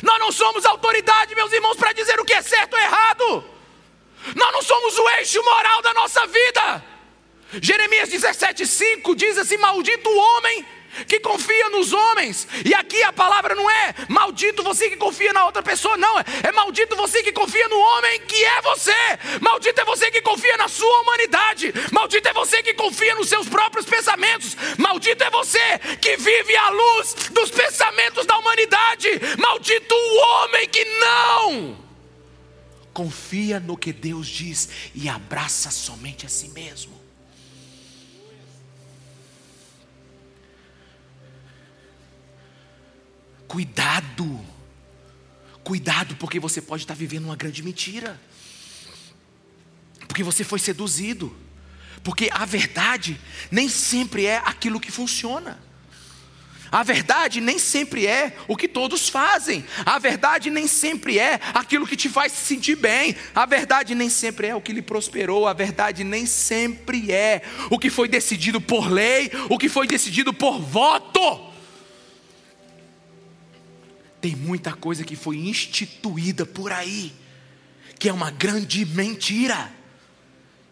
Nós 0.02 0.18
não 0.18 0.30
somos 0.30 0.64
autoridade, 0.64 1.34
meus 1.34 1.52
irmãos, 1.52 1.76
para 1.76 1.92
dizer 1.92 2.20
o 2.20 2.24
que 2.24 2.34
é 2.34 2.42
certo 2.42 2.74
ou 2.74 2.78
errado. 2.78 3.44
Nós 4.36 4.52
não 4.52 4.62
somos 4.62 4.98
o 4.98 5.08
eixo 5.10 5.42
moral 5.42 5.82
da 5.82 5.94
nossa 5.94 6.26
vida. 6.26 6.84
Jeremias 7.60 8.10
17,5 8.10 9.14
diz 9.14 9.38
assim: 9.38 9.56
Maldito 9.56 10.08
o 10.08 10.16
homem 10.16 10.66
que 11.06 11.20
confia 11.20 11.68
nos 11.70 11.92
homens. 11.92 12.46
E 12.64 12.74
aqui 12.74 13.02
a 13.02 13.12
palavra 13.12 13.54
não 13.54 13.68
é 13.70 13.94
maldito 14.08 14.62
você 14.62 14.88
que 14.90 14.96
confia 14.96 15.32
na 15.32 15.44
outra 15.44 15.62
pessoa, 15.62 15.96
não. 15.96 16.18
É 16.18 16.52
maldito 16.52 16.96
você 16.96 17.22
que 17.22 17.32
confia 17.32 17.68
no 17.68 17.78
homem 17.78 18.20
que 18.20 18.44
é 18.44 18.62
você. 18.62 18.94
Maldito 19.40 19.80
é 19.80 19.84
você 19.84 20.10
que 20.10 20.22
confia 20.22 20.56
na 20.56 20.68
sua 20.68 21.00
humanidade. 21.02 21.72
Maldito 21.92 22.28
é 22.28 22.32
você 22.32 22.62
que 22.62 22.74
confia 22.74 23.14
nos 23.14 23.28
seus 23.28 23.48
próprios 23.48 23.86
pensamentos. 23.86 24.56
Maldito 24.78 25.24
é 25.24 25.30
você 25.30 25.78
que 26.00 26.16
vive 26.16 26.56
à 26.56 26.70
luz 26.70 27.14
dos 27.30 27.50
pensamentos 27.50 28.26
da 28.26 28.38
humanidade. 28.38 29.08
Maldito 29.38 29.94
o 29.94 30.16
homem 30.18 30.68
que 30.68 30.84
não 30.84 31.90
confia 32.92 33.58
no 33.58 33.76
que 33.78 33.92
Deus 33.92 34.28
diz 34.28 34.68
e 34.94 35.08
abraça 35.08 35.70
somente 35.70 36.26
a 36.26 36.28
si 36.28 36.48
mesmo. 36.48 36.99
Cuidado. 43.50 44.40
Cuidado, 45.64 46.14
porque 46.14 46.38
você 46.38 46.62
pode 46.62 46.84
estar 46.84 46.94
vivendo 46.94 47.24
uma 47.24 47.34
grande 47.34 47.64
mentira. 47.64 48.20
Porque 50.06 50.22
você 50.22 50.44
foi 50.44 50.60
seduzido. 50.60 51.36
Porque 52.04 52.30
a 52.32 52.44
verdade 52.44 53.20
nem 53.50 53.68
sempre 53.68 54.24
é 54.24 54.36
aquilo 54.36 54.78
que 54.78 54.92
funciona. 54.92 55.58
A 56.70 56.84
verdade 56.84 57.40
nem 57.40 57.58
sempre 57.58 58.06
é 58.06 58.36
o 58.46 58.56
que 58.56 58.68
todos 58.68 59.08
fazem. 59.08 59.64
A 59.84 59.98
verdade 59.98 60.48
nem 60.48 60.68
sempre 60.68 61.18
é 61.18 61.40
aquilo 61.52 61.88
que 61.88 61.96
te 61.96 62.08
faz 62.08 62.30
se 62.30 62.54
sentir 62.54 62.76
bem. 62.76 63.16
A 63.34 63.46
verdade 63.46 63.96
nem 63.96 64.08
sempre 64.08 64.46
é 64.46 64.54
o 64.54 64.60
que 64.60 64.72
lhe 64.72 64.80
prosperou. 64.80 65.48
A 65.48 65.52
verdade 65.52 66.04
nem 66.04 66.24
sempre 66.24 67.10
é 67.10 67.42
o 67.68 67.80
que 67.80 67.90
foi 67.90 68.06
decidido 68.06 68.60
por 68.60 68.88
lei, 68.88 69.28
o 69.48 69.58
que 69.58 69.68
foi 69.68 69.88
decidido 69.88 70.32
por 70.32 70.60
voto. 70.60 71.49
Tem 74.20 74.36
muita 74.36 74.72
coisa 74.72 75.04
que 75.04 75.16
foi 75.16 75.36
instituída 75.36 76.44
por 76.44 76.72
aí, 76.72 77.12
que 77.98 78.08
é 78.08 78.12
uma 78.12 78.30
grande 78.30 78.84
mentira, 78.84 79.72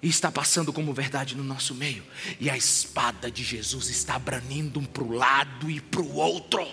e 0.03 0.09
está 0.09 0.31
passando 0.31 0.73
como 0.73 0.93
verdade 0.93 1.37
no 1.37 1.43
nosso 1.43 1.75
meio, 1.75 2.05
e 2.39 2.49
a 2.49 2.57
espada 2.57 3.31
de 3.31 3.43
Jesus 3.43 3.89
está 3.89 4.19
branindo 4.19 4.79
um 4.79 4.85
para 4.85 5.03
o 5.03 5.13
lado 5.13 5.71
e 5.71 5.81
para 5.81 6.01
o 6.01 6.15
outro. 6.15 6.67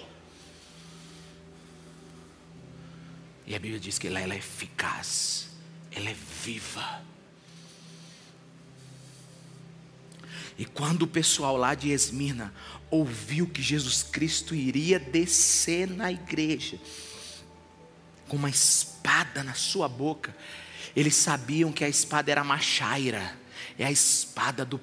E 3.47 3.55
a 3.55 3.59
Bíblia 3.59 3.80
diz 3.80 3.97
que 3.97 4.07
ela, 4.07 4.19
ela 4.19 4.34
é 4.34 4.38
eficaz, 4.38 5.49
ela 5.91 6.09
é 6.09 6.15
viva. 6.43 7.01
E 10.57 10.65
quando 10.65 11.03
o 11.03 11.07
pessoal 11.07 11.57
lá 11.57 11.75
de 11.75 11.89
Esmirna 11.89 12.53
ouviu 12.89 13.47
que 13.47 13.61
Jesus 13.61 14.03
Cristo 14.03 14.55
iria 14.55 14.99
descer 14.99 15.89
na 15.89 16.11
igreja 16.11 16.79
com 18.27 18.38
uma 18.38 18.49
espada 18.49 19.43
na 19.43 19.53
sua 19.53 19.88
boca, 19.88 20.36
eles 20.95 21.15
sabiam 21.15 21.71
que 21.71 21.83
a 21.83 21.89
espada 21.89 22.31
era 22.31 22.43
machaira, 22.43 23.38
é 23.77 23.86
a 23.86 23.91
espada 23.91 24.63
do, 24.63 24.79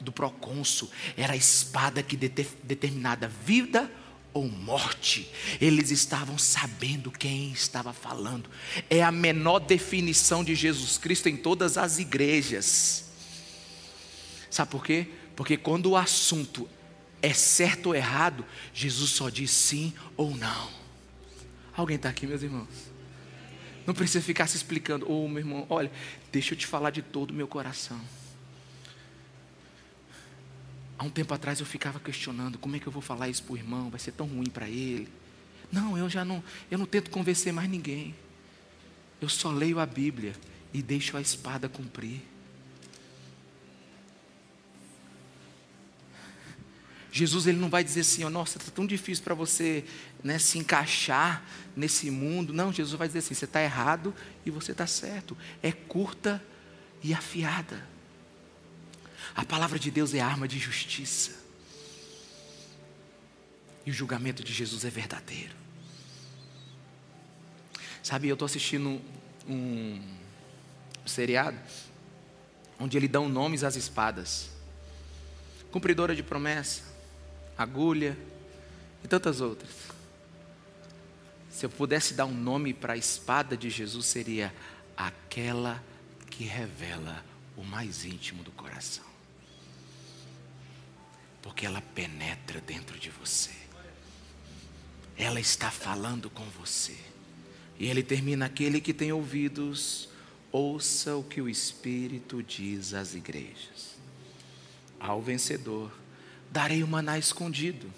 do 0.00 0.12
procônsul, 0.12 0.90
era 1.16 1.32
a 1.32 1.36
espada 1.36 2.02
que 2.02 2.16
determinada 2.16 3.28
vida 3.28 3.90
ou 4.34 4.48
morte. 4.48 5.30
Eles 5.60 5.92
estavam 5.92 6.36
sabendo 6.36 7.10
quem 7.10 7.52
estava 7.52 7.92
falando. 7.92 8.50
É 8.90 9.02
a 9.02 9.12
menor 9.12 9.60
definição 9.60 10.42
de 10.42 10.54
Jesus 10.54 10.98
Cristo 10.98 11.28
em 11.28 11.36
todas 11.36 11.78
as 11.78 11.98
igrejas. 11.98 13.04
Sabe 14.54 14.70
por 14.70 14.84
quê? 14.84 15.08
Porque 15.34 15.56
quando 15.56 15.86
o 15.86 15.96
assunto 15.96 16.70
é 17.20 17.32
certo 17.32 17.86
ou 17.86 17.94
errado, 17.96 18.46
Jesus 18.72 19.10
só 19.10 19.28
diz 19.28 19.50
sim 19.50 19.92
ou 20.16 20.36
não. 20.36 20.70
Alguém 21.76 21.96
está 21.96 22.08
aqui, 22.08 22.24
meus 22.24 22.40
irmãos? 22.40 22.68
Não 23.84 23.92
precisa 23.92 24.22
ficar 24.22 24.46
se 24.46 24.56
explicando. 24.56 25.10
Ô 25.10 25.24
oh, 25.24 25.28
meu 25.28 25.38
irmão, 25.38 25.66
olha, 25.68 25.90
deixa 26.30 26.54
eu 26.54 26.58
te 26.58 26.68
falar 26.68 26.90
de 26.90 27.02
todo 27.02 27.32
o 27.32 27.34
meu 27.34 27.48
coração. 27.48 28.00
Há 30.96 31.02
um 31.02 31.10
tempo 31.10 31.34
atrás 31.34 31.58
eu 31.58 31.66
ficava 31.66 31.98
questionando 31.98 32.56
como 32.56 32.76
é 32.76 32.78
que 32.78 32.86
eu 32.86 32.92
vou 32.92 33.02
falar 33.02 33.28
isso 33.28 33.42
para 33.42 33.54
o 33.54 33.56
irmão, 33.56 33.90
vai 33.90 33.98
ser 33.98 34.12
tão 34.12 34.28
ruim 34.28 34.48
para 34.48 34.68
ele. 34.68 35.08
Não, 35.72 35.98
eu 35.98 36.08
já 36.08 36.24
não, 36.24 36.44
eu 36.70 36.78
não 36.78 36.86
tento 36.86 37.10
convencer 37.10 37.52
mais 37.52 37.68
ninguém. 37.68 38.14
Eu 39.20 39.28
só 39.28 39.50
leio 39.50 39.80
a 39.80 39.84
Bíblia 39.84 40.32
e 40.72 40.80
deixo 40.80 41.16
a 41.16 41.20
espada 41.20 41.68
cumprir. 41.68 42.22
Jesus 47.16 47.46
ele 47.46 47.58
não 47.58 47.68
vai 47.68 47.84
dizer 47.84 48.00
assim, 48.00 48.24
oh, 48.24 48.28
nossa, 48.28 48.58
está 48.58 48.72
tão 48.72 48.84
difícil 48.84 49.22
para 49.22 49.36
você 49.36 49.84
né, 50.20 50.36
se 50.36 50.58
encaixar 50.58 51.44
nesse 51.76 52.10
mundo. 52.10 52.52
Não, 52.52 52.72
Jesus 52.72 52.98
vai 52.98 53.06
dizer 53.06 53.20
assim, 53.20 53.34
você 53.34 53.44
está 53.44 53.62
errado 53.62 54.12
e 54.44 54.50
você 54.50 54.72
está 54.72 54.84
certo. 54.84 55.38
É 55.62 55.70
curta 55.70 56.42
e 57.04 57.14
afiada. 57.14 57.86
A 59.32 59.44
palavra 59.44 59.78
de 59.78 59.92
Deus 59.92 60.12
é 60.12 60.18
arma 60.18 60.48
de 60.48 60.58
justiça. 60.58 61.30
E 63.86 63.92
o 63.92 63.94
julgamento 63.94 64.42
de 64.42 64.52
Jesus 64.52 64.84
é 64.84 64.90
verdadeiro. 64.90 65.54
Sabe, 68.02 68.26
eu 68.26 68.34
estou 68.34 68.46
assistindo 68.46 69.00
um 69.48 70.02
seriado 71.06 71.60
onde 72.76 72.96
ele 72.96 73.06
dão 73.06 73.28
nomes 73.28 73.62
às 73.62 73.76
espadas. 73.76 74.50
Cumpridora 75.70 76.12
de 76.16 76.24
promessa, 76.24 76.93
agulha 77.56 78.16
e 79.02 79.08
tantas 79.08 79.40
outras. 79.40 79.70
Se 81.50 81.66
eu 81.66 81.70
pudesse 81.70 82.14
dar 82.14 82.24
um 82.24 82.34
nome 82.34 82.74
para 82.74 82.94
a 82.94 82.96
espada 82.96 83.56
de 83.56 83.70
Jesus, 83.70 84.06
seria 84.06 84.52
aquela 84.96 85.82
que 86.30 86.44
revela 86.44 87.24
o 87.56 87.62
mais 87.62 88.04
íntimo 88.04 88.42
do 88.42 88.50
coração. 88.50 89.04
Porque 91.40 91.64
ela 91.64 91.80
penetra 91.80 92.60
dentro 92.60 92.98
de 92.98 93.10
você. 93.10 93.52
Ela 95.16 95.38
está 95.38 95.70
falando 95.70 96.28
com 96.28 96.44
você. 96.50 96.96
E 97.78 97.86
ele 97.86 98.02
termina: 98.02 98.46
aquele 98.46 98.80
que 98.80 98.92
tem 98.92 99.12
ouvidos, 99.12 100.08
ouça 100.50 101.14
o 101.14 101.22
que 101.22 101.40
o 101.40 101.48
Espírito 101.48 102.42
diz 102.42 102.94
às 102.94 103.14
igrejas. 103.14 103.94
Ao 104.98 105.22
vencedor 105.22 105.92
darei 106.54 106.84
o 106.84 106.86
maná 106.86 107.18
escondido. 107.18 107.92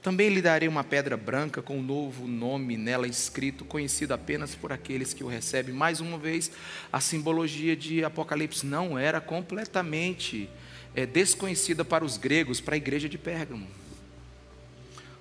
Também 0.00 0.28
lhe 0.28 0.40
darei 0.40 0.68
uma 0.68 0.84
pedra 0.84 1.16
branca 1.16 1.60
com 1.60 1.78
um 1.78 1.82
novo 1.82 2.28
nome 2.28 2.76
nela 2.76 3.04
escrito, 3.04 3.64
conhecido 3.64 4.14
apenas 4.14 4.54
por 4.54 4.72
aqueles 4.72 5.12
que 5.12 5.24
o 5.24 5.26
recebem. 5.26 5.74
Mais 5.74 5.98
uma 5.98 6.16
vez, 6.16 6.52
a 6.92 7.00
simbologia 7.00 7.74
de 7.74 8.04
Apocalipse 8.04 8.64
não 8.64 8.96
era 8.96 9.20
completamente 9.20 10.48
é, 10.94 11.04
desconhecida 11.04 11.84
para 11.84 12.04
os 12.04 12.16
gregos, 12.16 12.60
para 12.60 12.76
a 12.76 12.76
igreja 12.76 13.08
de 13.08 13.18
Pérgamo. 13.18 13.66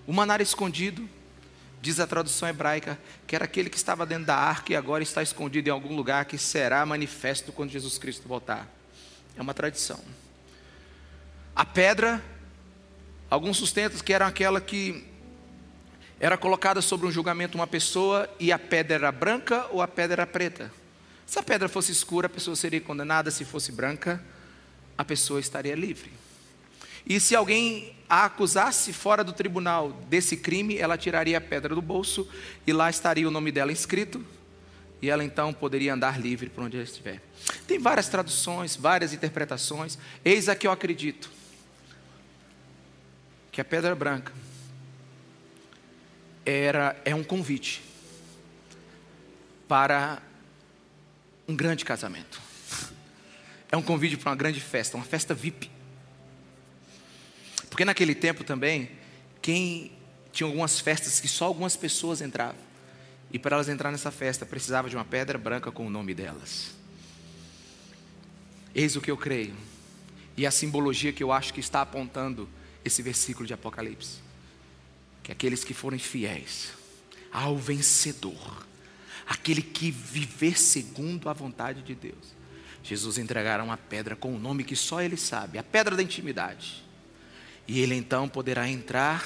O 0.06 0.14
maná 0.14 0.40
escondido, 0.40 1.10
diz 1.82 2.00
a 2.00 2.06
tradução 2.06 2.48
hebraica, 2.48 3.00
que 3.26 3.36
era 3.36 3.46
aquele 3.46 3.68
que 3.68 3.78
estava 3.78 4.06
dentro 4.06 4.26
da 4.26 4.36
arca 4.36 4.74
e 4.74 4.76
agora 4.76 5.02
está 5.02 5.24
escondido 5.24 5.70
em 5.70 5.72
algum 5.72 5.96
lugar 5.96 6.26
que 6.26 6.38
será 6.38 6.86
manifesto 6.86 7.52
quando 7.52 7.72
Jesus 7.72 7.98
Cristo 7.98 8.28
voltar. 8.28 8.72
É 9.36 9.42
uma 9.42 9.56
tradição. 9.56 10.00
A 11.56 11.66
pedra, 11.66 12.24
alguns 13.30 13.58
sustentam 13.58 14.00
que 14.00 14.14
era 14.14 14.26
aquela 14.26 14.62
que 14.62 15.06
era 16.20 16.38
colocada 16.38 16.82
sobre 16.82 17.08
um 17.08 17.12
julgamento 17.12 17.58
uma 17.58 17.68
pessoa 17.68 18.30
e 18.40 18.52
a 18.52 18.60
pedra 18.60 18.96
era 18.96 19.12
branca 19.12 19.68
ou 19.72 19.82
a 19.82 19.88
pedra 19.88 20.22
era 20.22 20.28
preta. 20.28 20.72
Se 21.26 21.40
a 21.40 21.44
pedra 21.44 21.68
fosse 21.68 21.92
escura, 21.92 22.28
a 22.28 22.30
pessoa 22.30 22.56
seria 22.56 22.80
condenada, 22.80 23.32
se 23.32 23.44
fosse 23.44 23.72
branca, 23.72 24.24
a 24.98 25.04
pessoa 25.04 25.40
estaria 25.40 25.76
livre. 25.76 26.12
E 27.06 27.20
se 27.20 27.36
alguém 27.36 27.96
a 28.08 28.26
acusasse 28.26 28.94
fora 28.94 29.24
do 29.24 29.34
tribunal 29.34 29.92
desse 30.08 30.38
crime, 30.38 30.78
ela 30.78 30.98
tiraria 30.98 31.38
a 31.38 31.42
pedra 31.42 31.74
do 31.74 31.82
bolso 31.82 32.30
e 32.68 32.72
lá 32.72 32.90
estaria 32.90 33.28
o 33.28 33.32
nome 33.32 33.52
dela 33.52 33.72
inscrito, 33.72 34.24
e 35.02 35.10
ela 35.10 35.24
então 35.24 35.52
poderia 35.52 35.94
andar 35.94 36.20
livre 36.20 36.50
por 36.50 36.64
onde 36.64 36.78
ela 36.78 36.84
estiver. 36.84 37.20
Tem 37.66 37.80
várias 37.80 38.08
traduções, 38.08 38.76
várias 38.76 39.12
interpretações. 39.12 39.98
Eis 40.24 40.48
a 40.48 40.56
que 40.56 40.68
eu 40.68 40.72
acredito 40.72 41.41
que 43.52 43.60
a 43.60 43.66
pedra 43.66 43.94
branca 43.94 44.32
era 46.46 47.00
é 47.04 47.14
um 47.14 47.24
convite 47.24 47.84
para 49.68 50.22
um 51.48 51.56
grande 51.56 51.84
casamento. 51.84 52.42
É 53.72 53.78
um 53.78 53.82
convite 53.82 54.18
para 54.18 54.32
uma 54.32 54.36
grande 54.36 54.60
festa, 54.60 54.98
uma 54.98 55.06
festa 55.06 55.34
VIP. 55.34 55.70
Porque 57.70 57.86
naquele 57.86 58.14
tempo 58.14 58.44
também, 58.44 58.92
quem 59.42 59.94
tinha 60.32 60.48
algumas 60.48 60.80
festas 60.80 61.20
que 61.20 61.28
só 61.28 61.46
algumas 61.46 61.76
pessoas 61.76 62.22
entravam. 62.22 62.60
E 63.32 63.40
para 63.40 63.56
elas 63.56 63.70
entrar 63.70 63.92
nessa 63.92 64.12
festa, 64.12 64.46
precisava 64.46 64.90
de 64.90 64.96
uma 64.96 65.06
pedra 65.06 65.38
branca 65.38 65.72
com 65.72 65.88
o 65.88 65.90
nome 65.90 66.14
delas. 66.14 66.72
Eis 68.76 68.96
o 68.96 69.02
que 69.02 69.12
eu 69.12 69.18
creio. 69.18 69.56
E 70.36 70.46
a 70.46 70.52
simbologia 70.52 71.14
que 71.14 71.24
eu 71.24 71.32
acho 71.32 71.54
que 71.54 71.60
está 71.60 71.82
apontando 71.82 72.48
esse 72.84 73.02
versículo 73.02 73.46
de 73.46 73.54
Apocalipse. 73.54 74.20
Que 75.24 75.32
aqueles 75.32 75.64
que 75.64 75.74
forem 75.74 76.00
fiéis 76.00 76.74
ao 77.32 77.58
vencedor, 77.58 78.66
aquele 79.28 79.62
que 79.62 79.92
viver 79.92 80.60
segundo 80.60 81.30
a 81.30 81.34
vontade 81.34 81.82
de 81.82 81.96
Deus, 81.96 82.42
Jesus 82.84 83.18
entregará 83.18 83.64
uma 83.64 83.78
pedra 83.78 84.16
com 84.16 84.34
o 84.34 84.36
um 84.36 84.40
nome 84.40 84.64
que 84.64 84.76
só 84.76 85.02
ele 85.02 85.18
sabe, 85.18 85.58
a 85.58 85.64
pedra 85.64 85.96
da 85.96 86.04
intimidade. 86.04 86.84
E 87.68 87.80
ele 87.80 87.96
então 87.96 88.28
poderá 88.28 88.68
entrar 88.68 89.24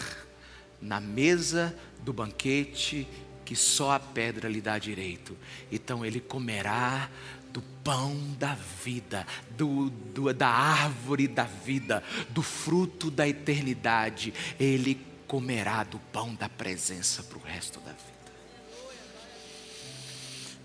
na 0.81 0.99
mesa 0.99 1.75
do 2.03 2.13
banquete 2.13 3.07
que 3.45 3.55
só 3.55 3.91
a 3.91 3.99
pedra 3.99 4.49
lhe 4.49 4.59
dá 4.59 4.77
direito. 4.77 5.37
Então 5.71 6.05
ele 6.05 6.19
comerá 6.19 7.09
do 7.55 7.61
pão 7.61 8.13
da 8.37 8.53
vida, 8.83 9.25
do, 9.51 9.89
do, 9.89 10.33
da 10.33 10.49
árvore 10.49 11.25
da 11.25 11.45
vida, 11.45 12.03
do 12.31 12.41
fruto 12.41 13.09
da 13.09 13.25
eternidade. 13.25 14.33
Ele 14.59 14.99
comerá 15.25 15.85
do 15.85 15.97
pão 15.97 16.35
da 16.35 16.49
presença 16.49 17.23
para 17.23 17.37
o 17.37 17.41
resto 17.41 17.79
da 17.79 17.93
vida. 17.93 18.03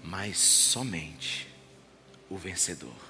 Mas 0.02 0.36
somente 0.36 1.46
o 2.28 2.36
vencedor 2.36 3.09